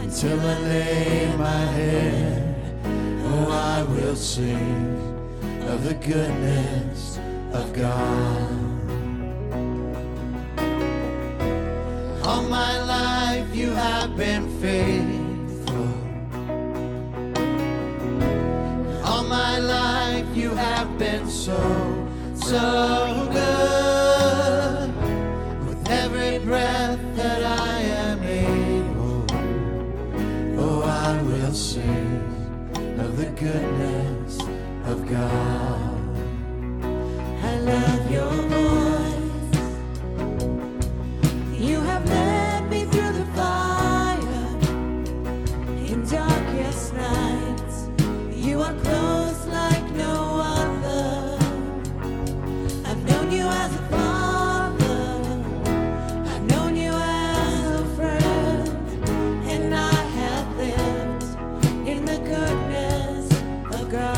until 0.00 0.40
I 0.40 0.58
lay 0.58 1.36
my 1.36 1.64
head. 1.78 2.80
Oh, 3.24 3.52
I 3.52 3.84
will 3.84 4.16
sing 4.16 4.96
of 5.68 5.84
the 5.84 5.94
goodness 5.94 7.20
of 7.52 7.72
God. 7.74 8.47
So, 22.34 23.07
God. 63.90 64.17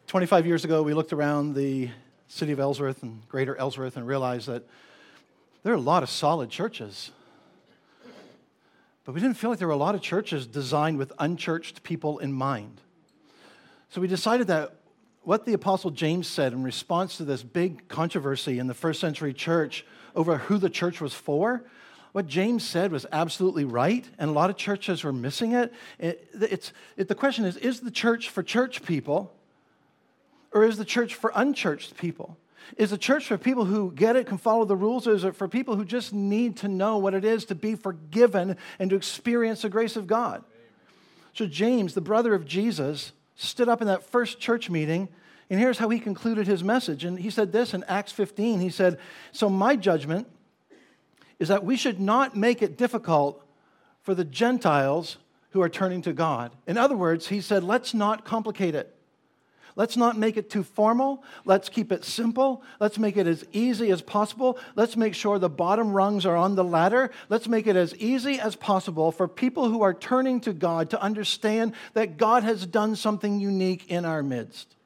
25 0.07 0.47
years 0.47 0.65
ago, 0.65 0.83
we 0.83 0.95
looked 0.95 1.13
around 1.13 1.55
the 1.55 1.91
city 2.27 2.53
of 2.53 2.59
Ellsworth 2.59 3.03
and 3.03 3.21
greater 3.29 3.55
Ellsworth 3.57 3.99
and 3.99 4.07
realized 4.07 4.49
that 4.49 4.65
there 5.63 5.75
are 5.75 5.77
a 5.77 5.81
lot 5.81 6.03
of 6.03 6.09
solid 6.09 6.49
churches. 6.49 7.11
But 9.05 9.15
we 9.15 9.21
didn't 9.21 9.37
feel 9.37 9.51
like 9.51 9.59
there 9.59 9.69
were 9.69 9.75
a 9.75 9.77
lot 9.77 9.95
of 9.95 10.01
churches 10.01 10.47
designed 10.47 10.97
with 10.97 11.13
unchurched 11.19 11.83
people 11.83 12.19
in 12.19 12.33
mind. 12.33 12.81
So 13.91 14.01
we 14.01 14.09
decided 14.09 14.47
that 14.47 14.80
what 15.23 15.45
the 15.45 15.53
Apostle 15.53 15.91
James 15.91 16.27
said 16.27 16.53
in 16.53 16.63
response 16.63 17.17
to 17.19 17.25
this 17.25 17.43
big 17.43 17.89
controversy 17.89 18.59
in 18.59 18.67
the 18.67 18.75
first 18.75 19.01
century 19.01 19.35
church 19.35 19.85
over 20.15 20.39
who 20.39 20.59
the 20.59 20.71
church 20.71 21.01
was 21.01 21.15
for, 21.15 21.63
what 22.13 22.27
James 22.27 22.67
said 22.67 22.91
was 22.91 23.07
absolutely 23.13 23.65
right, 23.65 24.05
and 24.19 24.31
a 24.31 24.33
lot 24.33 24.51
of 24.51 24.57
churches 24.57 25.05
were 25.05 25.13
missing 25.13 25.53
it. 25.53 25.73
It- 25.99 26.29
it's, 26.35 26.73
it, 26.97 27.09
the 27.09 27.15
question 27.15 27.45
is 27.45 27.57
is 27.59 27.81
the 27.81 27.91
church 27.91 28.29
for 28.29 28.43
church 28.43 28.83
people, 28.85 29.33
or 30.53 30.65
is 30.65 30.77
the 30.77 30.85
church 30.85 31.15
for 31.15 31.31
unchurched 31.35 31.97
people? 31.97 32.37
Is 32.77 32.91
the 32.91 32.99
church 32.99 33.27
for 33.27 33.39
people 33.39 33.65
who 33.65 33.93
get 33.93 34.17
it, 34.17 34.27
can 34.27 34.39
follow 34.39 34.65
the 34.65 34.77
rules, 34.77 35.07
or 35.07 35.13
is 35.15 35.25
it 35.25 35.37
for 35.37 35.49
people 35.49 35.77
who 35.77 35.85
just 35.85 36.13
need 36.13 36.57
to 36.59 36.69
know 36.69 36.99
what 36.99 37.15
it 37.15 37.25
is 37.25 37.45
to 37.47 37.55
be 37.55 37.75
forgiven 37.75 38.57
and 38.79 38.91
to 38.91 38.97
experience 38.97 39.63
the 39.63 39.69
grace 39.69 39.97
of 39.97 40.07
God? 40.07 40.45
So, 41.35 41.47
James, 41.47 41.95
the 41.95 42.01
brother 42.01 42.35
of 42.35 42.45
Jesus, 42.45 43.13
stood 43.41 43.69
up 43.69 43.81
in 43.81 43.87
that 43.87 44.03
first 44.05 44.39
church 44.39 44.71
meeting, 44.71 45.09
and 45.49 45.59
here's 45.59 45.79
how 45.79 45.89
he 45.89 45.99
concluded 45.99 46.47
his 46.47 46.63
message. 46.63 47.05
And 47.05 47.19
he 47.19 47.31
said 47.31 47.53
this 47.53 47.75
in 47.75 47.83
Acts 47.85 48.13
15 48.13 48.61
He 48.61 48.71
said, 48.71 48.99
So, 49.33 49.49
my 49.49 49.77
judgment 49.77 50.29
is 51.39 51.49
that 51.49 51.65
we 51.65 51.77
should 51.77 51.99
not 51.99 52.37
make 52.37 52.63
it 52.63 52.77
difficult 52.77 53.45
for 54.03 54.15
the 54.15 54.25
Gentiles 54.25 55.17
who 55.51 55.63
are 55.63 55.69
turning 55.69 56.03
to 56.03 56.13
God. 56.13 56.53
In 56.67 56.79
other 56.79 56.97
words, 56.97 57.29
he 57.29 57.41
said, 57.41 57.65
Let's 57.65 57.95
not 57.95 58.25
complicate 58.25 58.75
it. 58.75 58.95
Let's 59.81 59.97
not 59.97 60.19
make 60.19 60.37
it 60.37 60.51
too 60.51 60.63
formal. 60.63 61.25
Let's 61.47 61.71
keep 61.71 61.91
it 61.91 62.05
simple. 62.05 62.63
Let's 62.81 62.99
make 62.99 63.17
it 63.17 63.27
as 63.27 63.47
easy 63.51 63.91
as 63.91 64.03
possible. 64.03 64.59
Let's 64.77 64.95
make 64.95 65.15
sure 65.15 65.39
the 65.39 65.49
bottom 65.49 65.95
rungs 65.95 66.27
are 66.27 66.37
on 66.37 66.55
the 66.55 66.63
ladder. 66.63 67.11
Let's 67.31 67.49
make 67.49 67.67
it 67.67 67.77
as 67.77 67.97
easy 67.97 68.39
as 68.39 68.57
possible 68.57 69.11
for 69.11 69.27
people 69.27 69.71
who 69.71 69.81
are 69.81 69.95
turning 69.95 70.43
to 70.43 70.53
God 70.53 70.91
to 70.91 71.01
understand 71.01 71.73
that 71.95 72.19
God 72.19 72.43
has 72.43 72.67
done 72.67 72.95
something 72.95 73.41
unique 73.41 73.91
in 73.91 74.05
our 74.05 74.23
midst. 74.23 74.77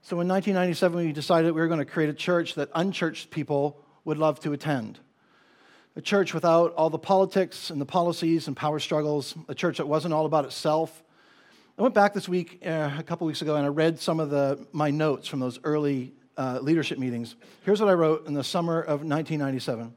So 0.00 0.18
in 0.20 0.28
1997, 0.28 0.96
we 1.08 1.12
decided 1.12 1.52
we 1.52 1.60
were 1.60 1.68
going 1.68 1.80
to 1.80 1.84
create 1.84 2.08
a 2.08 2.14
church 2.14 2.54
that 2.54 2.70
unchurched 2.74 3.30
people 3.30 3.84
would 4.06 4.16
love 4.16 4.40
to 4.40 4.54
attend. 4.54 5.00
a 5.96 6.00
church 6.00 6.32
without 6.32 6.72
all 6.76 6.88
the 6.88 6.98
politics 6.98 7.68
and 7.68 7.78
the 7.78 7.84
policies 7.84 8.46
and 8.46 8.56
power 8.56 8.78
struggles, 8.78 9.34
a 9.48 9.54
church 9.54 9.76
that 9.76 9.86
wasn't 9.86 10.14
all 10.14 10.24
about 10.24 10.46
itself. 10.46 11.02
I 11.78 11.82
went 11.82 11.94
back 11.94 12.12
this 12.12 12.28
week, 12.28 12.60
uh, 12.64 12.90
a 12.98 13.02
couple 13.02 13.26
weeks 13.26 13.42
ago, 13.42 13.56
and 13.56 13.64
I 13.64 13.68
read 13.68 13.98
some 13.98 14.20
of 14.20 14.30
the, 14.30 14.66
my 14.72 14.90
notes 14.90 15.28
from 15.28 15.40
those 15.40 15.58
early 15.64 16.12
uh, 16.36 16.58
leadership 16.60 16.98
meetings. 16.98 17.36
Here's 17.64 17.80
what 17.80 17.88
I 17.88 17.94
wrote 17.94 18.26
in 18.26 18.34
the 18.34 18.44
summer 18.44 18.80
of 18.80 19.02
1997 19.02 19.94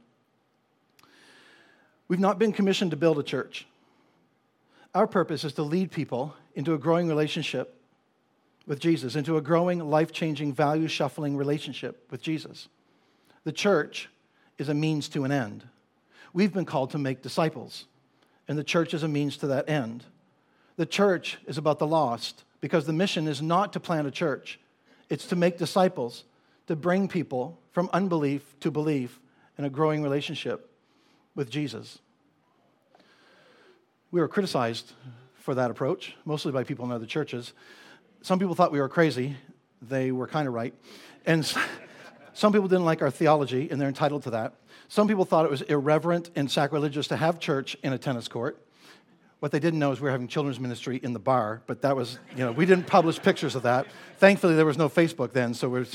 We've 2.08 2.20
not 2.20 2.38
been 2.38 2.54
commissioned 2.54 2.92
to 2.92 2.98
build 2.98 3.18
a 3.18 3.24
church. 3.24 3.66
Our 4.94 5.08
purpose 5.08 5.44
is 5.44 5.54
to 5.54 5.64
lead 5.64 5.92
people 5.92 6.36
into 6.54 6.74
a 6.74 6.78
growing 6.78 7.08
relationship 7.08 7.76
with 8.68 8.80
Jesus, 8.80 9.16
into 9.16 9.38
a 9.38 9.42
growing, 9.42 9.80
life 9.80 10.12
changing, 10.12 10.54
value 10.54 10.88
shuffling 10.88 11.36
relationship 11.36 12.08
with 12.12 12.22
Jesus. 12.22 12.68
The 13.44 13.52
church 13.52 14.10
is 14.58 14.70
a 14.70 14.74
means 14.74 15.10
to 15.10 15.24
an 15.24 15.32
end. 15.32 15.68
We've 16.34 16.54
been 16.54 16.66
called 16.66 16.92
to 16.92 16.98
make 16.98 17.22
disciples, 17.22 17.86
and 18.48 18.58
the 18.58 18.64
church 18.64 18.94
is 18.94 19.04
a 19.04 19.08
means 19.08 19.38
to 19.38 19.48
that 19.48 19.70
end. 19.70 20.04
The 20.76 20.86
church 20.86 21.38
is 21.46 21.58
about 21.58 21.80
the 21.80 21.88
lost 21.88 22.44
because 22.62 22.86
the 22.86 22.94
mission 22.94 23.28
is 23.28 23.42
not 23.42 23.74
to 23.74 23.80
plant 23.80 24.08
a 24.08 24.12
church, 24.12 24.60
it's 25.10 25.28
to 25.28 25.36
make 25.36 25.58
disciples, 25.58 26.24
to 26.68 26.76
bring 26.76 27.08
people 27.08 27.60
from 27.72 27.90
unbelief 27.94 28.56
to 28.62 28.72
belief 28.72 29.20
in 29.58 29.66
a 29.66 29.70
growing 29.70 30.02
relationship 30.02 30.70
with 31.36 31.50
Jesus. 31.50 32.00
We 34.12 34.22
were 34.22 34.28
criticized 34.28 34.94
for 35.36 35.56
that 35.56 35.72
approach, 35.72 36.16
mostly 36.26 36.52
by 36.52 36.64
people 36.64 36.86
in 36.86 36.92
other 36.92 37.06
churches. 37.06 37.54
Some 38.22 38.40
people 38.40 38.56
thought 38.56 38.72
we 38.72 38.80
were 38.80 38.90
crazy. 38.90 39.36
They 39.82 40.12
were 40.12 40.28
kind 40.28 40.48
of 40.48 40.54
right. 40.54 40.74
And 41.26 41.46
some 42.34 42.54
people 42.54 42.68
didn't 42.68 42.86
like 42.86 43.02
our 43.02 43.12
theology, 43.12 43.70
and 43.70 43.80
they're 43.80 43.90
entitled 43.90 44.24
to 44.24 44.30
that. 44.32 44.54
Some 44.88 45.08
people 45.08 45.26
thought 45.26 45.46
it 45.46 45.52
was 45.52 45.64
irreverent 45.64 46.30
and 46.36 46.50
sacrilegious 46.50 47.08
to 47.08 47.18
have 47.18 47.40
church 47.40 47.76
in 47.84 47.92
a 47.94 47.98
tennis 47.98 48.28
court. 48.28 48.64
What 49.44 49.52
they 49.52 49.60
didn't 49.60 49.80
know 49.80 49.92
is 49.92 50.00
we 50.00 50.06
were 50.06 50.12
having 50.12 50.30
children's 50.30 50.58
ministry 50.58 51.02
in 51.04 51.12
the 51.12 51.20
bar, 51.20 51.62
but 51.68 51.82
that 51.82 51.98
was, 51.98 52.18
you 52.32 52.46
know, 52.46 52.54
we 52.54 52.66
didn't 52.66 52.88
publish 52.88 53.22
pictures 53.22 53.56
of 53.56 53.64
that. 53.64 53.88
Thankfully, 54.16 54.56
there 54.56 54.66
was 54.66 54.78
no 54.78 54.88
Facebook 54.88 55.34
then, 55.34 55.54
so 55.54 55.68
we're. 55.68 55.86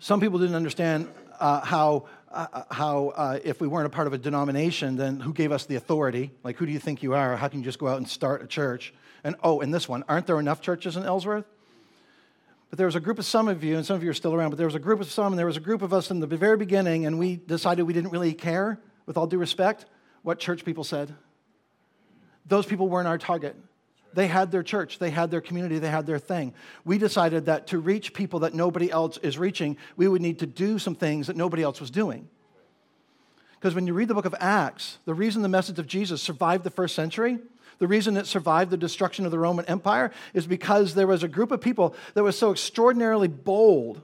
Some 0.00 0.18
people 0.18 0.40
didn't 0.40 0.56
understand 0.56 1.06
uh, 1.38 1.60
how, 1.60 2.08
uh, 2.32 2.64
how 2.72 3.08
uh, 3.10 3.38
if 3.44 3.60
we 3.60 3.68
weren't 3.68 3.86
a 3.86 3.90
part 3.90 4.08
of 4.08 4.12
a 4.12 4.18
denomination, 4.18 4.96
then 4.96 5.20
who 5.20 5.32
gave 5.32 5.52
us 5.52 5.66
the 5.66 5.76
authority? 5.76 6.32
Like, 6.42 6.56
who 6.56 6.66
do 6.66 6.72
you 6.72 6.80
think 6.80 7.00
you 7.00 7.14
are? 7.14 7.36
How 7.36 7.46
can 7.46 7.60
you 7.60 7.64
just 7.64 7.78
go 7.78 7.86
out 7.86 7.98
and 7.98 8.08
start 8.08 8.42
a 8.42 8.48
church? 8.48 8.92
And 9.22 9.36
oh, 9.44 9.60
and 9.60 9.72
this 9.72 9.88
one, 9.88 10.02
aren't 10.08 10.26
there 10.26 10.40
enough 10.40 10.62
churches 10.62 10.96
in 10.96 11.04
Ellsworth? 11.04 11.46
But 12.70 12.76
there 12.76 12.88
was 12.88 12.96
a 12.96 13.00
group 13.00 13.20
of 13.20 13.24
some 13.24 13.46
of 13.46 13.62
you, 13.62 13.76
and 13.76 13.86
some 13.86 13.94
of 13.94 14.02
you 14.02 14.10
are 14.10 14.14
still 14.14 14.34
around, 14.34 14.50
but 14.50 14.56
there 14.56 14.66
was 14.66 14.74
a 14.74 14.80
group 14.80 15.00
of 15.00 15.08
some, 15.12 15.32
and 15.32 15.38
there 15.38 15.46
was 15.46 15.56
a 15.56 15.60
group 15.60 15.82
of 15.82 15.92
us 15.92 16.10
in 16.10 16.18
the 16.18 16.26
very 16.26 16.56
beginning, 16.56 17.06
and 17.06 17.20
we 17.20 17.36
decided 17.36 17.84
we 17.84 17.92
didn't 17.92 18.10
really 18.10 18.34
care, 18.34 18.80
with 19.06 19.16
all 19.16 19.28
due 19.28 19.38
respect, 19.38 19.86
what 20.22 20.40
church 20.40 20.64
people 20.64 20.82
said. 20.82 21.14
Those 22.46 22.66
people 22.66 22.88
weren't 22.88 23.08
our 23.08 23.18
target. 23.18 23.56
They 24.14 24.26
had 24.26 24.50
their 24.50 24.62
church, 24.62 24.98
they 24.98 25.10
had 25.10 25.30
their 25.30 25.40
community, 25.40 25.78
they 25.78 25.88
had 25.88 26.06
their 26.06 26.18
thing. 26.18 26.52
We 26.84 26.98
decided 26.98 27.46
that 27.46 27.68
to 27.68 27.78
reach 27.78 28.12
people 28.12 28.40
that 28.40 28.52
nobody 28.52 28.90
else 28.90 29.16
is 29.18 29.38
reaching, 29.38 29.78
we 29.96 30.06
would 30.06 30.20
need 30.20 30.40
to 30.40 30.46
do 30.46 30.78
some 30.78 30.94
things 30.94 31.28
that 31.28 31.36
nobody 31.36 31.62
else 31.62 31.80
was 31.80 31.90
doing. 31.90 32.28
Because 33.54 33.74
when 33.74 33.86
you 33.86 33.94
read 33.94 34.08
the 34.08 34.14
book 34.14 34.24
of 34.24 34.34
Acts, 34.38 34.98
the 35.04 35.14
reason 35.14 35.40
the 35.42 35.48
message 35.48 35.78
of 35.78 35.86
Jesus 35.86 36.20
survived 36.20 36.64
the 36.64 36.70
first 36.70 36.94
century, 36.94 37.38
the 37.78 37.86
reason 37.86 38.16
it 38.16 38.26
survived 38.26 38.70
the 38.70 38.76
destruction 38.76 39.24
of 39.24 39.30
the 39.30 39.38
Roman 39.38 39.64
Empire, 39.66 40.12
is 40.34 40.46
because 40.46 40.94
there 40.94 41.06
was 41.06 41.22
a 41.22 41.28
group 41.28 41.50
of 41.50 41.60
people 41.60 41.94
that 42.14 42.22
was 42.22 42.36
so 42.36 42.50
extraordinarily 42.50 43.28
bold, 43.28 44.02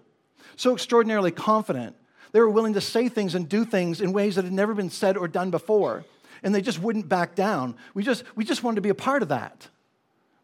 so 0.57 0.73
extraordinarily 0.73 1.33
confident. 1.33 1.97
They 2.33 2.41
were 2.41 2.51
willing 2.51 2.75
to 2.75 2.81
say 2.81 3.09
things 3.09 3.35
and 3.35 3.49
do 3.49 3.65
things 3.65 4.01
in 4.01 4.13
ways 4.13 4.37
that 4.37 4.45
had 4.45 4.53
never 4.53 4.75
been 4.75 4.91
said 4.91 5.17
or 5.17 5.29
done 5.29 5.51
before. 5.51 6.05
And 6.43 6.55
they 6.55 6.63
just 6.63 6.81
wouldn't 6.81 7.09
back 7.09 7.35
down. 7.35 7.77
We 7.95 8.03
just, 8.03 8.25
we 8.35 8.45
just 8.45 8.63
wanted 8.63 8.77
to 8.77 8.83
be 8.83 8.89
a 8.89 8.95
part 8.95 9.23
of 9.23 9.29
that. 9.29 9.69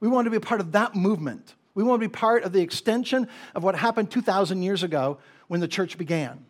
We 0.00 0.08
wanted 0.08 0.24
to 0.24 0.30
be 0.30 0.36
a 0.36 0.40
part 0.40 0.60
of 0.60 0.72
that 0.72 0.94
movement. 0.94 1.54
We 1.74 1.82
wanted 1.82 2.02
to 2.04 2.08
be 2.08 2.12
part 2.12 2.44
of 2.44 2.52
the 2.52 2.60
extension 2.60 3.28
of 3.54 3.62
what 3.62 3.74
happened 3.74 4.10
2,000 4.10 4.62
years 4.62 4.82
ago 4.82 5.18
when 5.48 5.60
the 5.60 5.68
church 5.68 5.98
began. 5.98 6.44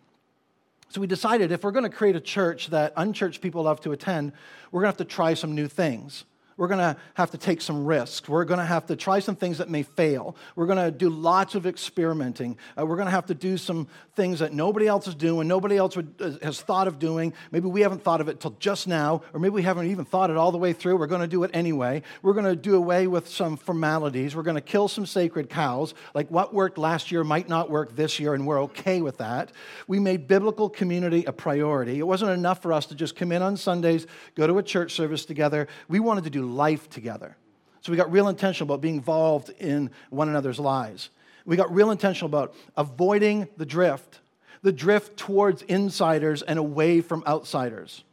So 0.88 1.00
we 1.00 1.06
decided 1.06 1.50
if 1.50 1.64
we're 1.64 1.72
going 1.72 1.90
to 1.90 1.96
create 1.96 2.14
a 2.14 2.20
church 2.20 2.68
that 2.68 2.92
unchurched 2.96 3.40
people 3.40 3.64
love 3.64 3.80
to 3.80 3.92
attend, 3.92 4.32
we're 4.70 4.82
going 4.82 4.92
to 4.92 4.98
have 4.98 5.08
to 5.08 5.12
try 5.12 5.34
some 5.34 5.54
new 5.54 5.66
things. 5.66 6.24
We're 6.56 6.68
going 6.68 6.78
to 6.78 6.96
have 7.14 7.30
to 7.32 7.38
take 7.38 7.60
some 7.60 7.84
risks. 7.84 8.28
We're 8.28 8.44
going 8.44 8.60
to 8.60 8.66
have 8.66 8.86
to 8.86 8.96
try 8.96 9.18
some 9.18 9.36
things 9.36 9.58
that 9.58 9.68
may 9.68 9.82
fail. 9.82 10.36
We're 10.54 10.66
going 10.66 10.84
to 10.84 10.90
do 10.90 11.10
lots 11.10 11.54
of 11.54 11.66
experimenting. 11.66 12.56
Uh, 12.78 12.86
we're 12.86 12.96
going 12.96 13.06
to 13.06 13.12
have 13.12 13.26
to 13.26 13.34
do 13.34 13.56
some 13.56 13.88
things 14.14 14.38
that 14.38 14.52
nobody 14.52 14.86
else 14.86 15.08
is 15.08 15.14
doing, 15.14 15.48
nobody 15.48 15.76
else 15.76 15.96
would, 15.96 16.14
uh, 16.20 16.30
has 16.42 16.60
thought 16.60 16.86
of 16.86 16.98
doing. 16.98 17.32
Maybe 17.50 17.66
we 17.66 17.80
haven't 17.80 18.02
thought 18.02 18.20
of 18.20 18.28
it 18.28 18.40
till 18.40 18.52
just 18.60 18.86
now, 18.86 19.22
or 19.32 19.40
maybe 19.40 19.54
we 19.54 19.62
haven't 19.62 19.90
even 19.90 20.04
thought 20.04 20.30
it 20.30 20.36
all 20.36 20.52
the 20.52 20.58
way 20.58 20.72
through. 20.72 20.96
We're 20.96 21.08
going 21.08 21.20
to 21.22 21.26
do 21.26 21.42
it 21.42 21.50
anyway. 21.52 22.02
We're 22.22 22.32
going 22.32 22.44
to 22.44 22.56
do 22.56 22.76
away 22.76 23.06
with 23.06 23.28
some 23.28 23.56
formalities. 23.56 24.36
We're 24.36 24.42
going 24.42 24.54
to 24.54 24.60
kill 24.60 24.86
some 24.88 25.06
sacred 25.06 25.50
cows. 25.50 25.94
Like 26.14 26.30
what 26.30 26.54
worked 26.54 26.78
last 26.78 27.10
year 27.10 27.24
might 27.24 27.48
not 27.48 27.70
work 27.70 27.96
this 27.96 28.20
year, 28.20 28.34
and 28.34 28.46
we're 28.46 28.62
okay 28.62 29.00
with 29.00 29.18
that. 29.18 29.50
We 29.88 29.98
made 29.98 30.28
biblical 30.28 30.68
community 30.68 31.24
a 31.24 31.32
priority. 31.32 31.98
It 31.98 32.06
wasn't 32.06 32.30
enough 32.30 32.62
for 32.62 32.72
us 32.72 32.86
to 32.86 32.94
just 32.94 33.16
come 33.16 33.32
in 33.32 33.42
on 33.42 33.56
Sundays, 33.56 34.06
go 34.34 34.46
to 34.46 34.58
a 34.58 34.62
church 34.62 34.92
service 34.92 35.24
together. 35.24 35.66
We 35.88 36.00
wanted 36.00 36.24
to 36.24 36.30
do 36.30 36.43
life 36.44 36.88
together. 36.88 37.36
So 37.80 37.92
we 37.92 37.98
got 37.98 38.10
real 38.10 38.28
intentional 38.28 38.72
about 38.72 38.80
being 38.80 38.96
involved 38.96 39.50
in 39.58 39.90
one 40.10 40.28
another's 40.28 40.58
lives. 40.58 41.10
We 41.44 41.56
got 41.56 41.74
real 41.74 41.90
intentional 41.90 42.26
about 42.26 42.54
avoiding 42.76 43.48
the 43.56 43.66
drift, 43.66 44.20
the 44.62 44.72
drift 44.72 45.18
towards 45.18 45.62
insiders 45.62 46.40
and 46.42 46.58
away 46.58 47.02
from 47.02 47.22
outsiders. 47.26 48.04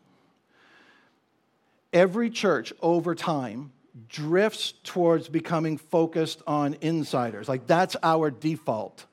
Every 1.93 2.29
church 2.29 2.73
over 2.81 3.15
time 3.15 3.71
drifts 4.07 4.73
towards 4.83 5.29
becoming 5.29 5.77
focused 5.77 6.41
on 6.47 6.75
insiders. 6.81 7.47
Like 7.47 7.67
that's 7.67 7.95
our 8.03 8.31
default. 8.31 9.05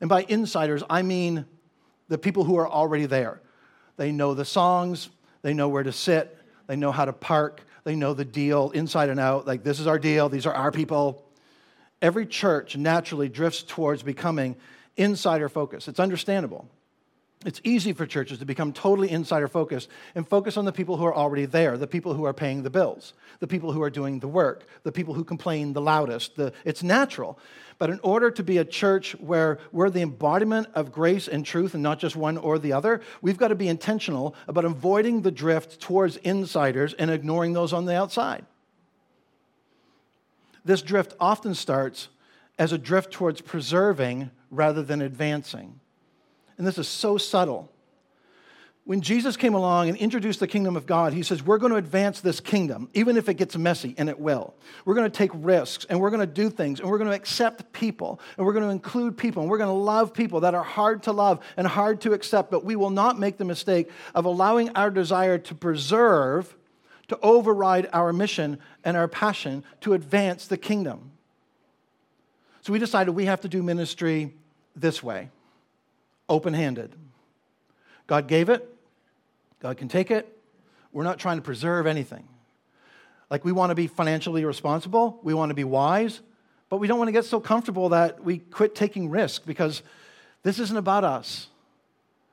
And 0.00 0.08
by 0.08 0.24
insiders, 0.28 0.82
I 0.88 1.02
mean 1.02 1.46
the 2.08 2.18
people 2.18 2.44
who 2.44 2.56
are 2.56 2.68
already 2.68 3.06
there. 3.06 3.40
They 3.96 4.12
know 4.12 4.34
the 4.34 4.44
songs, 4.44 5.08
they 5.42 5.54
know 5.54 5.68
where 5.68 5.82
to 5.82 5.92
sit, 5.92 6.38
they 6.66 6.76
know 6.76 6.92
how 6.92 7.04
to 7.04 7.12
park, 7.12 7.62
they 7.84 7.94
know 7.94 8.14
the 8.14 8.24
deal 8.24 8.70
inside 8.70 9.10
and 9.10 9.20
out. 9.20 9.46
Like, 9.46 9.62
this 9.62 9.78
is 9.78 9.86
our 9.86 9.98
deal, 9.98 10.28
these 10.28 10.46
are 10.46 10.54
our 10.54 10.72
people. 10.72 11.24
Every 12.02 12.26
church 12.26 12.76
naturally 12.76 13.28
drifts 13.28 13.62
towards 13.62 14.02
becoming 14.02 14.56
insider 14.96 15.48
focused. 15.48 15.88
It's 15.88 16.00
understandable. 16.00 16.68
It's 17.44 17.60
easy 17.62 17.92
for 17.92 18.06
churches 18.06 18.38
to 18.38 18.46
become 18.46 18.72
totally 18.72 19.10
insider 19.10 19.48
focused 19.48 19.90
and 20.14 20.26
focus 20.26 20.56
on 20.56 20.64
the 20.64 20.72
people 20.72 20.96
who 20.96 21.04
are 21.04 21.14
already 21.14 21.44
there, 21.44 21.76
the 21.76 21.86
people 21.86 22.14
who 22.14 22.24
are 22.24 22.32
paying 22.32 22.62
the 22.62 22.70
bills, 22.70 23.12
the 23.40 23.46
people 23.46 23.72
who 23.72 23.82
are 23.82 23.90
doing 23.90 24.18
the 24.18 24.28
work, 24.28 24.66
the 24.82 24.92
people 24.92 25.12
who 25.12 25.24
complain 25.24 25.74
the 25.74 25.80
loudest. 25.80 26.36
The, 26.36 26.54
it's 26.64 26.82
natural. 26.82 27.38
But 27.78 27.90
in 27.90 28.00
order 28.02 28.30
to 28.30 28.42
be 28.42 28.58
a 28.58 28.64
church 28.64 29.12
where 29.20 29.58
we're 29.72 29.90
the 29.90 30.00
embodiment 30.00 30.68
of 30.74 30.90
grace 30.90 31.28
and 31.28 31.44
truth 31.44 31.74
and 31.74 31.82
not 31.82 31.98
just 31.98 32.16
one 32.16 32.38
or 32.38 32.58
the 32.58 32.72
other, 32.72 33.02
we've 33.20 33.36
got 33.36 33.48
to 33.48 33.54
be 33.54 33.68
intentional 33.68 34.34
about 34.48 34.64
avoiding 34.64 35.20
the 35.20 35.30
drift 35.30 35.80
towards 35.80 36.16
insiders 36.18 36.94
and 36.94 37.10
ignoring 37.10 37.52
those 37.52 37.74
on 37.74 37.84
the 37.84 37.94
outside. 37.94 38.46
This 40.64 40.80
drift 40.80 41.14
often 41.20 41.54
starts 41.54 42.08
as 42.58 42.72
a 42.72 42.78
drift 42.78 43.12
towards 43.12 43.42
preserving 43.42 44.30
rather 44.50 44.82
than 44.82 45.02
advancing. 45.02 45.80
And 46.58 46.66
this 46.66 46.78
is 46.78 46.88
so 46.88 47.18
subtle. 47.18 47.70
When 48.86 49.00
Jesus 49.00 49.38
came 49.38 49.54
along 49.54 49.88
and 49.88 49.96
introduced 49.96 50.40
the 50.40 50.46
kingdom 50.46 50.76
of 50.76 50.84
God, 50.84 51.14
he 51.14 51.22
says, 51.22 51.42
We're 51.42 51.56
going 51.56 51.72
to 51.72 51.78
advance 51.78 52.20
this 52.20 52.38
kingdom, 52.38 52.90
even 52.92 53.16
if 53.16 53.30
it 53.30 53.34
gets 53.34 53.56
messy, 53.56 53.94
and 53.96 54.10
it 54.10 54.20
will. 54.20 54.54
We're 54.84 54.94
going 54.94 55.10
to 55.10 55.16
take 55.16 55.30
risks, 55.32 55.86
and 55.88 55.98
we're 55.98 56.10
going 56.10 56.20
to 56.20 56.26
do 56.26 56.50
things, 56.50 56.80
and 56.80 56.90
we're 56.90 56.98
going 56.98 57.08
to 57.08 57.16
accept 57.16 57.72
people, 57.72 58.20
and 58.36 58.44
we're 58.44 58.52
going 58.52 58.66
to 58.66 58.70
include 58.70 59.16
people, 59.16 59.42
and 59.42 59.50
we're 59.50 59.56
going 59.58 59.68
to 59.68 59.72
love 59.72 60.12
people 60.12 60.40
that 60.40 60.54
are 60.54 60.62
hard 60.62 61.04
to 61.04 61.12
love 61.12 61.42
and 61.56 61.66
hard 61.66 62.02
to 62.02 62.12
accept, 62.12 62.50
but 62.50 62.62
we 62.62 62.76
will 62.76 62.90
not 62.90 63.18
make 63.18 63.38
the 63.38 63.44
mistake 63.46 63.90
of 64.14 64.26
allowing 64.26 64.68
our 64.70 64.90
desire 64.90 65.38
to 65.38 65.54
preserve 65.54 66.54
to 67.08 67.18
override 67.20 67.88
our 67.92 68.12
mission 68.12 68.58
and 68.84 68.96
our 68.96 69.08
passion 69.08 69.64
to 69.82 69.92
advance 69.92 70.46
the 70.46 70.56
kingdom. 70.56 71.10
So 72.62 72.72
we 72.72 72.78
decided 72.78 73.12
we 73.12 73.26
have 73.26 73.42
to 73.42 73.48
do 73.48 73.62
ministry 73.62 74.32
this 74.74 75.02
way 75.02 75.30
open 76.28 76.54
handed. 76.54 76.94
God 78.06 78.28
gave 78.28 78.48
it, 78.48 78.68
God 79.60 79.76
can 79.76 79.88
take 79.88 80.10
it. 80.10 80.30
We're 80.92 81.04
not 81.04 81.18
trying 81.18 81.38
to 81.38 81.42
preserve 81.42 81.86
anything. 81.86 82.28
Like 83.30 83.44
we 83.44 83.52
want 83.52 83.70
to 83.70 83.74
be 83.74 83.86
financially 83.86 84.44
responsible, 84.44 85.18
we 85.22 85.34
want 85.34 85.50
to 85.50 85.54
be 85.54 85.64
wise, 85.64 86.20
but 86.68 86.78
we 86.78 86.86
don't 86.86 86.98
want 86.98 87.08
to 87.08 87.12
get 87.12 87.24
so 87.24 87.40
comfortable 87.40 87.88
that 87.90 88.22
we 88.22 88.38
quit 88.38 88.74
taking 88.74 89.10
risk 89.10 89.44
because 89.46 89.82
this 90.42 90.58
isn't 90.58 90.76
about 90.76 91.04
us. 91.04 91.48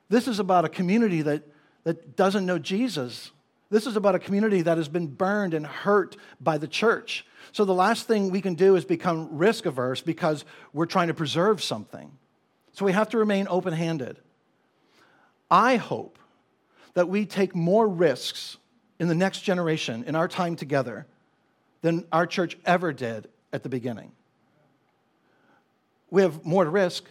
This 0.08 0.28
is 0.28 0.38
about 0.38 0.64
a 0.64 0.68
community 0.68 1.22
that, 1.22 1.42
that 1.84 2.16
doesn't 2.16 2.44
know 2.44 2.58
Jesus. 2.58 3.30
This 3.70 3.86
is 3.86 3.96
about 3.96 4.14
a 4.14 4.18
community 4.18 4.60
that 4.62 4.76
has 4.76 4.88
been 4.88 5.06
burned 5.06 5.54
and 5.54 5.66
hurt 5.66 6.16
by 6.40 6.58
the 6.58 6.68
church. 6.68 7.24
So 7.52 7.64
the 7.64 7.74
last 7.74 8.06
thing 8.06 8.30
we 8.30 8.42
can 8.42 8.54
do 8.54 8.76
is 8.76 8.84
become 8.84 9.38
risk 9.38 9.64
averse 9.64 10.02
because 10.02 10.44
we're 10.72 10.86
trying 10.86 11.08
to 11.08 11.14
preserve 11.14 11.62
something. 11.62 12.12
So 12.72 12.84
we 12.84 12.92
have 12.92 13.10
to 13.10 13.18
remain 13.18 13.46
open 13.48 13.72
handed. 13.72 14.18
I 15.50 15.76
hope 15.76 16.18
that 16.94 17.08
we 17.08 17.26
take 17.26 17.54
more 17.54 17.86
risks 17.86 18.56
in 18.98 19.08
the 19.08 19.14
next 19.14 19.40
generation, 19.40 20.04
in 20.06 20.14
our 20.14 20.28
time 20.28 20.56
together, 20.56 21.06
than 21.82 22.06
our 22.12 22.26
church 22.26 22.56
ever 22.64 22.92
did 22.92 23.28
at 23.52 23.62
the 23.62 23.68
beginning. 23.68 24.12
We 26.10 26.22
have 26.22 26.44
more 26.44 26.64
to 26.64 26.70
risk. 26.70 27.04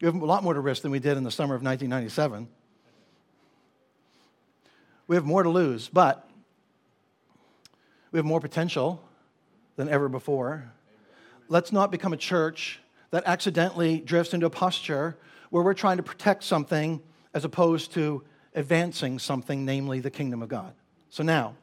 We 0.00 0.06
have 0.06 0.14
a 0.14 0.26
lot 0.26 0.42
more 0.42 0.54
to 0.54 0.60
risk 0.60 0.82
than 0.82 0.90
we 0.90 0.98
did 0.98 1.16
in 1.16 1.24
the 1.24 1.30
summer 1.30 1.54
of 1.54 1.62
1997. 1.62 2.48
We 5.06 5.16
have 5.16 5.24
more 5.24 5.42
to 5.42 5.48
lose, 5.48 5.88
but 5.88 6.28
we 8.10 8.18
have 8.18 8.26
more 8.26 8.40
potential 8.40 9.02
than 9.76 9.88
ever 9.88 10.08
before. 10.08 10.72
Let's 11.48 11.70
not 11.70 11.90
become 11.90 12.12
a 12.12 12.16
church 12.16 12.80
that 13.10 13.24
accidentally 13.26 14.00
drifts 14.00 14.34
into 14.34 14.46
a 14.46 14.50
posture 14.50 15.16
where 15.50 15.62
we're 15.62 15.74
trying 15.74 15.96
to 15.96 16.02
protect 16.02 16.44
something 16.44 17.00
as 17.34 17.44
opposed 17.44 17.92
to 17.92 18.22
advancing 18.54 19.18
something, 19.18 19.64
namely 19.64 20.00
the 20.00 20.10
kingdom 20.10 20.42
of 20.42 20.48
God. 20.48 20.74
So 21.10 21.22
now, 21.22 21.54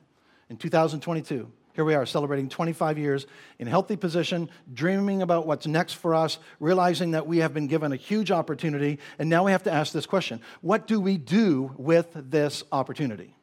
in 0.49 0.58
2022, 0.58 1.51
here 1.73 1.84
we 1.84 1.95
are 1.95 2.06
celebrating 2.06 2.49
25 2.49 2.99
years 2.99 3.25
in 3.58 3.65
healthy 3.65 3.95
position, 3.95 4.49
dreaming 4.71 5.23
about 5.23 5.47
what's 5.47 5.65
next 5.65 5.93
for 5.93 6.13
us, 6.13 6.38
realizing 6.60 7.12
that 7.12 7.25
we 7.25 7.39
have 7.39 7.53
been 7.53 7.67
given 7.67 7.91
a 7.91 7.95
huge 7.95 8.29
opportunity, 8.29 8.99
and 9.17 9.27
now 9.27 9.43
we 9.43 9.51
have 9.51 9.63
to 9.63 9.71
ask 9.71 9.91
this 9.91 10.06
question 10.06 10.39
What 10.62 10.86
do 10.86 10.99
we 10.99 11.17
do 11.17 11.73
with 11.77 12.10
this 12.13 12.63
opportunity? 12.71 13.36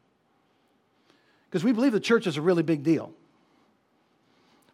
Because 1.49 1.65
we 1.65 1.73
believe 1.73 1.91
the 1.91 1.99
church 1.99 2.29
is 2.29 2.37
a 2.37 2.43
really 2.43 2.63
big 2.63 2.85
deal. 2.85 3.13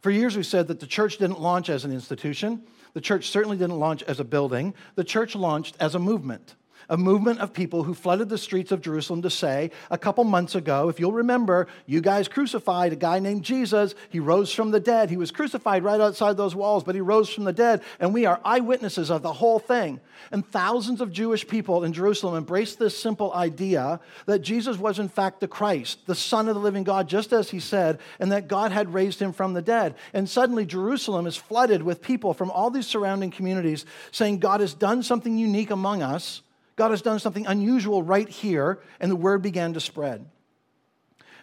For 0.02 0.10
years, 0.10 0.36
we 0.36 0.42
said 0.42 0.68
that 0.68 0.78
the 0.78 0.86
church 0.86 1.16
didn't 1.16 1.40
launch 1.40 1.70
as 1.70 1.86
an 1.86 1.92
institution. 1.92 2.62
The 2.96 3.02
church 3.02 3.28
certainly 3.28 3.58
didn't 3.58 3.78
launch 3.78 4.02
as 4.04 4.20
a 4.20 4.24
building. 4.24 4.72
The 4.94 5.04
church 5.04 5.34
launched 5.34 5.76
as 5.78 5.94
a 5.94 5.98
movement 5.98 6.54
a 6.88 6.96
movement 6.96 7.40
of 7.40 7.52
people 7.52 7.82
who 7.82 7.94
flooded 7.94 8.28
the 8.28 8.38
streets 8.38 8.72
of 8.72 8.80
Jerusalem 8.80 9.22
to 9.22 9.30
say, 9.30 9.70
a 9.90 9.98
couple 9.98 10.24
months 10.24 10.54
ago, 10.54 10.88
if 10.88 11.00
you'll 11.00 11.12
remember, 11.12 11.66
you 11.86 12.00
guys 12.00 12.28
crucified 12.28 12.92
a 12.92 12.96
guy 12.96 13.18
named 13.18 13.44
Jesus. 13.44 13.94
He 14.10 14.20
rose 14.20 14.52
from 14.52 14.70
the 14.70 14.80
dead. 14.80 15.10
He 15.10 15.16
was 15.16 15.30
crucified 15.30 15.84
right 15.84 16.00
outside 16.00 16.36
those 16.36 16.54
walls, 16.54 16.84
but 16.84 16.94
he 16.94 17.00
rose 17.00 17.28
from 17.28 17.44
the 17.44 17.52
dead, 17.52 17.82
and 18.00 18.14
we 18.14 18.26
are 18.26 18.40
eyewitnesses 18.44 19.10
of 19.10 19.22
the 19.22 19.32
whole 19.32 19.58
thing. 19.58 20.00
And 20.30 20.46
thousands 20.46 21.00
of 21.00 21.12
Jewish 21.12 21.46
people 21.46 21.84
in 21.84 21.92
Jerusalem 21.92 22.36
embraced 22.36 22.78
this 22.78 22.98
simple 22.98 23.32
idea 23.32 24.00
that 24.26 24.40
Jesus 24.40 24.78
was, 24.78 24.98
in 24.98 25.08
fact, 25.08 25.40
the 25.40 25.48
Christ, 25.48 26.06
the 26.06 26.14
Son 26.14 26.48
of 26.48 26.54
the 26.54 26.60
living 26.60 26.84
God, 26.84 27.08
just 27.08 27.32
as 27.32 27.50
he 27.50 27.60
said, 27.60 28.00
and 28.18 28.32
that 28.32 28.48
God 28.48 28.72
had 28.72 28.94
raised 28.94 29.20
him 29.20 29.32
from 29.32 29.54
the 29.54 29.62
dead. 29.62 29.94
And 30.12 30.28
suddenly, 30.28 30.66
Jerusalem 30.66 31.26
is 31.26 31.36
flooded 31.36 31.82
with 31.82 32.02
people 32.02 32.34
from 32.34 32.50
all 32.50 32.70
these 32.70 32.86
surrounding 32.86 33.30
communities 33.30 33.84
saying, 34.10 34.38
God 34.38 34.60
has 34.60 34.74
done 34.74 35.02
something 35.02 35.36
unique 35.36 35.70
among 35.70 36.02
us 36.02 36.42
God 36.76 36.90
has 36.90 37.02
done 37.02 37.18
something 37.18 37.46
unusual 37.46 38.02
right 38.02 38.28
here, 38.28 38.78
and 39.00 39.10
the 39.10 39.16
word 39.16 39.42
began 39.42 39.72
to 39.72 39.80
spread. 39.80 40.26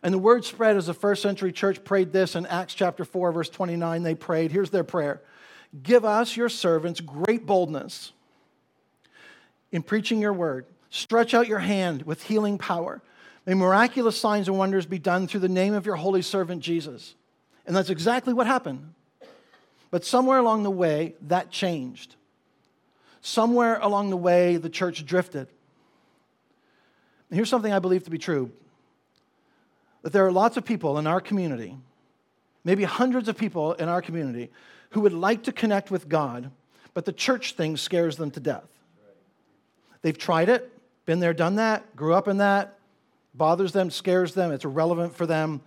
And 0.04 0.14
the 0.14 0.20
word 0.20 0.46
spread 0.46 0.78
as 0.78 0.86
the 0.86 0.94
first 0.94 1.22
century 1.22 1.52
church 1.52 1.84
prayed 1.84 2.12
this 2.12 2.36
in 2.36 2.46
Acts 2.46 2.76
chapter 2.76 3.04
4, 3.04 3.32
verse 3.32 3.50
29. 3.50 4.04
They 4.04 4.16
prayed, 4.16 4.52
here's 4.52 4.70
their 4.70 4.84
prayer 4.84 5.22
Give 5.82 6.06
us, 6.06 6.38
your 6.38 6.50
servants, 6.50 7.00
great 7.00 7.48
boldness 7.48 8.12
in 9.72 9.82
preaching 9.82 10.22
your 10.22 10.34
word. 10.34 10.68
Stretch 10.92 11.34
out 11.34 11.48
your 11.48 11.60
hand 11.60 12.04
with 12.04 12.22
healing 12.24 12.60
power. 12.60 13.02
May 13.48 13.56
miraculous 13.56 14.20
signs 14.20 14.48
and 14.48 14.58
wonders 14.58 14.86
be 14.86 15.00
done 15.00 15.28
through 15.28 15.40
the 15.40 15.50
name 15.50 15.74
of 15.74 15.88
your 15.88 15.96
holy 15.96 16.22
servant 16.22 16.62
Jesus. 16.62 17.16
And 17.66 17.76
that's 17.76 17.90
exactly 17.90 18.34
what 18.34 18.46
happened. 18.46 18.94
But 19.90 20.06
somewhere 20.06 20.38
along 20.38 20.64
the 20.64 20.72
way, 20.72 21.16
that 21.22 21.50
changed 21.50 22.16
somewhere 23.24 23.80
along 23.82 24.12
the 24.12 24.18
way, 24.18 24.58
the 24.58 24.70
church 24.70 25.04
drifted. 25.06 25.48
And 27.30 27.38
here's 27.38 27.50
something 27.50 27.74
I 27.74 27.80
believe 27.80 28.04
to 28.04 28.12
be 28.12 28.20
true 28.20 28.52
that 30.04 30.12
there 30.12 30.28
are 30.28 30.32
lots 30.34 30.58
of 30.58 30.66
people 30.66 31.00
in 31.00 31.08
our 31.08 31.22
community, 31.22 31.78
maybe 32.66 32.84
hundreds 32.84 33.30
of 33.30 33.38
people 33.38 33.72
in 33.74 33.88
our 33.88 34.02
community, 34.02 34.52
who 34.90 35.00
would 35.00 35.14
like 35.14 35.44
to 35.44 35.54
connect 35.54 35.90
with 35.90 36.10
God, 36.10 36.52
but 36.94 37.06
the 37.06 37.14
church 37.14 37.54
thing 37.54 37.78
scares 37.78 38.18
them 38.18 38.30
to 38.32 38.42
death. 38.42 38.68
They've 40.02 40.18
tried 40.18 40.50
it, 40.50 40.70
been 41.06 41.22
there, 41.22 41.34
done 41.34 41.56
that, 41.56 41.96
grew 41.96 42.14
up 42.14 42.28
in 42.28 42.38
that, 42.40 42.78
bothers 43.34 43.72
them, 43.72 43.90
scares 43.90 44.34
them, 44.34 44.52
it's 44.52 44.66
irrelevant 44.66 45.16
for 45.16 45.26
them. 45.26 45.62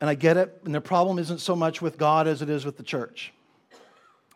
And 0.00 0.10
I 0.10 0.14
get 0.14 0.36
it, 0.36 0.60
and 0.64 0.74
their 0.74 0.80
problem 0.80 1.20
isn't 1.20 1.38
so 1.38 1.54
much 1.54 1.80
with 1.80 1.96
God 1.96 2.26
as 2.26 2.42
it 2.42 2.50
is 2.50 2.64
with 2.64 2.76
the 2.76 2.82
church. 2.82 3.32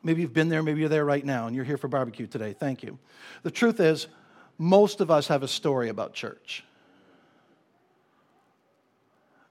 Maybe 0.03 0.23
you've 0.23 0.33
been 0.33 0.49
there, 0.49 0.63
maybe 0.63 0.81
you're 0.81 0.89
there 0.89 1.05
right 1.05 1.25
now, 1.25 1.47
and 1.47 1.55
you're 1.55 1.65
here 1.65 1.77
for 1.77 1.89
barbecue 1.89 2.27
today. 2.27 2.55
Thank 2.59 2.83
you. 2.83 2.99
The 3.43 3.51
truth 3.51 3.79
is, 3.81 4.09
most 4.59 5.01
of 5.01 5.11
us 5.11 5.29
have 5.29 5.43
a 5.43 5.49
story 5.49 5.89
about 5.89 6.13
church. 6.13 6.65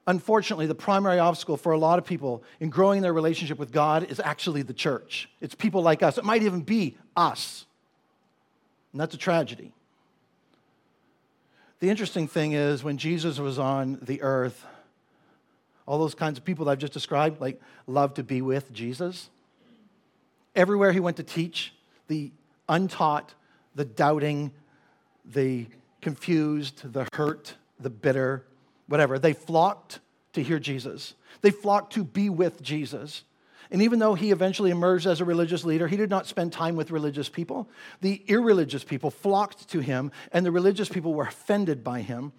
Unfortunately, 0.08 0.66
the 0.66 0.76
primary 0.76 1.20
obstacle 1.20 1.58
for 1.58 1.72
a 1.72 1.78
lot 1.78 2.00
of 2.00 2.06
people 2.06 2.44
in 2.60 2.70
growing 2.70 3.02
their 3.02 3.14
relationship 3.14 3.60
with 3.60 3.72
God 3.72 4.10
is 4.10 4.20
actually 4.20 4.64
the 4.64 4.74
church. 4.74 5.30
It's 5.40 5.56
people 5.56 5.82
like 5.82 6.04
us. 6.04 6.18
It 6.18 6.26
might 6.26 6.44
even 6.44 6.62
be 6.62 6.98
us. 7.16 7.66
And 8.92 9.00
that's 9.00 9.14
a 9.14 9.18
tragedy. 9.18 9.74
The 11.80 11.90
interesting 11.90 12.28
thing 12.28 12.54
is, 12.54 12.84
when 12.84 12.98
Jesus 12.98 13.40
was 13.40 13.58
on 13.58 14.00
the 14.02 14.22
earth, 14.22 14.66
all 15.86 15.98
those 15.98 16.16
kinds 16.16 16.38
of 16.38 16.46
people 16.46 16.66
that 16.66 16.72
I've 16.72 16.80
just 16.80 16.94
described, 16.94 17.40
like, 17.40 17.62
love 17.88 18.16
to 18.16 18.24
be 18.24 18.42
with 18.42 18.72
Jesus. 18.74 19.30
Everywhere 20.56 20.92
he 20.92 21.00
went 21.00 21.18
to 21.18 21.24
teach, 21.24 21.74
the 22.08 22.32
untaught, 22.68 23.34
the 23.76 23.86
doubting, 23.86 24.52
the 25.26 25.68
confused, 26.02 26.92
the 26.92 27.08
hurt, 27.14 27.56
the 27.80 27.90
bitter, 27.90 28.46
whatever, 28.88 29.18
they 29.18 29.34
flocked 29.34 30.00
to 30.34 30.44
hear 30.44 30.60
Jesus. 30.60 31.14
They 31.42 31.52
flocked 31.52 31.94
to 31.94 32.04
be 32.04 32.30
with 32.30 32.62
Jesus. 32.62 33.24
And 33.72 33.82
even 33.82 34.00
though 34.00 34.16
he 34.16 34.32
eventually 34.32 34.70
emerged 34.70 35.08
as 35.08 35.22
a 35.22 35.26
religious 35.26 35.64
leader, 35.64 35.88
he 35.88 35.96
did 35.96 36.10
not 36.10 36.28
spend 36.28 36.52
time 36.52 36.76
with 36.76 36.92
religious 36.92 37.30
people. 37.30 37.70
The 38.02 38.22
irreligious 38.28 38.84
people 38.84 39.12
flocked 39.12 39.70
to 39.70 39.80
him, 39.80 40.12
and 40.34 40.46
the 40.46 40.52
religious 40.52 40.90
people 40.90 41.14
were 41.14 41.24
offended 41.24 41.84
by 41.84 42.02
him. 42.02 42.34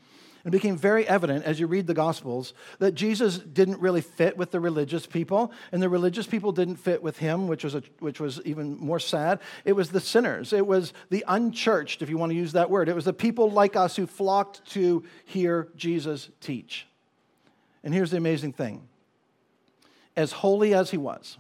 It 0.45 0.51
became 0.51 0.77
very 0.77 1.07
evident 1.07 1.45
as 1.45 1.61
you 1.61 1.69
read 1.69 1.87
the 1.87 1.95
Gospels 1.95 2.53
that 2.81 2.93
Jesus 2.93 3.39
didn't 3.39 3.79
really 3.79 4.01
fit 4.01 4.37
with 4.37 4.51
the 4.51 4.59
religious 4.59 5.07
people, 5.07 5.53
and 5.71 5.81
the 5.81 5.89
religious 5.89 6.27
people 6.27 6.51
didn't 6.51 6.77
fit 6.77 7.01
with 7.03 7.19
him, 7.19 7.47
which 7.47 7.63
was, 7.63 7.77
a, 7.77 7.83
which 8.01 8.19
was 8.19 8.41
even 8.45 8.77
more 8.79 8.99
sad. 8.99 9.39
It 9.65 9.75
was 9.75 9.91
the 9.91 10.01
sinners, 10.01 10.53
it 10.53 10.67
was 10.67 10.93
the 11.11 11.25
unchurched, 11.29 12.03
if 12.03 12.11
you 12.11 12.19
want 12.19 12.31
to 12.31 12.37
use 12.37 12.53
that 12.53 12.71
word. 12.71 12.89
It 12.89 12.95
was 12.97 13.05
the 13.05 13.13
people 13.13 13.51
like 13.51 13.77
us 13.77 13.95
who 13.95 14.07
flocked 14.07 14.65
to 14.73 15.05
hear 15.25 15.69
Jesus 15.77 16.29
teach. 16.41 16.89
And 17.85 17.95
here's 17.95 18.11
the 18.11 18.17
amazing 18.17 18.53
thing 18.53 18.89
as 20.17 20.33
holy 20.33 20.75
as 20.75 20.91
he 20.91 20.99
was, 20.99 21.39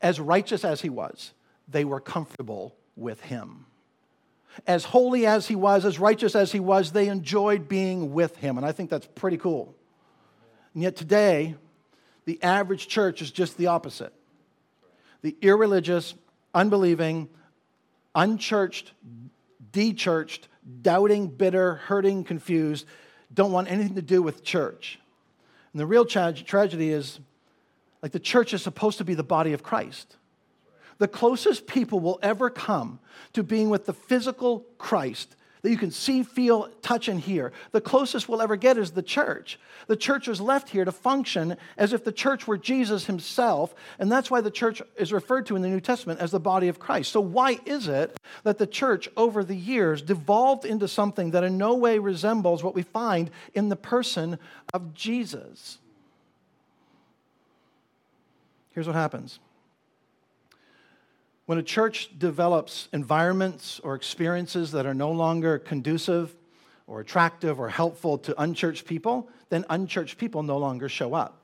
as 0.00 0.18
righteous 0.18 0.64
as 0.64 0.80
he 0.80 0.88
was, 0.88 1.32
they 1.68 1.84
were 1.84 2.00
comfortable 2.00 2.74
with 2.96 3.20
him. 3.20 3.66
As 4.66 4.84
holy 4.84 5.26
as 5.26 5.48
he 5.48 5.56
was, 5.56 5.84
as 5.84 5.98
righteous 5.98 6.34
as 6.34 6.52
he 6.52 6.60
was, 6.60 6.92
they 6.92 7.08
enjoyed 7.08 7.68
being 7.68 8.12
with 8.12 8.36
him. 8.36 8.56
And 8.56 8.66
I 8.66 8.72
think 8.72 8.90
that's 8.90 9.08
pretty 9.14 9.38
cool. 9.38 9.74
And 10.74 10.82
yet 10.82 10.96
today, 10.96 11.56
the 12.24 12.42
average 12.42 12.88
church 12.88 13.22
is 13.22 13.30
just 13.30 13.56
the 13.56 13.68
opposite. 13.68 14.12
The 15.22 15.36
irreligious, 15.40 16.14
unbelieving, 16.54 17.28
unchurched, 18.14 18.92
dechurched, 19.72 20.48
doubting, 20.82 21.28
bitter, 21.28 21.76
hurting, 21.76 22.24
confused, 22.24 22.86
don't 23.32 23.52
want 23.52 23.70
anything 23.70 23.94
to 23.94 24.02
do 24.02 24.22
with 24.22 24.44
church. 24.44 24.98
And 25.72 25.80
the 25.80 25.86
real 25.86 26.04
tra- 26.04 26.32
tragedy 26.32 26.90
is 26.90 27.18
like 28.02 28.12
the 28.12 28.20
church 28.20 28.52
is 28.52 28.62
supposed 28.62 28.98
to 28.98 29.04
be 29.04 29.14
the 29.14 29.22
body 29.22 29.52
of 29.52 29.62
Christ. 29.62 30.16
The 31.02 31.08
closest 31.08 31.66
people 31.66 31.98
will 31.98 32.20
ever 32.22 32.48
come 32.48 33.00
to 33.32 33.42
being 33.42 33.70
with 33.70 33.86
the 33.86 33.92
physical 33.92 34.60
Christ 34.78 35.34
that 35.62 35.70
you 35.70 35.76
can 35.76 35.90
see, 35.90 36.22
feel, 36.22 36.68
touch, 36.80 37.08
and 37.08 37.18
hear, 37.18 37.50
the 37.72 37.80
closest 37.80 38.28
we'll 38.28 38.40
ever 38.40 38.54
get 38.54 38.78
is 38.78 38.92
the 38.92 39.02
church. 39.02 39.58
The 39.88 39.96
church 39.96 40.28
was 40.28 40.40
left 40.40 40.68
here 40.68 40.84
to 40.84 40.92
function 40.92 41.56
as 41.76 41.92
if 41.92 42.04
the 42.04 42.12
church 42.12 42.46
were 42.46 42.56
Jesus 42.56 43.06
himself, 43.06 43.74
and 43.98 44.12
that's 44.12 44.30
why 44.30 44.42
the 44.42 44.50
church 44.52 44.80
is 44.96 45.12
referred 45.12 45.46
to 45.46 45.56
in 45.56 45.62
the 45.62 45.68
New 45.68 45.80
Testament 45.80 46.20
as 46.20 46.30
the 46.30 46.38
body 46.38 46.68
of 46.68 46.78
Christ. 46.78 47.10
So, 47.10 47.20
why 47.20 47.58
is 47.66 47.88
it 47.88 48.16
that 48.44 48.58
the 48.58 48.66
church 48.68 49.08
over 49.16 49.42
the 49.42 49.56
years 49.56 50.02
devolved 50.02 50.64
into 50.64 50.86
something 50.86 51.32
that 51.32 51.42
in 51.42 51.58
no 51.58 51.74
way 51.74 51.98
resembles 51.98 52.62
what 52.62 52.76
we 52.76 52.82
find 52.82 53.28
in 53.54 53.70
the 53.70 53.76
person 53.76 54.38
of 54.72 54.94
Jesus? 54.94 55.78
Here's 58.70 58.86
what 58.86 58.94
happens 58.94 59.40
when 61.52 61.58
a 61.58 61.62
church 61.62 62.08
develops 62.18 62.88
environments 62.94 63.78
or 63.80 63.94
experiences 63.94 64.72
that 64.72 64.86
are 64.86 64.94
no 64.94 65.10
longer 65.10 65.58
conducive 65.58 66.34
or 66.86 67.00
attractive 67.00 67.60
or 67.60 67.68
helpful 67.68 68.16
to 68.16 68.40
unchurched 68.40 68.86
people, 68.86 69.28
then 69.50 69.62
unchurched 69.68 70.16
people 70.16 70.42
no 70.42 70.56
longer 70.56 70.88
show 70.88 71.12
up. 71.12 71.42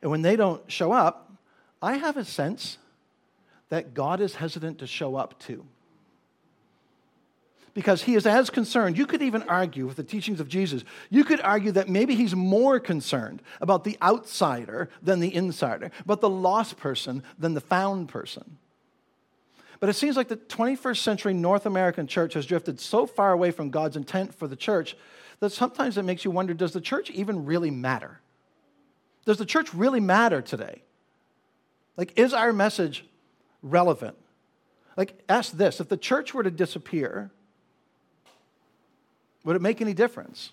And 0.00 0.10
when 0.10 0.22
they 0.22 0.36
don't 0.36 0.62
show 0.72 0.90
up, 0.90 1.30
I 1.82 1.98
have 1.98 2.16
a 2.16 2.24
sense 2.24 2.78
that 3.68 3.92
God 3.92 4.22
is 4.22 4.36
hesitant 4.36 4.78
to 4.78 4.86
show 4.86 5.16
up 5.16 5.38
too. 5.38 5.66
because 7.74 8.04
he 8.04 8.14
is 8.14 8.24
as 8.24 8.48
concerned. 8.48 8.96
You 8.96 9.04
could 9.04 9.20
even 9.20 9.42
argue 9.42 9.86
with 9.86 9.96
the 9.96 10.02
teachings 10.02 10.40
of 10.40 10.48
Jesus, 10.48 10.82
you 11.10 11.24
could 11.24 11.42
argue 11.42 11.72
that 11.72 11.90
maybe 11.90 12.14
he's 12.14 12.34
more 12.34 12.80
concerned 12.80 13.42
about 13.60 13.84
the 13.84 13.98
outsider 14.00 14.88
than 15.02 15.20
the 15.20 15.34
insider, 15.34 15.90
but 16.06 16.22
the 16.22 16.30
lost 16.30 16.78
person 16.78 17.22
than 17.38 17.52
the 17.52 17.60
found 17.60 18.08
person. 18.08 18.56
But 19.86 19.90
it 19.90 19.98
seems 19.98 20.16
like 20.16 20.26
the 20.26 20.36
21st 20.36 20.96
century 20.96 21.32
North 21.32 21.64
American 21.64 22.08
church 22.08 22.34
has 22.34 22.44
drifted 22.44 22.80
so 22.80 23.06
far 23.06 23.30
away 23.30 23.52
from 23.52 23.70
God's 23.70 23.96
intent 23.96 24.34
for 24.34 24.48
the 24.48 24.56
church 24.56 24.96
that 25.38 25.50
sometimes 25.50 25.96
it 25.96 26.02
makes 26.02 26.24
you 26.24 26.32
wonder 26.32 26.54
does 26.54 26.72
the 26.72 26.80
church 26.80 27.08
even 27.10 27.44
really 27.44 27.70
matter? 27.70 28.18
Does 29.26 29.38
the 29.38 29.46
church 29.46 29.72
really 29.72 30.00
matter 30.00 30.42
today? 30.42 30.82
Like, 31.96 32.18
is 32.18 32.34
our 32.34 32.52
message 32.52 33.04
relevant? 33.62 34.16
Like, 34.96 35.22
ask 35.28 35.52
this 35.52 35.78
if 35.78 35.88
the 35.88 35.96
church 35.96 36.34
were 36.34 36.42
to 36.42 36.50
disappear, 36.50 37.30
would 39.44 39.54
it 39.54 39.62
make 39.62 39.80
any 39.80 39.94
difference? 39.94 40.50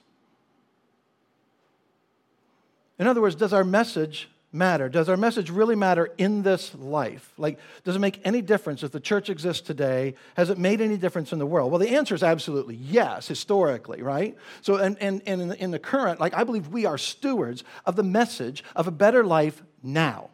In 3.00 3.08
other 3.08 3.20
words, 3.20 3.34
does 3.34 3.52
our 3.52 3.64
message 3.64 4.30
matter? 4.54 4.88
Does 4.90 5.10
our 5.10 5.18
message 5.18 5.50
really 5.50 5.76
matter 5.76 6.10
in 6.18 6.44
this 6.44 6.74
life? 6.76 7.34
Like, 7.38 7.60
does 7.84 7.96
it 7.96 8.00
make 8.00 8.22
any 8.24 8.42
difference 8.42 8.84
if 8.84 8.92
the 8.92 9.00
church 9.00 9.30
exists 9.30 9.66
today? 9.66 10.16
Has 10.36 10.50
it 10.50 10.58
made 10.58 10.82
any 10.82 10.98
difference 10.98 11.34
in 11.34 11.40
the 11.40 11.46
world? 11.46 11.72
Well, 11.72 11.80
the 11.80 11.96
answer 11.96 12.14
is 12.14 12.24
absolutely 12.24 12.76
yes, 12.76 13.28
historically, 13.28 14.02
right? 14.02 14.38
So, 14.62 14.76
and, 14.76 14.98
and, 15.00 15.22
and 15.26 15.54
in, 15.54 15.72
the, 15.72 15.80
current, 15.80 16.20
like, 16.20 16.34
I 16.34 16.44
believe 16.44 16.68
we 16.68 16.86
are 16.86 16.98
stewards 16.98 17.64
of 17.86 17.96
the 17.96 18.04
message 18.04 18.64
of 18.76 18.88
a 18.88 18.92
better 18.92 19.24
life 19.24 19.64
now 19.82 20.30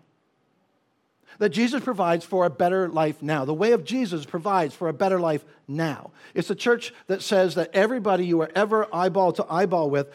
that 1.39 1.49
Jesus 1.49 1.83
provides 1.83 2.23
for 2.23 2.45
a 2.45 2.49
better 2.49 2.87
life 2.89 3.21
now. 3.23 3.45
The 3.45 3.53
way 3.53 3.71
of 3.71 3.85
Jesus 3.85 4.25
provides 4.25 4.75
for 4.75 4.89
a 4.89 4.93
better 4.93 5.19
life 5.19 5.43
now. 5.67 6.11
It's 6.33 6.49
a 6.49 6.55
church 6.55 6.93
that 7.07 7.21
says 7.21 7.55
that 7.55 7.71
everybody 7.73 8.25
you 8.25 8.41
are 8.41 8.51
ever 8.53 8.93
eyeball 8.93 9.31
to 9.33 9.45
eyeball 9.49 9.89
with 9.89 10.09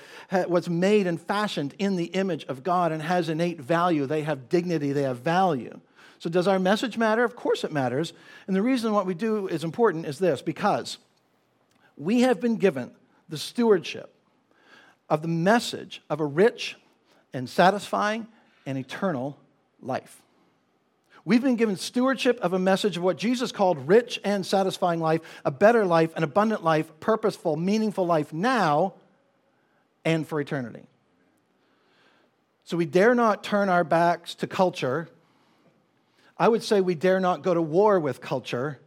was 0.47 0.69
made 0.69 1.07
and 1.07 1.21
fashioned 1.21 1.75
in 1.79 1.97
the 1.97 2.07
image 2.07 2.45
of 2.45 2.63
God 2.63 2.93
and 2.93 3.03
has 3.03 3.29
innate 3.29 3.61
value. 3.61 4.07
They 4.07 4.23
have 4.23 4.49
dignity, 4.49 4.93
they 4.93 5.03
have 5.03 5.19
value. 5.19 5.81
So, 6.19 6.31
does 6.31 6.47
our 6.47 6.59
message 6.59 6.97
matter? 6.97 7.25
Of 7.25 7.37
course, 7.37 7.65
it 7.65 7.73
matters. 7.73 8.13
And 8.47 8.55
the 8.55 8.63
reason 8.63 8.93
what 8.93 9.05
we 9.05 9.15
do 9.15 9.49
is 9.49 9.65
important 9.65 10.07
is 10.07 10.19
this 10.19 10.41
because 10.41 10.99
we 11.97 12.21
have 12.23 12.41
been 12.41 12.57
given 12.57 12.93
the 13.29 13.37
stewardship 13.39 14.15
of 15.09 15.23
the 15.23 15.29
message 15.29 16.03
of 16.09 16.21
a 16.21 16.25
rich 16.25 16.77
and 17.33 17.49
satisfying 17.49 18.27
and 18.65 18.79
eternal 18.79 19.39
life. 19.83 20.23
We've 21.25 21.43
been 21.43 21.57
given 21.57 21.77
stewardship 21.77 22.39
of 22.41 22.53
a 22.53 22.59
message 22.59 22.99
of 22.99 23.03
what 23.03 23.17
Jesus 23.17 23.51
called 23.51 23.89
rich 23.89 24.21
and 24.25 24.45
satisfying 24.45 25.01
life, 25.01 25.23
a 25.45 25.51
better 25.51 25.87
life, 25.87 26.15
an 26.17 26.23
abundant 26.23 26.63
life, 26.63 26.91
purposeful, 27.01 27.57
meaningful 27.57 28.05
life 28.05 28.33
now 28.33 28.95
and 30.05 30.29
for 30.29 30.39
eternity. 30.41 30.87
So 32.65 32.77
we 32.77 32.85
dare 32.85 33.15
not 33.15 33.43
turn 33.43 33.69
our 33.69 33.85
backs 33.85 34.35
to 34.37 34.47
culture. 34.47 35.09
I 36.39 36.49
would 36.49 36.63
say 36.63 36.81
we 36.81 36.95
dare 36.95 37.21
not 37.21 37.43
go 37.43 37.55
to 37.55 37.63
war 37.63 37.99
with 37.99 38.21
culture 38.21 38.79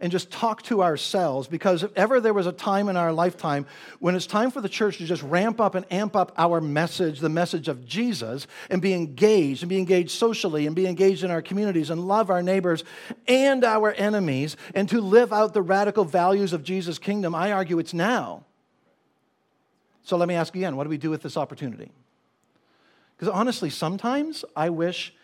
and 0.00 0.12
just 0.12 0.30
talk 0.30 0.62
to 0.62 0.82
ourselves 0.82 1.48
because 1.48 1.82
if 1.82 1.90
ever 1.96 2.20
there 2.20 2.34
was 2.34 2.46
a 2.46 2.52
time 2.52 2.88
in 2.88 2.96
our 2.96 3.12
lifetime 3.12 3.66
when 3.98 4.14
it's 4.14 4.26
time 4.26 4.50
for 4.50 4.60
the 4.60 4.68
church 4.68 4.98
to 4.98 5.06
just 5.06 5.22
ramp 5.22 5.60
up 5.60 5.74
and 5.74 5.86
amp 5.90 6.16
up 6.16 6.32
our 6.36 6.60
message, 6.60 7.20
the 7.20 7.28
message 7.28 7.68
of 7.68 7.86
Jesus, 7.86 8.46
and 8.70 8.82
be 8.82 8.92
engaged, 8.92 9.62
and 9.62 9.68
be 9.68 9.78
engaged 9.78 10.10
socially, 10.10 10.66
and 10.66 10.76
be 10.76 10.86
engaged 10.86 11.24
in 11.24 11.30
our 11.30 11.42
communities, 11.42 11.90
and 11.90 12.06
love 12.06 12.30
our 12.30 12.42
neighbors 12.42 12.84
and 13.26 13.64
our 13.64 13.92
enemies, 13.92 14.56
and 14.74 14.88
to 14.88 15.00
live 15.00 15.32
out 15.32 15.54
the 15.54 15.62
radical 15.62 16.04
values 16.04 16.52
of 16.52 16.62
Jesus' 16.62 16.98
kingdom, 16.98 17.34
I 17.34 17.52
argue 17.52 17.78
it's 17.78 17.94
now. 17.94 18.44
So 20.02 20.16
let 20.16 20.28
me 20.28 20.34
ask 20.34 20.54
again 20.54 20.76
what 20.76 20.84
do 20.84 20.90
we 20.90 20.98
do 20.98 21.10
with 21.10 21.22
this 21.22 21.36
opportunity? 21.36 21.90
Because 23.16 23.32
honestly, 23.32 23.70
sometimes 23.70 24.44
I 24.54 24.70
wish 24.70 25.14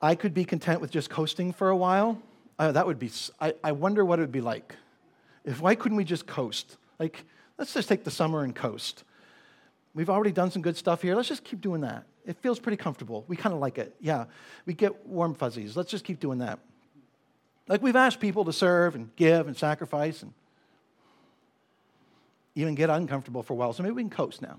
I 0.00 0.14
could 0.14 0.34
be 0.34 0.44
content 0.44 0.80
with 0.80 0.90
just 0.90 1.08
coasting 1.10 1.52
for 1.52 1.68
a 1.68 1.76
while 1.76 2.20
that 2.58 2.86
would 2.86 2.98
be, 2.98 3.10
I, 3.40 3.54
I 3.62 3.72
wonder 3.72 4.04
what 4.04 4.18
it 4.18 4.22
would 4.22 4.32
be 4.32 4.40
like. 4.40 4.74
If, 5.44 5.60
why 5.60 5.74
couldn't 5.74 5.96
we 5.96 6.04
just 6.04 6.26
coast? 6.26 6.76
Like, 6.98 7.24
let's 7.58 7.74
just 7.74 7.88
take 7.88 8.04
the 8.04 8.10
summer 8.10 8.42
and 8.42 8.54
coast. 8.54 9.04
We've 9.94 10.10
already 10.10 10.32
done 10.32 10.50
some 10.50 10.62
good 10.62 10.76
stuff 10.76 11.02
here. 11.02 11.14
Let's 11.14 11.28
just 11.28 11.44
keep 11.44 11.60
doing 11.60 11.82
that. 11.82 12.04
It 12.26 12.36
feels 12.38 12.58
pretty 12.58 12.76
comfortable. 12.76 13.24
We 13.28 13.36
kind 13.36 13.54
of 13.54 13.60
like 13.60 13.78
it. 13.78 13.94
Yeah, 14.00 14.24
we 14.66 14.74
get 14.74 15.06
warm 15.06 15.34
fuzzies. 15.34 15.76
Let's 15.76 15.90
just 15.90 16.04
keep 16.04 16.20
doing 16.20 16.38
that. 16.38 16.58
Like 17.68 17.82
we've 17.82 17.96
asked 17.96 18.20
people 18.20 18.44
to 18.46 18.52
serve 18.52 18.94
and 18.94 19.14
give 19.16 19.46
and 19.46 19.56
sacrifice 19.56 20.22
and 20.22 20.32
even 22.54 22.74
get 22.74 22.90
uncomfortable 22.90 23.42
for 23.42 23.52
a 23.54 23.56
while. 23.56 23.72
So 23.72 23.82
maybe 23.82 23.94
we 23.94 24.02
can 24.02 24.10
coast 24.10 24.42
now. 24.42 24.58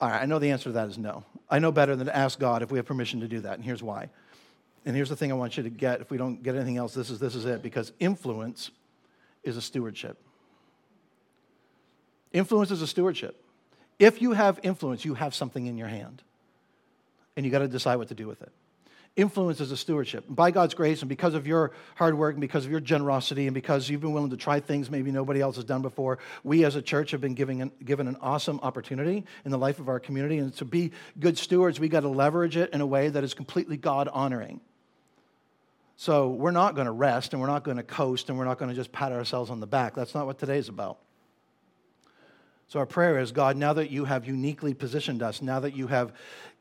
All 0.00 0.10
right, 0.10 0.22
I 0.22 0.26
know 0.26 0.38
the 0.38 0.50
answer 0.50 0.64
to 0.64 0.72
that 0.72 0.88
is 0.88 0.98
no. 0.98 1.24
I 1.48 1.58
know 1.58 1.72
better 1.72 1.96
than 1.96 2.06
to 2.06 2.16
ask 2.16 2.38
God 2.38 2.62
if 2.62 2.70
we 2.70 2.78
have 2.78 2.86
permission 2.86 3.20
to 3.20 3.28
do 3.28 3.40
that, 3.40 3.54
and 3.54 3.64
here's 3.64 3.82
why. 3.82 4.10
And 4.84 4.94
here's 4.94 5.08
the 5.08 5.16
thing 5.16 5.32
I 5.32 5.34
want 5.34 5.56
you 5.56 5.62
to 5.62 5.70
get 5.70 6.00
if 6.00 6.10
we 6.10 6.18
don't 6.18 6.42
get 6.42 6.54
anything 6.54 6.76
else, 6.76 6.94
this 6.94 7.10
is, 7.10 7.18
this 7.18 7.34
is 7.34 7.44
it 7.44 7.62
because 7.62 7.92
influence 7.98 8.70
is 9.42 9.56
a 9.56 9.62
stewardship. 9.62 10.18
Influence 12.32 12.70
is 12.70 12.82
a 12.82 12.86
stewardship. 12.86 13.40
If 13.98 14.20
you 14.20 14.32
have 14.32 14.58
influence, 14.62 15.04
you 15.04 15.14
have 15.14 15.34
something 15.34 15.66
in 15.66 15.78
your 15.78 15.88
hand. 15.88 16.22
And 17.36 17.46
you 17.46 17.52
got 17.52 17.60
to 17.60 17.68
decide 17.68 17.96
what 17.96 18.08
to 18.08 18.14
do 18.14 18.26
with 18.26 18.42
it. 18.42 18.52
Influence 19.16 19.60
is 19.60 19.70
a 19.70 19.76
stewardship. 19.76 20.24
By 20.28 20.50
God's 20.50 20.74
grace, 20.74 21.00
and 21.02 21.08
because 21.08 21.34
of 21.34 21.46
your 21.46 21.70
hard 21.94 22.18
work, 22.18 22.34
and 22.34 22.40
because 22.40 22.64
of 22.64 22.70
your 22.72 22.80
generosity, 22.80 23.46
and 23.46 23.54
because 23.54 23.88
you've 23.88 24.00
been 24.00 24.12
willing 24.12 24.30
to 24.30 24.36
try 24.36 24.58
things 24.58 24.90
maybe 24.90 25.12
nobody 25.12 25.40
else 25.40 25.54
has 25.54 25.64
done 25.64 25.82
before, 25.82 26.18
we 26.42 26.64
as 26.64 26.74
a 26.74 26.82
church 26.82 27.12
have 27.12 27.20
been 27.20 27.36
an, 27.60 27.70
given 27.84 28.08
an 28.08 28.16
awesome 28.20 28.58
opportunity 28.64 29.24
in 29.44 29.52
the 29.52 29.58
life 29.58 29.78
of 29.78 29.88
our 29.88 30.00
community. 30.00 30.38
And 30.38 30.52
to 30.56 30.64
be 30.64 30.90
good 31.20 31.38
stewards, 31.38 31.78
we 31.78 31.88
got 31.88 32.00
to 32.00 32.08
leverage 32.08 32.56
it 32.56 32.70
in 32.72 32.80
a 32.80 32.86
way 32.86 33.08
that 33.08 33.22
is 33.22 33.34
completely 33.34 33.76
God 33.76 34.08
honoring. 34.08 34.60
So 35.96 36.30
we're 36.30 36.50
not 36.50 36.74
going 36.74 36.86
to 36.86 36.92
rest 36.92 37.32
and 37.32 37.40
we're 37.40 37.48
not 37.48 37.62
going 37.64 37.76
to 37.76 37.82
coast 37.82 38.28
and 38.28 38.38
we're 38.38 38.44
not 38.44 38.58
going 38.58 38.68
to 38.68 38.74
just 38.74 38.92
pat 38.92 39.12
ourselves 39.12 39.50
on 39.50 39.60
the 39.60 39.66
back. 39.66 39.94
That's 39.94 40.14
not 40.14 40.26
what 40.26 40.38
today's 40.38 40.68
about. 40.68 40.98
So 42.68 42.80
our 42.80 42.86
prayer 42.86 43.18
is 43.18 43.30
God, 43.30 43.56
now 43.56 43.72
that 43.74 43.90
you 43.90 44.04
have 44.04 44.26
uniquely 44.26 44.74
positioned 44.74 45.22
us, 45.22 45.40
now 45.42 45.60
that 45.60 45.76
you 45.76 45.86
have 45.86 46.12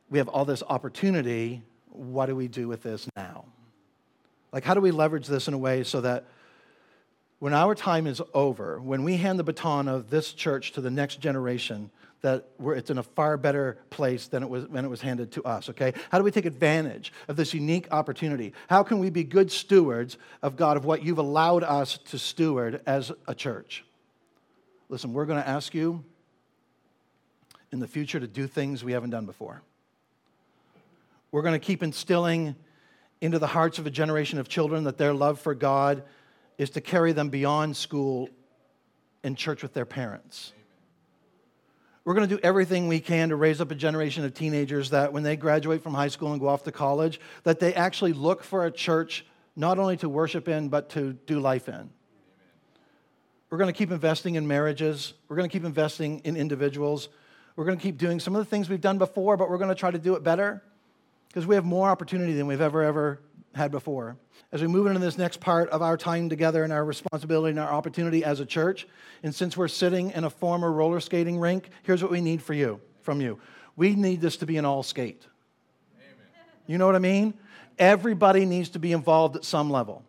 we 0.10 0.20
have 0.20 0.28
all 0.28 0.46
this 0.46 0.62
opportunity, 0.70 1.64
what 1.90 2.28
do 2.28 2.36
we 2.36 2.48
do 2.48 2.68
with 2.68 2.84
this 2.84 3.08
now? 3.16 3.46
Like 4.52 4.64
how 4.64 4.76
do 4.76 4.82
we 4.82 4.92
leverage 4.92 5.28
this 5.28 5.48
in 5.48 5.54
a 5.54 5.58
way 5.58 5.84
so 5.84 6.02
that 6.02 6.26
when 7.40 7.54
our 7.54 7.74
time 7.74 8.06
is 8.06 8.22
over, 8.34 8.80
when 8.80 9.04
we 9.04 9.18
hand 9.18 9.40
the 9.40 9.44
baton 9.44 9.88
of 9.88 10.10
this 10.10 10.34
church 10.34 10.74
to 10.74 10.82
the 10.82 10.92
next 10.92 11.20
generation, 11.20 11.90
that 12.24 12.48
it's 12.60 12.90
in 12.90 12.98
a 12.98 13.04
far 13.04 13.36
better 13.36 13.78
place 13.90 14.28
than 14.28 14.44
it 14.44 14.50
was 14.50 14.66
when 14.70 14.86
it 14.86 14.88
was 14.88 15.02
handed 15.02 15.34
to 15.34 15.44
us, 15.44 15.70
okay? 15.70 15.94
How 16.10 16.18
do 16.18 16.24
we 16.24 16.32
take 16.32 16.46
advantage 16.46 17.12
of 17.28 17.36
this 17.36 17.54
unique 17.54 17.90
opportunity? 17.92 18.54
How 18.70 18.82
can 18.82 19.00
we 19.00 19.10
be 19.10 19.26
good 19.26 19.52
stewards 19.52 20.18
of 20.42 20.56
God, 20.56 20.78
of 20.78 20.86
what 20.86 21.04
you've 21.04 21.18
allowed 21.18 21.64
us 21.64 21.98
to 22.06 22.18
steward 22.18 22.82
as 22.88 23.12
a 23.28 23.36
church? 23.36 23.84
Listen, 24.88 25.12
we're 25.12 25.26
going 25.26 25.42
to 25.42 25.48
ask 25.48 25.74
you 25.74 26.02
in 27.74 27.80
the 27.80 27.88
future 27.88 28.22
to 28.22 28.28
do 28.28 28.48
things 28.48 28.86
we 28.86 28.94
haven't 28.94 29.10
done 29.10 29.26
before. 29.26 29.62
We're 31.32 31.42
going 31.42 31.60
to 31.60 31.66
keep 31.66 31.84
instilling 31.84 32.56
into 33.20 33.38
the 33.38 33.48
hearts 33.48 33.80
of 33.80 33.86
a 33.86 33.92
generation 33.92 34.40
of 34.40 34.48
children 34.48 34.86
that 34.86 34.98
their 34.98 35.14
love 35.14 35.42
for 35.42 35.54
God 35.54 36.04
is 36.58 36.70
to 36.72 36.82
carry 36.82 37.12
them 37.12 37.28
beyond 37.28 37.76
school 37.76 38.30
and 39.26 39.38
church 39.38 39.62
with 39.62 39.74
their 39.74 39.86
parents. 39.86 40.54
We're 42.06 42.16
going 42.16 42.28
to 42.28 42.36
do 42.36 42.42
everything 42.44 42.88
we 42.88 43.00
can 43.00 43.30
to 43.30 43.36
raise 43.36 43.62
up 43.62 43.72
a 43.72 43.76
generation 43.76 44.26
of 44.26 44.34
teenagers 44.34 44.90
that 44.90 45.14
when 45.14 45.24
they 45.24 45.38
graduate 45.38 45.82
from 45.82 45.94
high 45.94 46.10
school 46.10 46.32
and 46.32 46.40
go 46.40 46.48
off 46.48 46.64
to 46.64 46.72
college, 46.72 47.20
that 47.44 47.60
they 47.60 47.74
actually 47.74 48.12
look 48.12 48.44
for 48.44 48.66
a 48.66 48.72
church 48.72 49.26
not 49.56 49.80
only 49.80 49.96
to 49.98 50.10
worship 50.10 50.48
in, 50.50 50.68
but 50.68 50.90
to 50.90 51.14
do 51.14 51.40
life 51.40 51.70
in. 51.70 51.90
We're 53.50 53.58
going 53.58 53.72
to 53.72 53.78
keep 53.78 53.92
investing 53.92 54.36
in 54.36 54.48
marriages. 54.48 55.14
We're 55.30 55.38
going 55.38 55.48
to 55.48 55.54
keep 55.54 55.64
investing 55.64 56.20
in 56.26 56.36
individuals. 56.36 57.08
We're 57.56 57.66
going 57.66 57.78
to 57.78 57.84
keep 57.84 57.98
doing 57.98 58.20
some 58.20 58.36
of 58.36 58.44
the 58.44 58.50
things 58.50 58.68
we've 58.68 58.82
done 58.82 58.98
before, 58.98 59.38
but 59.38 59.50
we're 59.50 59.60
going 59.60 59.70
to 59.70 59.76
try 59.76 59.92
to 59.92 60.00
do 60.00 60.16
it 60.16 60.24
better 60.24 60.62
because 61.28 61.46
we 61.46 61.56
have 61.56 61.64
more 61.64 61.88
opportunity 61.88 62.34
than 62.34 62.48
we've 62.48 62.62
ever, 62.62 62.82
ever 62.82 63.22
had 63.56 63.72
before. 63.72 64.18
As 64.52 64.62
we 64.62 64.68
move 64.68 64.88
into 64.88 65.00
this 65.00 65.18
next 65.18 65.40
part 65.40 65.70
of 65.70 65.82
our 65.82 65.98
time 65.98 66.30
together 66.30 66.64
and 66.64 66.74
our 66.74 66.86
responsibility 66.86 67.52
and 67.52 67.60
our 67.60 67.72
opportunity 67.72 68.24
as 68.24 68.40
a 68.40 68.46
church, 68.46 68.88
and 69.24 69.34
since 69.34 69.56
we're 69.56 69.68
sitting 69.68 70.12
in 70.12 70.24
a 70.24 70.30
former 70.30 70.72
roller 70.72 71.00
skating 71.00 71.40
rink, 71.40 71.70
here's 71.84 72.02
what 72.02 72.12
we 72.12 72.22
need 72.22 72.42
for 72.42 72.54
you, 72.54 72.80
from 73.02 73.22
you. 73.22 73.40
We 73.76 73.96
need 73.96 74.22
this 74.22 74.38
to 74.38 74.46
be 74.46 74.58
an 74.58 74.66
all 74.66 74.84
skate. 74.84 75.26
Amen. 75.98 76.18
You 76.68 76.78
know 76.78 76.86
what 76.86 76.96
I 76.96 77.00
mean? 77.00 77.34
Everybody 77.80 78.46
needs 78.46 78.70
to 78.70 78.80
be 78.80 78.92
involved 78.92 79.36
at 79.36 79.44
some 79.44 79.70
level. 79.70 80.04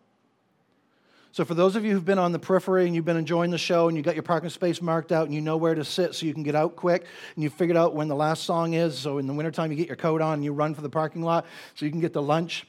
So, 1.31 1.43
for 1.43 1.53
those 1.53 1.75
of 1.75 1.83
you 1.83 1.91
who've 1.91 2.05
been 2.05 2.19
on 2.19 2.31
the 2.31 2.39
periphery 2.39 2.85
and 2.85 2.95
you've 2.95 3.03
been 3.03 3.17
enjoying 3.17 3.51
the 3.51 3.57
show 3.57 3.89
and 3.89 3.97
you 3.97 4.03
got 4.03 4.15
your 4.15 4.23
parking 4.23 4.49
space 4.49 4.81
marked 4.81 5.11
out 5.11 5.25
and 5.25 5.33
you 5.33 5.41
know 5.41 5.57
where 5.57 5.75
to 5.75 5.83
sit 5.83 6.15
so 6.15 6.25
you 6.25 6.33
can 6.33 6.43
get 6.43 6.55
out 6.55 6.77
quick 6.77 7.05
and 7.35 7.43
you 7.43 7.49
figured 7.49 7.75
out 7.75 7.93
when 7.93 8.07
the 8.07 8.15
last 8.15 8.43
song 8.43 8.73
is, 8.73 8.97
so 8.97 9.17
in 9.17 9.27
the 9.27 9.33
wintertime 9.33 9.69
you 9.69 9.75
get 9.75 9.87
your 9.87 9.97
coat 9.97 10.21
on 10.21 10.35
and 10.35 10.45
you 10.45 10.53
run 10.53 10.73
for 10.73 10.81
the 10.81 10.89
parking 10.89 11.21
lot 11.21 11.45
so 11.73 11.83
you 11.83 11.91
can 11.91 11.99
get 11.99 12.13
to 12.13 12.21
lunch 12.21 12.65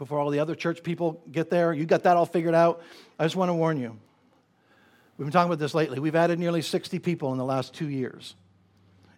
before 0.00 0.18
all 0.18 0.30
the 0.30 0.40
other 0.40 0.56
church 0.56 0.82
people 0.82 1.22
get 1.30 1.50
there. 1.50 1.72
You 1.72 1.84
got 1.86 2.02
that 2.04 2.16
all 2.16 2.26
figured 2.26 2.54
out. 2.54 2.82
I 3.18 3.24
just 3.24 3.36
want 3.36 3.50
to 3.50 3.54
warn 3.54 3.78
you 3.78 3.96
We've 5.20 5.26
been 5.26 5.32
talking 5.32 5.50
about 5.50 5.58
this 5.58 5.74
lately. 5.74 5.98
We've 5.98 6.16
added 6.16 6.38
nearly 6.38 6.62
60 6.62 6.98
people 7.00 7.30
in 7.32 7.36
the 7.36 7.44
last 7.44 7.74
two 7.74 7.90
years. 7.90 8.36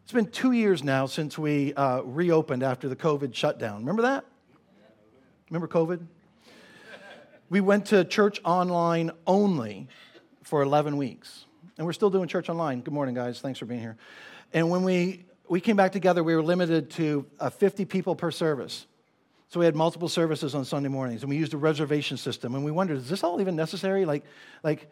It's 0.03 0.11
been 0.11 0.27
two 0.27 0.51
years 0.51 0.83
now 0.83 1.07
since 1.07 1.39
we 1.39 1.75
uh, 1.75 2.01
reopened 2.01 2.65
after 2.65 2.89
the 2.89 2.97
COVID 2.97 3.33
shutdown. 3.37 3.79
Remember 3.79 4.03
that? 4.03 4.25
Remember 5.49 5.69
COVID? 5.69 6.05
We 7.51 7.61
went 7.61 7.87
to 7.87 8.05
church 8.05 8.41
online 8.45 9.13
only 9.29 9.87
for 10.43 10.63
11 10.63 10.97
weeks. 10.97 11.45
And 11.79 11.87
we're 11.87 11.93
still 11.93 12.11
doing 12.11 12.27
church 12.27 12.49
online. 12.49 12.81
Good 12.81 12.93
morning, 12.93 13.15
guys. 13.15 13.41
Thanks 13.41 13.61
for 13.61 13.67
being 13.67 13.79
here. 13.79 13.97
And 14.53 14.71
when 14.71 14.83
we, 14.83 15.25
we 15.49 15.61
came 15.61 15.77
back 15.77 15.93
together, 15.93 16.25
we 16.25 16.35
were 16.35 16.43
limited 16.43 16.91
to 16.93 17.27
uh, 17.39 17.49
50 17.49 17.85
people 17.85 18.17
per 18.17 18.33
service. 18.33 18.87
So 19.53 19.61
we 19.61 19.67
had 19.67 19.77
multiple 19.77 20.09
services 20.09 20.55
on 20.55 20.65
Sunday 20.65 20.89
mornings, 20.89 21.23
and 21.23 21.29
we 21.29 21.37
used 21.37 21.53
a 21.53 21.59
reservation 21.59 22.17
system. 22.17 22.55
And 22.55 22.65
we 22.65 22.71
wondered, 22.71 22.97
is 22.97 23.11
this 23.11 23.23
all 23.23 23.39
even 23.39 23.55
necessary? 23.55 24.07
Like, 24.07 24.25
like 24.63 24.91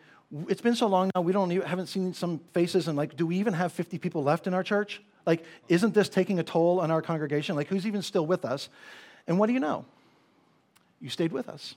it's 0.49 0.61
been 0.61 0.75
so 0.75 0.87
long 0.87 1.11
now, 1.15 1.23
we 1.23 1.33
don't 1.33 1.51
even, 1.51 1.67
haven't 1.67 1.87
seen 1.87 2.13
some 2.13 2.41
faces, 2.53 2.87
and 2.87 2.95
like, 2.95 3.17
do 3.17 3.27
we 3.27 3.37
even 3.37 3.55
have 3.55 3.73
50 3.73 3.97
people 3.97 4.23
left 4.23 4.47
in 4.47 4.53
our 4.53 4.63
church? 4.63 5.01
Like, 5.25 5.45
isn't 5.71 5.95
this 5.95 6.11
taking 6.11 6.41
a 6.41 6.43
toll 6.43 6.79
on 6.79 6.91
our 6.91 7.01
congregation? 7.01 7.57
Like, 7.57 7.69
who's 7.69 7.87
even 7.87 8.03
still 8.03 8.27
with 8.27 8.45
us? 8.45 8.69
And 9.27 9.39
what 9.39 9.47
do 9.47 9.55
you 9.55 9.61
know? 9.61 9.87
You 11.01 11.09
stayed 11.09 11.33
with 11.33 11.49
us, 11.49 11.75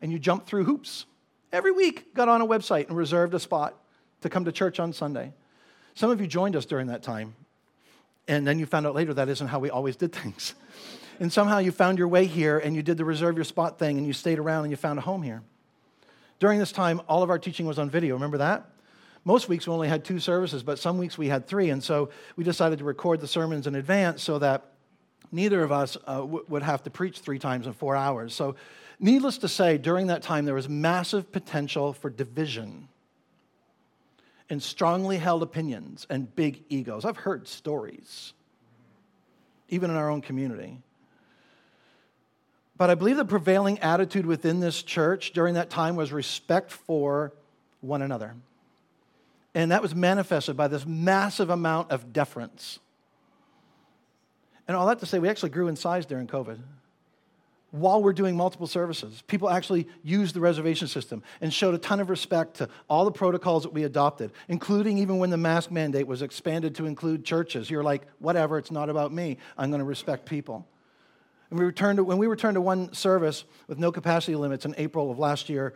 and 0.00 0.12
you 0.12 0.20
jumped 0.20 0.46
through 0.46 0.62
hoops. 0.62 1.06
Every 1.52 1.72
week, 1.72 2.14
got 2.14 2.28
on 2.28 2.40
a 2.40 2.46
website 2.46 2.86
and 2.86 2.96
reserved 2.96 3.34
a 3.34 3.40
spot 3.40 3.74
to 4.20 4.30
come 4.30 4.44
to 4.44 4.52
church 4.52 4.78
on 4.78 4.92
Sunday. 4.92 5.32
Some 5.96 6.08
of 6.10 6.20
you 6.20 6.28
joined 6.28 6.54
us 6.54 6.66
during 6.66 6.86
that 6.86 7.02
time, 7.02 7.34
and 8.28 8.46
then 8.46 8.60
you 8.60 8.66
found 8.66 8.86
out 8.86 8.94
later 8.94 9.12
that 9.12 9.28
isn't 9.28 9.48
how 9.48 9.58
we 9.58 9.70
always 9.70 9.96
did 9.96 10.12
things. 10.12 10.54
And 11.22 11.32
somehow 11.32 11.58
you 11.58 11.70
found 11.70 11.98
your 11.98 12.08
way 12.08 12.26
here 12.26 12.58
and 12.58 12.74
you 12.74 12.82
did 12.82 12.96
the 12.96 13.04
reserve 13.04 13.36
your 13.36 13.44
spot 13.44 13.78
thing 13.78 13.96
and 13.96 14.04
you 14.04 14.12
stayed 14.12 14.40
around 14.40 14.64
and 14.64 14.72
you 14.72 14.76
found 14.76 14.98
a 14.98 15.02
home 15.02 15.22
here. 15.22 15.44
During 16.40 16.58
this 16.58 16.72
time, 16.72 17.00
all 17.06 17.22
of 17.22 17.30
our 17.30 17.38
teaching 17.38 17.64
was 17.64 17.78
on 17.78 17.88
video. 17.88 18.16
Remember 18.16 18.38
that? 18.38 18.68
Most 19.24 19.48
weeks 19.48 19.68
we 19.68 19.72
only 19.72 19.86
had 19.86 20.04
two 20.04 20.18
services, 20.18 20.64
but 20.64 20.80
some 20.80 20.98
weeks 20.98 21.16
we 21.16 21.28
had 21.28 21.46
three. 21.46 21.70
And 21.70 21.80
so 21.80 22.10
we 22.34 22.42
decided 22.42 22.80
to 22.80 22.84
record 22.84 23.20
the 23.20 23.28
sermons 23.28 23.68
in 23.68 23.76
advance 23.76 24.20
so 24.20 24.40
that 24.40 24.72
neither 25.30 25.62
of 25.62 25.70
us 25.70 25.96
uh, 26.08 26.16
w- 26.22 26.44
would 26.48 26.64
have 26.64 26.82
to 26.82 26.90
preach 26.90 27.20
three 27.20 27.38
times 27.38 27.68
in 27.68 27.72
four 27.72 27.94
hours. 27.94 28.34
So, 28.34 28.56
needless 28.98 29.38
to 29.38 29.48
say, 29.48 29.78
during 29.78 30.08
that 30.08 30.22
time, 30.22 30.44
there 30.44 30.56
was 30.56 30.68
massive 30.68 31.30
potential 31.30 31.92
for 31.92 32.10
division 32.10 32.88
and 34.50 34.60
strongly 34.60 35.18
held 35.18 35.44
opinions 35.44 36.04
and 36.10 36.34
big 36.34 36.64
egos. 36.68 37.04
I've 37.04 37.18
heard 37.18 37.46
stories, 37.46 38.32
even 39.68 39.88
in 39.88 39.96
our 39.96 40.10
own 40.10 40.20
community. 40.20 40.82
But 42.76 42.90
I 42.90 42.94
believe 42.94 43.16
the 43.16 43.24
prevailing 43.24 43.78
attitude 43.80 44.26
within 44.26 44.60
this 44.60 44.82
church 44.82 45.32
during 45.32 45.54
that 45.54 45.70
time 45.70 45.96
was 45.96 46.12
respect 46.12 46.70
for 46.70 47.32
one 47.80 48.02
another. 48.02 48.34
And 49.54 49.70
that 49.70 49.82
was 49.82 49.94
manifested 49.94 50.56
by 50.56 50.68
this 50.68 50.86
massive 50.86 51.50
amount 51.50 51.90
of 51.90 52.12
deference. 52.12 52.78
And 54.66 54.76
all 54.76 54.86
that 54.86 55.00
to 55.00 55.06
say, 55.06 55.18
we 55.18 55.28
actually 55.28 55.50
grew 55.50 55.68
in 55.68 55.76
size 55.76 56.06
during 56.06 56.26
COVID. 56.26 56.58
While 57.72 58.02
we're 58.02 58.12
doing 58.12 58.36
multiple 58.36 58.66
services, 58.66 59.22
people 59.26 59.48
actually 59.48 59.88
used 60.02 60.34
the 60.34 60.40
reservation 60.40 60.88
system 60.88 61.22
and 61.40 61.52
showed 61.52 61.74
a 61.74 61.78
ton 61.78 62.00
of 62.00 62.10
respect 62.10 62.56
to 62.58 62.68
all 62.88 63.06
the 63.06 63.12
protocols 63.12 63.62
that 63.62 63.72
we 63.72 63.84
adopted, 63.84 64.30
including 64.48 64.98
even 64.98 65.18
when 65.18 65.30
the 65.30 65.38
mask 65.38 65.70
mandate 65.70 66.06
was 66.06 66.20
expanded 66.20 66.74
to 66.76 66.86
include 66.86 67.24
churches. 67.24 67.70
You're 67.70 67.82
like, 67.82 68.02
whatever, 68.18 68.58
it's 68.58 68.70
not 68.70 68.90
about 68.90 69.10
me. 69.12 69.38
I'm 69.56 69.70
going 69.70 69.80
to 69.80 69.86
respect 69.86 70.26
people. 70.26 70.66
And 71.52 71.58
we 71.58 71.66
returned 71.66 71.98
to, 71.98 72.04
when 72.04 72.16
we 72.16 72.28
returned 72.28 72.54
to 72.54 72.62
one 72.62 72.94
service 72.94 73.44
with 73.68 73.78
no 73.78 73.92
capacity 73.92 74.36
limits 74.36 74.64
in 74.64 74.74
April 74.78 75.10
of 75.10 75.18
last 75.18 75.50
year, 75.50 75.74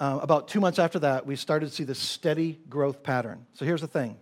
uh, 0.00 0.18
about 0.20 0.48
two 0.48 0.58
months 0.58 0.80
after 0.80 0.98
that, 0.98 1.24
we 1.24 1.36
started 1.36 1.66
to 1.66 1.72
see 1.72 1.84
this 1.84 2.00
steady 2.00 2.58
growth 2.68 3.04
pattern. 3.04 3.46
So 3.54 3.64
here's 3.64 3.80
the 3.80 3.86
thing. 3.86 4.16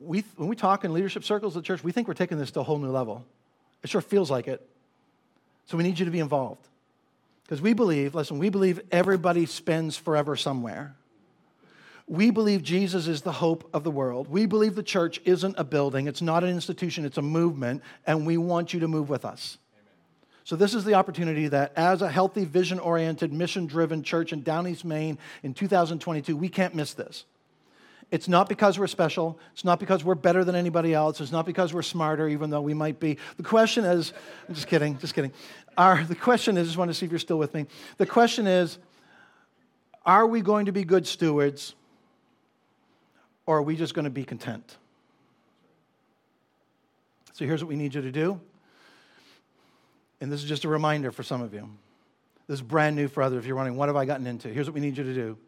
We, 0.00 0.24
when 0.36 0.48
we 0.48 0.56
talk 0.56 0.86
in 0.86 0.94
leadership 0.94 1.24
circles 1.24 1.56
of 1.56 1.62
the 1.62 1.66
church, 1.66 1.84
we 1.84 1.92
think 1.92 2.08
we're 2.08 2.14
taking 2.14 2.38
this 2.38 2.50
to 2.52 2.60
a 2.60 2.62
whole 2.62 2.78
new 2.78 2.88
level. 2.88 3.22
It 3.82 3.90
sure 3.90 4.00
feels 4.00 4.30
like 4.30 4.48
it. 4.48 4.66
So 5.66 5.76
we 5.76 5.84
need 5.84 5.98
you 5.98 6.06
to 6.06 6.10
be 6.10 6.20
involved. 6.20 6.66
Because 7.42 7.60
we 7.60 7.74
believe, 7.74 8.14
listen, 8.14 8.38
we 8.38 8.48
believe 8.48 8.80
everybody 8.92 9.44
spends 9.44 9.94
forever 9.98 10.36
somewhere. 10.36 10.96
We 12.06 12.30
believe 12.30 12.62
Jesus 12.62 13.06
is 13.06 13.22
the 13.22 13.32
hope 13.32 13.68
of 13.72 13.82
the 13.82 13.90
world. 13.90 14.28
We 14.28 14.44
believe 14.46 14.74
the 14.74 14.82
church 14.82 15.20
isn't 15.24 15.54
a 15.58 15.64
building, 15.64 16.06
it's 16.06 16.22
not 16.22 16.44
an 16.44 16.50
institution, 16.50 17.04
it's 17.04 17.16
a 17.16 17.22
movement, 17.22 17.82
and 18.06 18.26
we 18.26 18.36
want 18.36 18.74
you 18.74 18.80
to 18.80 18.88
move 18.88 19.08
with 19.08 19.24
us. 19.24 19.58
So, 20.46 20.56
this 20.56 20.74
is 20.74 20.84
the 20.84 20.92
opportunity 20.92 21.48
that, 21.48 21.72
as 21.74 22.02
a 22.02 22.10
healthy, 22.10 22.44
vision 22.44 22.78
oriented, 22.78 23.32
mission 23.32 23.66
driven 23.66 24.02
church 24.02 24.34
in 24.34 24.42
Down 24.42 24.68
East 24.68 24.84
Maine 24.84 25.18
in 25.42 25.54
2022, 25.54 26.36
we 26.36 26.50
can't 26.50 26.74
miss 26.74 26.92
this. 26.92 27.24
It's 28.10 28.28
not 28.28 28.50
because 28.50 28.78
we're 28.78 28.86
special. 28.86 29.38
It's 29.54 29.64
not 29.64 29.80
because 29.80 30.04
we're 30.04 30.14
better 30.14 30.44
than 30.44 30.54
anybody 30.54 30.92
else. 30.92 31.22
It's 31.22 31.32
not 31.32 31.46
because 31.46 31.72
we're 31.72 31.80
smarter, 31.80 32.28
even 32.28 32.50
though 32.50 32.60
we 32.60 32.74
might 32.74 33.00
be. 33.00 33.16
The 33.38 33.42
question 33.42 33.86
is 33.86 34.12
I'm 34.46 34.54
just 34.54 34.66
kidding, 34.66 34.98
just 34.98 35.14
kidding. 35.14 35.32
Our, 35.78 36.04
the 36.04 36.14
question 36.14 36.58
is, 36.58 36.64
I 36.64 36.66
just 36.66 36.78
want 36.78 36.90
to 36.90 36.94
see 36.94 37.06
if 37.06 37.12
you're 37.12 37.18
still 37.18 37.38
with 37.38 37.54
me. 37.54 37.64
The 37.96 38.06
question 38.06 38.46
is, 38.46 38.76
are 40.04 40.26
we 40.26 40.42
going 40.42 40.66
to 40.66 40.72
be 40.72 40.84
good 40.84 41.06
stewards 41.06 41.74
or 43.46 43.58
are 43.58 43.62
we 43.62 43.76
just 43.76 43.94
going 43.94 44.04
to 44.04 44.10
be 44.10 44.24
content? 44.24 44.76
So 47.32 47.44
here's 47.44 47.62
what 47.62 47.68
we 47.68 47.76
need 47.76 47.94
you 47.94 48.02
to 48.02 48.12
do. 48.12 48.40
And 50.20 50.30
this 50.30 50.42
is 50.42 50.48
just 50.48 50.64
a 50.64 50.68
reminder 50.68 51.10
for 51.10 51.22
some 51.22 51.42
of 51.42 51.52
you. 51.52 51.68
This 52.46 52.56
is 52.56 52.62
brand 52.62 52.96
new 52.96 53.08
for 53.08 53.22
others. 53.22 53.40
If 53.40 53.46
you're 53.46 53.56
wondering, 53.56 53.76
what 53.76 53.88
have 53.88 53.96
I 53.96 54.04
gotten 54.04 54.26
into? 54.26 54.48
Here's 54.48 54.66
what 54.66 54.74
we 54.74 54.80
need 54.80 54.96
you 54.96 55.04
to 55.04 55.14
do. 55.14 55.38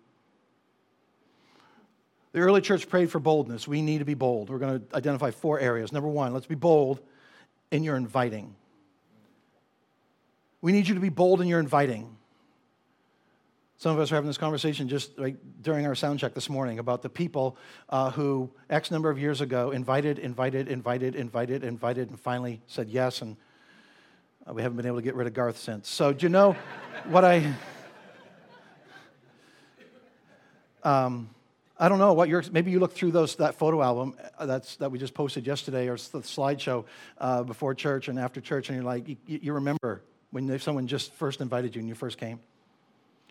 The 2.32 2.40
early 2.40 2.60
church 2.60 2.88
prayed 2.88 3.10
for 3.10 3.18
boldness. 3.18 3.66
We 3.66 3.80
need 3.80 3.98
to 3.98 4.04
be 4.04 4.14
bold. 4.14 4.50
We're 4.50 4.58
going 4.58 4.80
to 4.80 4.96
identify 4.96 5.30
four 5.30 5.58
areas. 5.58 5.92
Number 5.92 6.08
one, 6.08 6.34
let's 6.34 6.46
be 6.46 6.54
bold 6.54 7.00
in 7.70 7.82
your 7.82 7.96
inviting. 7.96 8.54
We 10.60 10.72
need 10.72 10.88
you 10.88 10.94
to 10.94 11.00
be 11.00 11.08
bold 11.08 11.40
in 11.40 11.48
your 11.48 11.60
inviting. 11.60 12.15
Some 13.78 13.92
of 13.92 13.98
us 13.98 14.10
are 14.10 14.14
having 14.14 14.28
this 14.28 14.38
conversation 14.38 14.88
just 14.88 15.18
like 15.18 15.36
during 15.60 15.86
our 15.86 15.94
sound 15.94 16.18
check 16.18 16.32
this 16.32 16.48
morning 16.48 16.78
about 16.78 17.02
the 17.02 17.10
people 17.10 17.58
uh, 17.90 18.10
who 18.10 18.50
X 18.70 18.90
number 18.90 19.10
of 19.10 19.18
years 19.18 19.42
ago 19.42 19.70
invited, 19.70 20.18
invited, 20.18 20.68
invited, 20.68 21.14
invited, 21.14 21.62
invited, 21.62 22.08
and 22.08 22.18
finally 22.18 22.62
said 22.66 22.88
yes. 22.88 23.20
And 23.20 23.36
uh, 24.48 24.54
we 24.54 24.62
haven't 24.62 24.78
been 24.78 24.86
able 24.86 24.96
to 24.96 25.02
get 25.02 25.14
rid 25.14 25.26
of 25.26 25.34
Garth 25.34 25.58
since. 25.58 25.90
So, 25.90 26.14
do 26.14 26.24
you 26.24 26.30
know 26.30 26.56
what 27.08 27.24
I. 27.24 27.52
Um, 30.82 31.28
I 31.78 31.90
don't 31.90 31.98
know 31.98 32.14
what 32.14 32.30
you're. 32.30 32.44
Maybe 32.50 32.70
you 32.70 32.78
look 32.78 32.94
through 32.94 33.10
those 33.10 33.36
that 33.36 33.56
photo 33.56 33.82
album 33.82 34.16
uh, 34.38 34.46
that's 34.46 34.76
that 34.76 34.90
we 34.90 34.98
just 34.98 35.12
posted 35.12 35.46
yesterday, 35.46 35.88
or 35.88 35.96
the 35.96 36.20
slideshow 36.20 36.86
uh, 37.18 37.42
before 37.42 37.74
church 37.74 38.08
and 38.08 38.18
after 38.18 38.40
church, 38.40 38.70
and 38.70 38.76
you're 38.76 38.86
like, 38.86 39.06
you, 39.06 39.16
you 39.26 39.52
remember 39.52 40.02
when 40.30 40.58
someone 40.58 40.86
just 40.86 41.12
first 41.12 41.42
invited 41.42 41.74
you 41.74 41.80
and 41.80 41.88
you 41.90 41.94
first 41.94 42.16
came. 42.16 42.40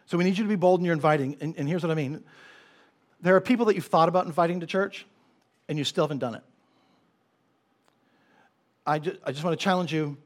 So 0.06 0.18
we 0.18 0.24
need 0.24 0.38
you 0.38 0.44
to 0.44 0.50
be 0.50 0.56
bold 0.56 0.80
in 0.80 0.86
your 0.86 0.94
inviting. 0.94 1.38
And, 1.42 1.56
and 1.58 1.68
here's 1.68 1.84
what 1.84 1.92
I 1.92 1.96
mean 1.96 2.24
there 3.22 3.36
are 3.36 3.42
people 3.42 3.66
that 3.66 3.76
you've 3.76 3.88
thought 3.88 4.10
about 4.10 4.26
inviting 4.26 4.60
to 4.60 4.68
church, 4.68 5.06
and 5.68 5.78
you 5.78 5.84
still 5.84 6.04
haven't 6.04 6.20
done 6.20 6.36
it. 6.36 6.44
I 8.86 9.00
just, 9.00 9.18
I 9.24 9.32
just 9.32 9.44
want 9.44 9.58
to 9.60 9.64
challenge 9.64 9.92
you 9.92 10.18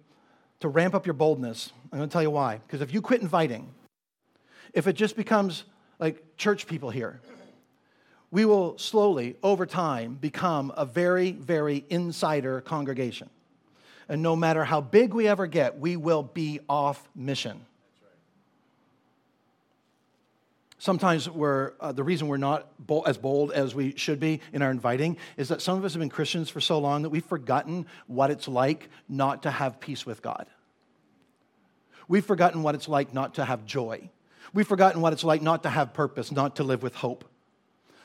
to 0.60 0.68
ramp 0.68 0.94
up 0.94 1.06
your 1.06 1.14
boldness. 1.14 1.72
I'm 1.92 2.00
going 2.00 2.10
to 2.10 2.14
tell 2.14 2.22
you 2.22 2.30
why. 2.30 2.58
Because 2.58 2.82
if 2.82 2.94
you 2.94 3.02
quit 3.02 3.22
inviting, 3.22 3.74
if 4.74 4.88
it 4.88 4.94
just 4.94 5.16
becomes 5.16 5.64
like 5.98 6.36
church 6.36 6.68
people 6.68 6.90
here, 6.90 7.22
we 8.32 8.46
will 8.46 8.78
slowly, 8.78 9.38
over 9.42 9.66
time, 9.66 10.16
become 10.16 10.72
a 10.76 10.86
very, 10.86 11.32
very 11.32 11.86
insider 11.90 12.62
congregation. 12.62 13.30
And 14.08 14.22
no 14.22 14.36
matter 14.36 14.64
how 14.64 14.82
big 14.82 15.14
we 15.14 15.28
ever 15.28 15.48
get, 15.48 15.80
we 15.80 15.96
will 15.96 16.24
be 16.24 16.60
off 16.68 17.08
mission. 17.16 17.66
Sometimes 20.82 21.30
we're, 21.30 21.74
uh, 21.82 21.92
the 21.92 22.06
reason 22.06 22.30
we're 22.30 22.38
not 22.38 22.66
bold, 22.80 23.06
as 23.06 23.18
bold 23.18 23.52
as 23.52 23.76
we 23.76 23.94
should 23.98 24.20
be 24.20 24.40
in 24.54 24.62
our 24.62 24.72
inviting 24.72 25.18
is 25.36 25.50
that 25.50 25.62
some 25.62 25.78
of 25.78 25.84
us 25.84 25.94
have 25.94 26.00
been 26.00 26.10
Christians 26.10 26.50
for 26.50 26.62
so 26.62 26.80
long 26.80 27.02
that 27.02 27.10
we've 27.10 27.26
forgotten 27.26 27.86
what 28.08 28.32
it's 28.32 28.48
like 28.48 28.88
not 29.10 29.44
to 29.44 29.52
have 29.52 29.82
peace 29.82 30.06
with 30.06 30.22
God. 30.22 30.48
We've 32.08 32.26
forgotten 32.26 32.64
what 32.64 32.76
it's 32.76 32.88
like 32.88 33.14
not 33.14 33.36
to 33.36 33.46
have 33.46 33.66
joy. 33.66 34.10
We've 34.54 34.66
forgotten 34.66 35.02
what 35.02 35.12
it's 35.12 35.26
like 35.26 35.42
not 35.42 35.64
to 35.64 35.70
have 35.70 35.94
purpose, 35.94 36.32
not 36.32 36.56
to 36.56 36.64
live 36.64 36.82
with 36.82 36.96
hope. 36.96 37.26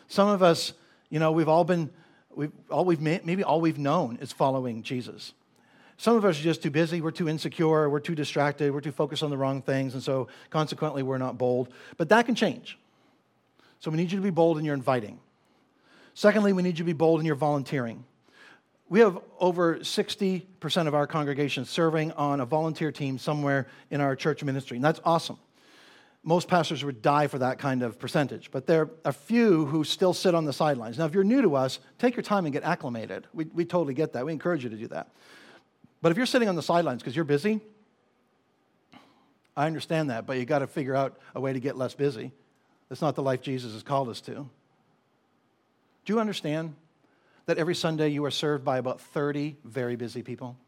Some 0.09 0.29
of 0.29 0.43
us, 0.43 0.73
you 1.11 1.21
know, 1.21 1.31
we've 1.31 1.49
all 1.49 1.65
been, 1.65 1.91
we've, 2.35 2.53
all 2.71 2.85
we've, 2.85 3.01
maybe 3.01 3.45
all 3.45 3.61
we've 3.61 3.79
known 3.79 4.19
is 4.21 4.33
following 4.33 4.83
Jesus. 4.83 5.33
Some 5.97 6.17
of 6.17 6.25
us 6.25 6.39
are 6.41 6.43
just 6.43 6.63
too 6.63 6.71
busy, 6.71 7.01
we're 7.01 7.13
too 7.13 7.29
insecure, 7.29 7.89
we're 7.89 8.01
too 8.01 8.15
distracted, 8.15 8.73
we're 8.73 8.81
too 8.81 8.93
focused 8.93 9.23
on 9.23 9.31
the 9.31 9.37
wrong 9.37 9.63
things, 9.63 9.95
and 9.95 10.03
so 10.03 10.29
consequently 10.51 11.03
we're 11.03 11.19
not 11.19 11.39
bold. 11.39 11.69
But 11.97 12.09
that 12.09 12.27
can 12.27 12.35
change. 12.35 12.79
So 13.79 13.91
we 13.91 13.97
need 13.97 14.11
you 14.11 14.19
to 14.19 14.23
be 14.23 14.31
bold 14.31 14.59
in 14.59 14.65
your 14.65 14.75
inviting. 14.75 15.21
Secondly, 16.15 16.53
we 16.53 16.63
need 16.63 16.79
you 16.79 16.85
to 16.85 16.85
be 16.85 16.93
bold 16.93 17.21
in 17.21 17.27
your 17.27 17.35
volunteering. 17.37 18.05
We 18.89 19.01
have 19.01 19.19
over 19.39 19.77
60% 19.79 20.87
of 20.87 20.95
our 20.95 21.07
congregation 21.07 21.65
serving 21.65 22.13
on 22.13 22.41
a 22.41 22.47
volunteer 22.47 22.93
team 22.93 23.19
somewhere 23.19 23.67
in 23.91 24.01
our 24.01 24.15
church 24.15 24.43
ministry, 24.45 24.77
and 24.77 24.85
that's 24.85 25.01
awesome. 25.05 25.39
most 26.23 26.49
pastors 26.49 26.85
would 26.85 27.03
die 27.03 27.27
for 27.27 27.39
that 27.39 27.59
kind 27.59 27.83
of 27.83 27.99
percentage, 27.99 28.51
but 28.51 28.67
there 28.67 28.83
are 28.83 28.91
a 29.05 29.13
few 29.13 29.67
who 29.67 29.85
still 29.85 30.15
sit 30.15 30.35
on 30.35 30.45
the 30.45 30.53
sidelines. 30.53 30.99
Now, 30.99 31.05
if 31.05 31.15
you're 31.15 31.25
new 31.25 31.43
to 31.43 31.55
us, 31.55 31.79
take 31.99 32.17
your 32.17 32.23
time 32.23 32.47
and 32.47 32.53
get 32.53 32.65
acclimated. 32.65 33.27
We, 33.35 33.45
we 33.47 33.65
totally 33.65 33.95
get 33.95 34.15
that. 34.15 34.25
We 34.25 34.33
encourage 34.33 34.65
you 34.65 34.71
to 34.71 34.77
do 34.77 34.89
that. 34.89 35.11
But 36.05 36.11
if 36.11 36.19
you're 36.19 36.27
sitting 36.27 36.51
on 36.51 36.55
the 36.55 36.63
sidelines 36.63 37.01
because 37.01 37.17
you're 37.17 37.25
busy, 37.25 37.63
I 39.57 39.65
understand 39.65 40.11
that, 40.11 40.27
but 40.27 40.37
you 40.37 40.45
got 40.45 40.59
to 40.59 40.67
figure 40.67 40.95
out 40.95 41.19
a 41.35 41.41
way 41.41 41.55
to 41.55 41.61
get 41.61 41.79
less 41.79 41.95
busy. 41.95 42.31
That's 42.91 43.01
not 43.01 43.15
the 43.15 43.23
life 43.23 43.41
Jesus 43.41 43.73
has 43.73 43.83
called 43.83 44.11
us 44.11 44.21
to. 44.21 44.33
Do 44.35 46.13
you 46.13 46.21
understand 46.21 46.75
that 47.47 47.57
every 47.57 47.75
Sunday 47.75 48.11
you 48.11 48.23
are 48.27 48.31
served 48.31 48.67
by 48.67 48.77
about 48.77 49.01
30 49.01 49.57
very 49.65 49.97
busy 49.97 50.21
people? 50.21 50.59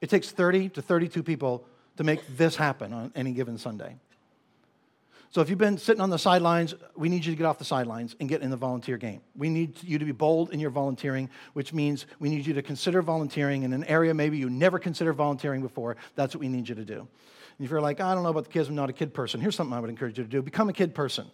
It 0.00 0.10
takes 0.10 0.32
30 0.32 0.70
to 0.70 0.82
32 0.82 1.22
people 1.22 1.64
to 1.96 2.02
make 2.02 2.36
this 2.36 2.56
happen 2.56 2.92
on 2.92 3.12
any 3.14 3.30
given 3.30 3.58
Sunday. 3.58 3.94
So 5.30 5.40
if 5.40 5.48
you've 5.48 5.58
been 5.58 5.78
sitting 5.78 6.00
on 6.00 6.10
the 6.10 6.18
sidelines, 6.18 6.74
we 6.96 7.08
need 7.08 7.24
you 7.24 7.30
to 7.30 7.38
get 7.38 7.46
off 7.46 7.56
the 7.56 7.64
sidelines 7.64 8.16
and 8.18 8.28
get 8.28 8.42
in 8.42 8.50
the 8.50 8.56
volunteer 8.56 8.96
game. 8.96 9.20
We 9.36 9.48
need 9.48 9.80
you 9.80 9.96
to 10.00 10.04
be 10.04 10.10
bold 10.10 10.50
in 10.50 10.58
your 10.58 10.70
volunteering, 10.70 11.30
which 11.52 11.72
means 11.72 12.06
we 12.18 12.28
need 12.28 12.44
you 12.44 12.54
to 12.54 12.62
consider 12.62 13.00
volunteering 13.00 13.62
in 13.62 13.72
an 13.72 13.84
area 13.84 14.12
maybe 14.12 14.38
you 14.38 14.50
never 14.50 14.80
considered 14.80 15.12
volunteering 15.12 15.62
before. 15.62 15.96
That's 16.16 16.34
what 16.34 16.40
we 16.40 16.48
need 16.48 16.68
you 16.68 16.74
to 16.74 16.84
do. 16.84 16.98
And 16.98 17.64
if 17.64 17.70
you're 17.70 17.80
like, 17.80 18.00
I 18.00 18.12
don't 18.12 18.24
know 18.24 18.30
about 18.30 18.44
the 18.44 18.50
kids, 18.50 18.68
I'm 18.68 18.74
not 18.74 18.90
a 18.90 18.92
kid 18.92 19.14
person, 19.14 19.40
here's 19.40 19.54
something 19.54 19.72
I 19.72 19.78
would 19.78 19.90
encourage 19.90 20.18
you 20.18 20.24
to 20.24 20.30
do 20.30 20.42
become 20.42 20.68
a 20.68 20.72
kid 20.72 20.96
person. 20.96 21.26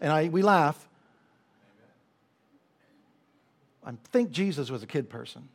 and 0.00 0.10
I, 0.10 0.28
we 0.28 0.40
laugh. 0.40 0.88
I 3.84 3.92
think 4.10 4.30
Jesus 4.30 4.70
was 4.70 4.82
a 4.82 4.86
kid 4.86 5.10
person. 5.10 5.46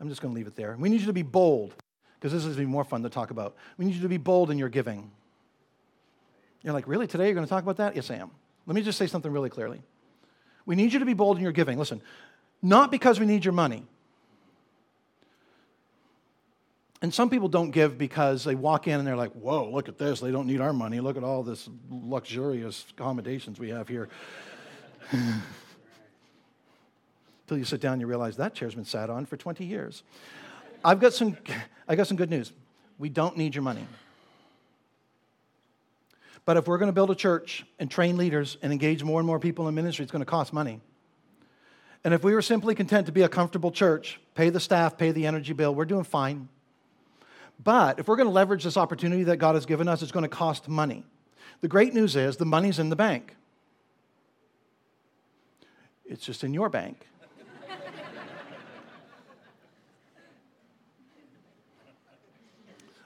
I'm 0.00 0.08
just 0.08 0.20
going 0.20 0.34
to 0.34 0.36
leave 0.36 0.48
it 0.48 0.56
there. 0.56 0.76
We 0.76 0.88
need 0.88 0.98
you 0.98 1.06
to 1.06 1.12
be 1.12 1.22
bold 1.22 1.76
because 2.22 2.32
this 2.32 2.44
is 2.44 2.56
be 2.56 2.64
more 2.64 2.84
fun 2.84 3.02
to 3.02 3.08
talk 3.08 3.32
about. 3.32 3.56
We 3.76 3.84
need 3.84 3.96
you 3.96 4.02
to 4.02 4.08
be 4.08 4.16
bold 4.16 4.52
in 4.52 4.56
your 4.56 4.68
giving. 4.68 5.10
You're 6.62 6.72
like, 6.72 6.86
really? 6.86 7.08
Today 7.08 7.24
you're 7.24 7.34
going 7.34 7.44
to 7.44 7.50
talk 7.50 7.64
about 7.64 7.78
that? 7.78 7.96
Yes, 7.96 8.12
I 8.12 8.14
am. 8.14 8.30
Let 8.64 8.76
me 8.76 8.82
just 8.82 8.96
say 8.96 9.08
something 9.08 9.32
really 9.32 9.50
clearly. 9.50 9.82
We 10.64 10.76
need 10.76 10.92
you 10.92 11.00
to 11.00 11.04
be 11.04 11.14
bold 11.14 11.36
in 11.36 11.42
your 11.42 11.50
giving. 11.50 11.80
Listen, 11.80 12.00
not 12.62 12.92
because 12.92 13.18
we 13.18 13.26
need 13.26 13.44
your 13.44 13.54
money. 13.54 13.82
And 17.02 17.12
some 17.12 17.28
people 17.28 17.48
don't 17.48 17.72
give 17.72 17.98
because 17.98 18.44
they 18.44 18.54
walk 18.54 18.86
in 18.86 19.00
and 19.00 19.04
they're 19.04 19.16
like, 19.16 19.32
whoa, 19.32 19.68
look 19.68 19.88
at 19.88 19.98
this. 19.98 20.20
They 20.20 20.30
don't 20.30 20.46
need 20.46 20.60
our 20.60 20.72
money. 20.72 21.00
Look 21.00 21.16
at 21.16 21.24
all 21.24 21.42
this 21.42 21.68
luxurious 21.90 22.86
accommodations 22.96 23.58
we 23.58 23.70
have 23.70 23.88
here. 23.88 24.08
Until 25.10 25.42
you 27.58 27.64
sit 27.64 27.80
down 27.80 27.94
and 27.94 28.00
you 28.00 28.06
realize 28.06 28.36
that 28.36 28.54
chair's 28.54 28.76
been 28.76 28.84
sat 28.84 29.10
on 29.10 29.26
for 29.26 29.36
20 29.36 29.64
years. 29.64 30.04
I've 30.84 31.00
got 31.00 31.12
some, 31.12 31.36
I 31.88 31.96
got 31.96 32.06
some 32.06 32.16
good 32.16 32.30
news. 32.30 32.52
We 32.98 33.08
don't 33.08 33.36
need 33.36 33.54
your 33.54 33.62
money. 33.62 33.86
But 36.44 36.56
if 36.56 36.66
we're 36.66 36.78
going 36.78 36.88
to 36.88 36.94
build 36.94 37.10
a 37.10 37.14
church 37.14 37.64
and 37.78 37.90
train 37.90 38.16
leaders 38.16 38.56
and 38.62 38.72
engage 38.72 39.04
more 39.04 39.20
and 39.20 39.26
more 39.26 39.38
people 39.38 39.68
in 39.68 39.74
ministry, 39.74 40.02
it's 40.02 40.12
going 40.12 40.24
to 40.24 40.26
cost 40.26 40.52
money. 40.52 40.80
And 42.04 42.12
if 42.12 42.24
we 42.24 42.34
were 42.34 42.42
simply 42.42 42.74
content 42.74 43.06
to 43.06 43.12
be 43.12 43.22
a 43.22 43.28
comfortable 43.28 43.70
church, 43.70 44.20
pay 44.34 44.50
the 44.50 44.58
staff, 44.58 44.98
pay 44.98 45.12
the 45.12 45.26
energy 45.26 45.52
bill, 45.52 45.72
we're 45.74 45.84
doing 45.84 46.02
fine. 46.02 46.48
But 47.62 48.00
if 48.00 48.08
we're 48.08 48.16
going 48.16 48.28
to 48.28 48.32
leverage 48.32 48.64
this 48.64 48.76
opportunity 48.76 49.22
that 49.24 49.36
God 49.36 49.54
has 49.54 49.66
given 49.66 49.86
us, 49.86 50.02
it's 50.02 50.10
going 50.10 50.24
to 50.24 50.28
cost 50.28 50.68
money. 50.68 51.04
The 51.60 51.68
great 51.68 51.94
news 51.94 52.16
is 52.16 52.36
the 52.36 52.44
money's 52.44 52.80
in 52.80 52.88
the 52.88 52.96
bank. 52.96 53.36
It's 56.04 56.26
just 56.26 56.42
in 56.42 56.52
your 56.52 56.68
bank. 56.68 57.06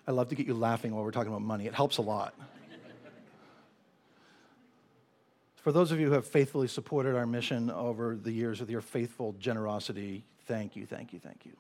I 0.07 0.13
love 0.13 0.29
to 0.29 0.35
get 0.35 0.47
you 0.47 0.55
laughing 0.55 0.95
while 0.95 1.03
we're 1.03 1.11
talking 1.11 1.33
about 1.33 1.43
money. 1.43 1.67
It 1.67 1.75
helps 1.75 1.99
a 1.99 2.03
lot. 2.03 2.35
For 5.57 5.73
those 5.73 5.91
of 5.91 5.99
you 5.99 6.07
who 6.07 6.13
have 6.13 6.27
faithfully 6.27 6.69
supported 6.69 7.17
our 7.17 7.27
mission 7.27 7.73
over 7.73 8.15
the 8.15 8.31
years 8.31 8.61
with 8.61 8.71
your 8.71 8.81
faithful 8.81 9.35
generosity, 9.41 10.25
thank 10.47 10.77
you, 10.77 10.87
thank 10.87 11.13
you, 11.13 11.19
thank 11.19 11.45
you. 11.45 11.53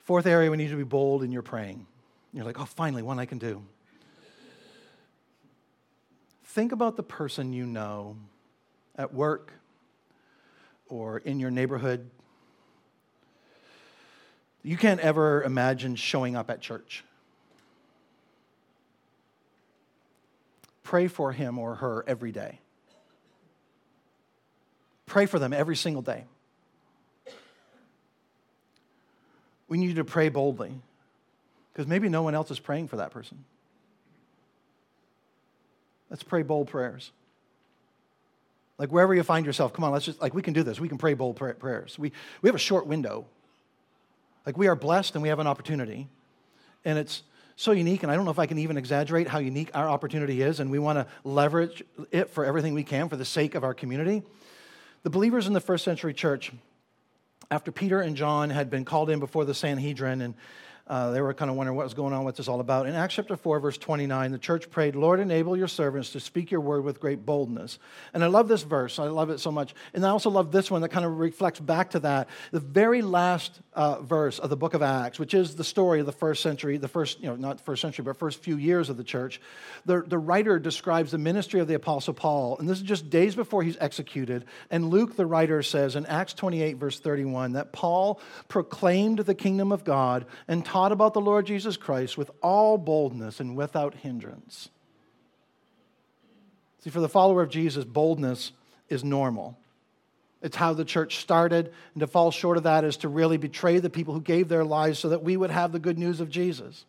Fourth 0.00 0.26
area, 0.26 0.50
we 0.50 0.56
need 0.56 0.70
to 0.70 0.76
be 0.76 0.82
bold 0.82 1.22
in 1.22 1.30
your 1.30 1.42
praying. 1.42 1.86
You're 2.32 2.44
like, 2.44 2.58
oh, 2.58 2.64
finally, 2.64 3.02
one 3.02 3.20
I 3.20 3.24
can 3.24 3.38
do. 3.38 3.62
Think 6.42 6.72
about 6.72 6.96
the 6.96 7.04
person 7.04 7.52
you 7.52 7.66
know 7.66 8.16
at 8.96 9.14
work 9.14 9.52
or 10.88 11.18
in 11.18 11.38
your 11.38 11.50
neighborhood 11.50 12.10
you 14.64 14.78
can't 14.78 14.98
ever 15.00 15.42
imagine 15.42 15.94
showing 15.94 16.34
up 16.34 16.50
at 16.50 16.60
church. 16.60 17.04
Pray 20.82 21.06
for 21.06 21.32
him 21.32 21.58
or 21.58 21.76
her 21.76 22.02
every 22.06 22.32
day. 22.32 22.60
Pray 25.06 25.26
for 25.26 25.38
them 25.38 25.52
every 25.52 25.76
single 25.76 26.02
day. 26.02 26.24
We 29.68 29.78
need 29.78 29.88
you 29.88 29.94
to 29.94 30.04
pray 30.04 30.30
boldly 30.30 30.72
because 31.72 31.86
maybe 31.86 32.08
no 32.08 32.22
one 32.22 32.34
else 32.34 32.50
is 32.50 32.58
praying 32.58 32.88
for 32.88 32.96
that 32.96 33.10
person. 33.10 33.44
Let's 36.08 36.22
pray 36.22 36.42
bold 36.42 36.68
prayers. 36.68 37.12
Like 38.78 38.90
wherever 38.90 39.14
you 39.14 39.22
find 39.22 39.44
yourself, 39.44 39.72
come 39.72 39.84
on, 39.84 39.92
let's 39.92 40.04
just, 40.04 40.22
like, 40.22 40.32
we 40.32 40.42
can 40.42 40.54
do 40.54 40.62
this. 40.62 40.80
We 40.80 40.88
can 40.88 40.98
pray 40.98 41.14
bold 41.14 41.36
prayers. 41.36 41.98
We, 41.98 42.12
we 42.40 42.48
have 42.48 42.54
a 42.54 42.58
short 42.58 42.86
window 42.86 43.26
like 44.46 44.56
we 44.56 44.66
are 44.66 44.76
blessed 44.76 45.14
and 45.14 45.22
we 45.22 45.28
have 45.28 45.38
an 45.38 45.46
opportunity. 45.46 46.08
And 46.84 46.98
it's 46.98 47.22
so 47.56 47.72
unique, 47.72 48.02
and 48.02 48.10
I 48.10 48.16
don't 48.16 48.24
know 48.24 48.30
if 48.30 48.38
I 48.38 48.46
can 48.46 48.58
even 48.58 48.76
exaggerate 48.76 49.28
how 49.28 49.38
unique 49.38 49.70
our 49.74 49.88
opportunity 49.88 50.42
is, 50.42 50.60
and 50.60 50.70
we 50.70 50.78
want 50.78 50.98
to 50.98 51.06
leverage 51.22 51.84
it 52.10 52.30
for 52.30 52.44
everything 52.44 52.74
we 52.74 52.82
can 52.82 53.08
for 53.08 53.16
the 53.16 53.24
sake 53.24 53.54
of 53.54 53.62
our 53.62 53.74
community. 53.74 54.22
The 55.04 55.10
believers 55.10 55.46
in 55.46 55.52
the 55.52 55.60
first 55.60 55.84
century 55.84 56.14
church, 56.14 56.52
after 57.50 57.70
Peter 57.70 58.00
and 58.00 58.16
John 58.16 58.50
had 58.50 58.70
been 58.70 58.84
called 58.84 59.08
in 59.08 59.20
before 59.20 59.44
the 59.44 59.54
Sanhedrin 59.54 60.20
and 60.20 60.34
uh, 60.86 61.12
they 61.12 61.20
were 61.22 61.32
kind 61.32 61.50
of 61.50 61.56
wondering 61.56 61.76
what 61.76 61.84
was 61.84 61.94
going 61.94 62.12
on, 62.12 62.24
what 62.24 62.36
this 62.36 62.46
all 62.46 62.60
about. 62.60 62.86
In 62.86 62.94
Acts 62.94 63.14
chapter 63.14 63.36
4, 63.36 63.58
verse 63.58 63.78
29, 63.78 64.32
the 64.32 64.38
church 64.38 64.70
prayed, 64.70 64.94
Lord, 64.94 65.18
enable 65.18 65.56
your 65.56 65.68
servants 65.68 66.10
to 66.10 66.20
speak 66.20 66.50
your 66.50 66.60
word 66.60 66.84
with 66.84 67.00
great 67.00 67.24
boldness. 67.24 67.78
And 68.12 68.22
I 68.22 68.26
love 68.26 68.48
this 68.48 68.64
verse. 68.64 68.98
I 68.98 69.04
love 69.04 69.30
it 69.30 69.40
so 69.40 69.50
much. 69.50 69.74
And 69.94 70.04
I 70.04 70.10
also 70.10 70.28
love 70.28 70.52
this 70.52 70.70
one 70.70 70.82
that 70.82 70.90
kind 70.90 71.06
of 71.06 71.18
reflects 71.18 71.58
back 71.58 71.90
to 71.90 72.00
that. 72.00 72.28
The 72.50 72.60
very 72.60 73.00
last 73.00 73.60
uh, 73.72 74.02
verse 74.02 74.38
of 74.38 74.50
the 74.50 74.58
book 74.58 74.74
of 74.74 74.82
Acts, 74.82 75.18
which 75.18 75.32
is 75.32 75.56
the 75.56 75.64
story 75.64 76.00
of 76.00 76.06
the 76.06 76.12
first 76.12 76.42
century, 76.42 76.76
the 76.76 76.86
first, 76.86 77.18
you 77.20 77.28
know, 77.28 77.36
not 77.36 77.62
first 77.62 77.80
century, 77.80 78.04
but 78.04 78.18
first 78.18 78.40
few 78.40 78.58
years 78.58 78.90
of 78.90 78.98
the 78.98 79.04
church. 79.04 79.40
The, 79.86 80.02
the 80.02 80.18
writer 80.18 80.58
describes 80.58 81.12
the 81.12 81.18
ministry 81.18 81.60
of 81.60 81.66
the 81.66 81.74
Apostle 81.74 82.12
Paul. 82.12 82.58
And 82.58 82.68
this 82.68 82.78
is 82.78 82.84
just 82.84 83.08
days 83.08 83.34
before 83.34 83.62
he's 83.62 83.78
executed. 83.80 84.44
And 84.70 84.90
Luke, 84.90 85.16
the 85.16 85.24
writer, 85.24 85.62
says 85.62 85.96
in 85.96 86.04
Acts 86.04 86.34
28, 86.34 86.76
verse 86.76 87.00
31, 87.00 87.52
that 87.54 87.72
Paul 87.72 88.20
proclaimed 88.48 89.20
the 89.20 89.34
kingdom 89.34 89.72
of 89.72 89.82
God 89.82 90.26
and 90.46 90.62
taught 90.74 90.90
about 90.90 91.14
the 91.14 91.20
Lord 91.20 91.46
Jesus 91.46 91.76
Christ 91.76 92.18
with 92.18 92.32
all 92.42 92.78
boldness 92.78 93.38
and 93.38 93.56
without 93.56 93.94
hindrance. 93.94 94.70
See, 96.80 96.90
for 96.90 96.98
the 96.98 97.08
follower 97.08 97.42
of 97.42 97.48
Jesus, 97.48 97.84
boldness 97.84 98.50
is 98.88 99.04
normal. 99.04 99.56
It's 100.42 100.56
how 100.56 100.72
the 100.72 100.84
church 100.84 101.18
started, 101.18 101.72
and 101.94 102.00
to 102.00 102.08
fall 102.08 102.32
short 102.32 102.56
of 102.56 102.64
that 102.64 102.82
is 102.82 102.96
to 102.98 103.08
really 103.08 103.36
betray 103.36 103.78
the 103.78 103.88
people 103.88 104.14
who 104.14 104.20
gave 104.20 104.48
their 104.48 104.64
lives 104.64 104.98
so 104.98 105.10
that 105.10 105.22
we 105.22 105.36
would 105.36 105.52
have 105.52 105.70
the 105.70 105.78
good 105.78 105.96
news 105.96 106.20
of 106.20 106.28
Jesus. 106.28 106.84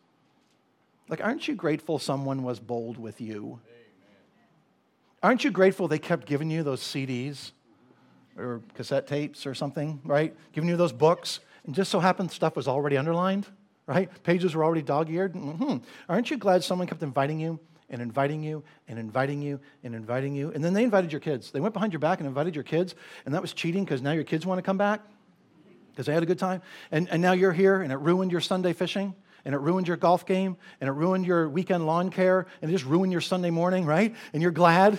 Like, 1.08 1.22
aren't 1.22 1.46
you 1.46 1.54
grateful 1.54 2.00
someone 2.00 2.42
was 2.42 2.58
bold 2.58 2.98
with 2.98 3.20
you? 3.20 3.60
Aren't 5.22 5.44
you 5.44 5.52
grateful 5.52 5.86
they 5.86 6.00
kept 6.00 6.26
giving 6.26 6.50
you 6.50 6.64
those 6.64 6.80
CDs 6.80 7.52
or 8.36 8.62
cassette 8.74 9.06
tapes 9.06 9.46
or 9.46 9.54
something, 9.54 10.00
right? 10.02 10.34
Giving 10.52 10.68
you 10.68 10.76
those 10.76 10.92
books, 10.92 11.38
and 11.64 11.72
just 11.72 11.92
so 11.92 12.00
happened 12.00 12.32
stuff 12.32 12.56
was 12.56 12.66
already 12.66 12.96
underlined? 12.96 13.46
Right? 13.86 14.10
Pages 14.24 14.54
were 14.54 14.64
already 14.64 14.82
dog 14.82 15.10
eared. 15.10 15.34
Mm-hmm. 15.34 15.76
Aren't 16.08 16.30
you 16.30 16.36
glad 16.36 16.64
someone 16.64 16.86
kept 16.88 17.02
inviting 17.02 17.40
you 17.40 17.58
and 17.88 18.02
inviting 18.02 18.42
you 18.42 18.64
and 18.88 18.98
inviting 18.98 19.42
you 19.42 19.60
and 19.84 19.94
inviting 19.94 20.34
you? 20.34 20.50
And 20.50 20.64
then 20.64 20.74
they 20.74 20.84
invited 20.84 21.12
your 21.12 21.20
kids. 21.20 21.50
They 21.50 21.60
went 21.60 21.74
behind 21.74 21.92
your 21.92 22.00
back 22.00 22.18
and 22.18 22.26
invited 22.26 22.54
your 22.54 22.64
kids, 22.64 22.94
and 23.24 23.34
that 23.34 23.42
was 23.42 23.52
cheating 23.52 23.84
because 23.84 24.02
now 24.02 24.12
your 24.12 24.24
kids 24.24 24.44
want 24.44 24.58
to 24.58 24.62
come 24.62 24.78
back 24.78 25.02
because 25.90 26.06
they 26.06 26.12
had 26.12 26.22
a 26.22 26.26
good 26.26 26.38
time. 26.38 26.62
And, 26.90 27.08
and 27.10 27.22
now 27.22 27.32
you're 27.32 27.52
here, 27.52 27.80
and 27.80 27.92
it 27.92 27.96
ruined 27.96 28.32
your 28.32 28.40
Sunday 28.40 28.72
fishing. 28.72 29.14
And 29.44 29.54
it 29.54 29.58
ruined 29.58 29.86
your 29.86 29.96
golf 29.96 30.26
game, 30.26 30.56
and 30.80 30.88
it 30.88 30.92
ruined 30.92 31.24
your 31.24 31.48
weekend 31.48 31.86
lawn 31.86 32.10
care, 32.10 32.48
and 32.60 32.68
it 32.68 32.74
just 32.74 32.84
ruined 32.84 33.12
your 33.12 33.20
Sunday 33.20 33.50
morning, 33.50 33.86
right? 33.86 34.12
And 34.32 34.42
you're 34.42 34.50
glad 34.50 34.98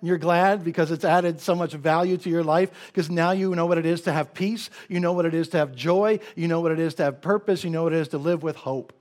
you're 0.00 0.18
glad 0.18 0.64
because 0.64 0.90
it's 0.90 1.04
added 1.04 1.40
so 1.40 1.54
much 1.54 1.72
value 1.72 2.16
to 2.18 2.30
your 2.30 2.44
life 2.44 2.70
because 2.86 3.10
now 3.10 3.32
you 3.32 3.54
know 3.54 3.66
what 3.66 3.78
it 3.78 3.86
is 3.86 4.02
to 4.02 4.12
have 4.12 4.32
peace. 4.32 4.70
You 4.88 5.00
know 5.00 5.12
what 5.12 5.26
it 5.26 5.34
is 5.34 5.48
to 5.50 5.58
have 5.58 5.74
joy. 5.74 6.20
You 6.36 6.48
know 6.48 6.60
what 6.60 6.72
it 6.72 6.78
is 6.78 6.94
to 6.96 7.04
have 7.04 7.20
purpose. 7.20 7.64
You 7.64 7.70
know 7.70 7.82
what 7.82 7.92
it 7.92 7.98
is 7.98 8.08
to 8.08 8.18
live 8.18 8.42
with 8.42 8.56
hope. 8.56 8.92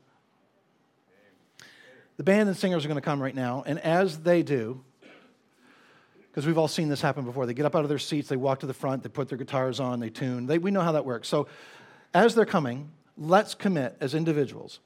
The 2.18 2.24
band 2.24 2.50
and 2.50 2.58
singers 2.58 2.84
are 2.84 2.88
going 2.88 2.96
to 2.96 3.02
come 3.02 3.22
right 3.22 3.36
now, 3.36 3.64
and 3.68 3.78
as 3.80 4.22
they 4.22 4.42
do, 4.42 4.84
because 6.32 6.48
we've 6.48 6.58
all 6.58 6.68
seen 6.68 6.90
this 6.90 7.00
happen 7.00 7.26
before, 7.26 7.46
they 7.46 7.54
get 7.54 7.68
up 7.68 7.76
out 7.76 7.84
of 7.84 7.90
their 7.90 8.00
seats, 8.00 8.28
they 8.28 8.36
walk 8.36 8.60
to 8.62 8.66
the 8.66 8.74
front, 8.74 9.04
they 9.04 9.10
put 9.10 9.30
their 9.30 9.38
guitars 9.38 9.80
on, 9.80 10.00
they 10.00 10.10
tune. 10.10 10.48
They, 10.48 10.58
we 10.58 10.72
know 10.72 10.82
how 10.82 10.94
that 10.94 11.06
works. 11.06 11.28
So 11.28 11.48
as 12.14 12.34
they're 12.34 12.46
coming, 12.46 12.90
let's 13.18 13.54
commit 13.54 13.96
as 14.02 14.16
individuals, 14.16 14.80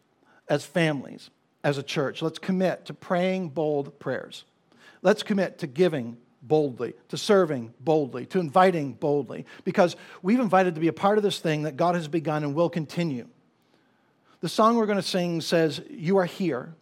as 0.49 0.65
families, 0.65 1.29
as 1.63 1.77
a 1.77 1.83
church, 1.83 2.21
let's 2.21 2.39
commit 2.39 2.85
to 2.85 2.93
praying 2.93 3.49
bold 3.49 3.97
prayers. 3.99 4.43
Let's 5.01 5.23
commit 5.23 5.59
to 5.59 5.67
giving 5.67 6.17
boldly, 6.41 6.93
to 7.09 7.17
serving 7.17 7.73
boldly, 7.79 8.25
to 8.27 8.39
inviting 8.39 8.93
boldly, 8.93 9.45
because 9.63 9.95
we've 10.21 10.39
invited 10.39 10.75
to 10.75 10.81
be 10.81 10.87
a 10.87 10.93
part 10.93 11.17
of 11.17 11.23
this 11.23 11.39
thing 11.39 11.63
that 11.63 11.77
God 11.77 11.95
has 11.95 12.07
begun 12.07 12.43
and 12.43 12.55
will 12.55 12.69
continue. 12.69 13.27
The 14.41 14.49
song 14.49 14.75
we're 14.75 14.87
going 14.87 14.97
to 14.97 15.03
sing 15.03 15.41
says, 15.41 15.81
You 15.89 16.17
are 16.17 16.25
here, 16.25 16.73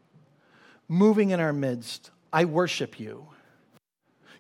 moving 0.88 1.32
in 1.32 1.40
our 1.40 1.54
midst. 1.54 2.12
I 2.32 2.46
worship 2.46 3.00
you. 3.00 3.28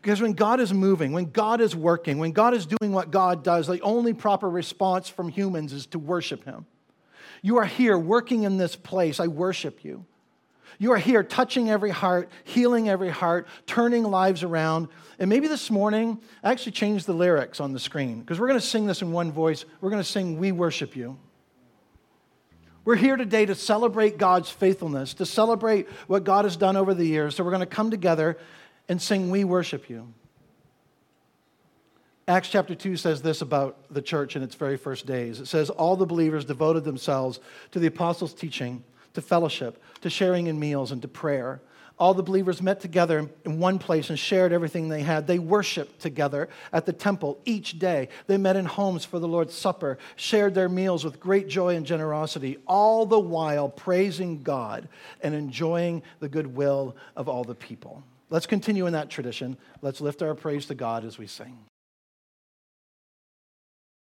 Because 0.01 0.21
when 0.21 0.33
God 0.33 0.61
is 0.61 0.73
moving, 0.73 1.11
when 1.11 1.25
God 1.25 1.59
is 1.59 1.75
working, 1.75 2.19
when 2.19 2.31
God 2.31 2.53
is 2.53 2.65
doing 2.65 2.93
what 2.93 3.11
God 3.11 3.43
does, 3.43 3.67
the 3.67 3.81
only 3.81 4.13
proper 4.13 4.49
response 4.49 5.09
from 5.09 5.27
humans 5.27 5.73
is 5.73 5.85
to 5.87 5.99
worship 5.99 6.45
Him. 6.45 6.65
You 7.41 7.57
are 7.57 7.65
here 7.65 7.97
working 7.97 8.43
in 8.43 8.57
this 8.57 8.75
place. 8.75 9.19
I 9.19 9.27
worship 9.27 9.83
you. 9.83 10.05
You 10.81 10.93
are 10.93 10.97
here 10.97 11.23
touching 11.23 11.69
every 11.69 11.89
heart, 11.89 12.29
healing 12.45 12.87
every 12.87 13.09
heart, 13.09 13.47
turning 13.67 14.03
lives 14.03 14.43
around. 14.43 14.87
And 15.19 15.29
maybe 15.29 15.49
this 15.49 15.69
morning, 15.69 16.21
I 16.41 16.51
actually 16.51 16.71
changed 16.71 17.05
the 17.05 17.13
lyrics 17.13 17.59
on 17.59 17.73
the 17.73 17.79
screen 17.79 18.21
because 18.21 18.39
we're 18.39 18.47
going 18.47 18.59
to 18.59 18.65
sing 18.65 18.87
this 18.87 19.01
in 19.01 19.11
one 19.11 19.33
voice. 19.33 19.65
We're 19.81 19.89
going 19.89 20.01
to 20.01 20.09
sing, 20.09 20.39
We 20.39 20.53
Worship 20.53 20.95
You. 20.95 21.19
We're 22.85 22.95
here 22.95 23.17
today 23.17 23.45
to 23.45 23.55
celebrate 23.55 24.17
God's 24.17 24.49
faithfulness, 24.49 25.13
to 25.15 25.25
celebrate 25.25 25.89
what 26.07 26.23
God 26.23 26.45
has 26.45 26.55
done 26.55 26.77
over 26.77 26.93
the 26.93 27.05
years. 27.05 27.35
So 27.35 27.43
we're 27.43 27.51
going 27.51 27.59
to 27.59 27.65
come 27.65 27.91
together 27.91 28.37
and 28.87 29.01
sing, 29.01 29.29
We 29.29 29.43
Worship 29.43 29.89
You. 29.89 30.13
Acts 32.25 32.47
chapter 32.47 32.73
2 32.73 32.95
says 32.95 33.21
this 33.21 33.41
about 33.41 33.77
the 33.91 34.01
church 34.01 34.37
in 34.37 34.43
its 34.43 34.55
very 34.55 34.77
first 34.77 35.05
days. 35.05 35.41
It 35.41 35.47
says, 35.47 35.69
All 35.69 35.97
the 35.97 36.05
believers 36.05 36.45
devoted 36.45 36.85
themselves 36.85 37.41
to 37.71 37.79
the 37.79 37.87
apostles' 37.87 38.33
teaching, 38.33 38.83
to 39.13 39.21
fellowship, 39.21 39.81
to 40.01 40.09
sharing 40.09 40.47
in 40.47 40.59
meals, 40.59 40.91
and 40.91 41.01
to 41.01 41.07
prayer. 41.07 41.61
All 41.97 42.13
the 42.13 42.23
believers 42.23 42.61
met 42.61 42.79
together 42.79 43.29
in 43.43 43.59
one 43.59 43.77
place 43.77 44.09
and 44.09 44.17
shared 44.17 44.53
everything 44.53 44.87
they 44.87 45.01
had. 45.01 45.27
They 45.27 45.37
worshiped 45.37 45.99
together 45.99 46.47
at 46.71 46.85
the 46.85 46.93
temple 46.93 47.37
each 47.43 47.77
day. 47.77 48.07
They 48.27 48.37
met 48.37 48.55
in 48.55 48.63
homes 48.63 49.03
for 49.03 49.19
the 49.19 49.27
Lord's 49.27 49.53
Supper, 49.53 49.97
shared 50.15 50.55
their 50.55 50.69
meals 50.69 51.03
with 51.03 51.19
great 51.19 51.49
joy 51.49 51.75
and 51.75 51.85
generosity, 51.85 52.57
all 52.67 53.05
the 53.05 53.19
while 53.19 53.67
praising 53.67 54.43
God 54.43 54.87
and 55.21 55.35
enjoying 55.35 56.01
the 56.21 56.29
goodwill 56.29 56.95
of 57.17 57.27
all 57.27 57.43
the 57.43 57.55
people. 57.55 58.01
Let's 58.29 58.45
continue 58.45 58.85
in 58.85 58.93
that 58.93 59.09
tradition. 59.09 59.57
Let's 59.81 59.99
lift 59.99 60.21
our 60.21 60.35
praise 60.35 60.67
to 60.67 60.75
God 60.75 61.03
as 61.03 61.17
we 61.17 61.27
sing. 61.27 61.57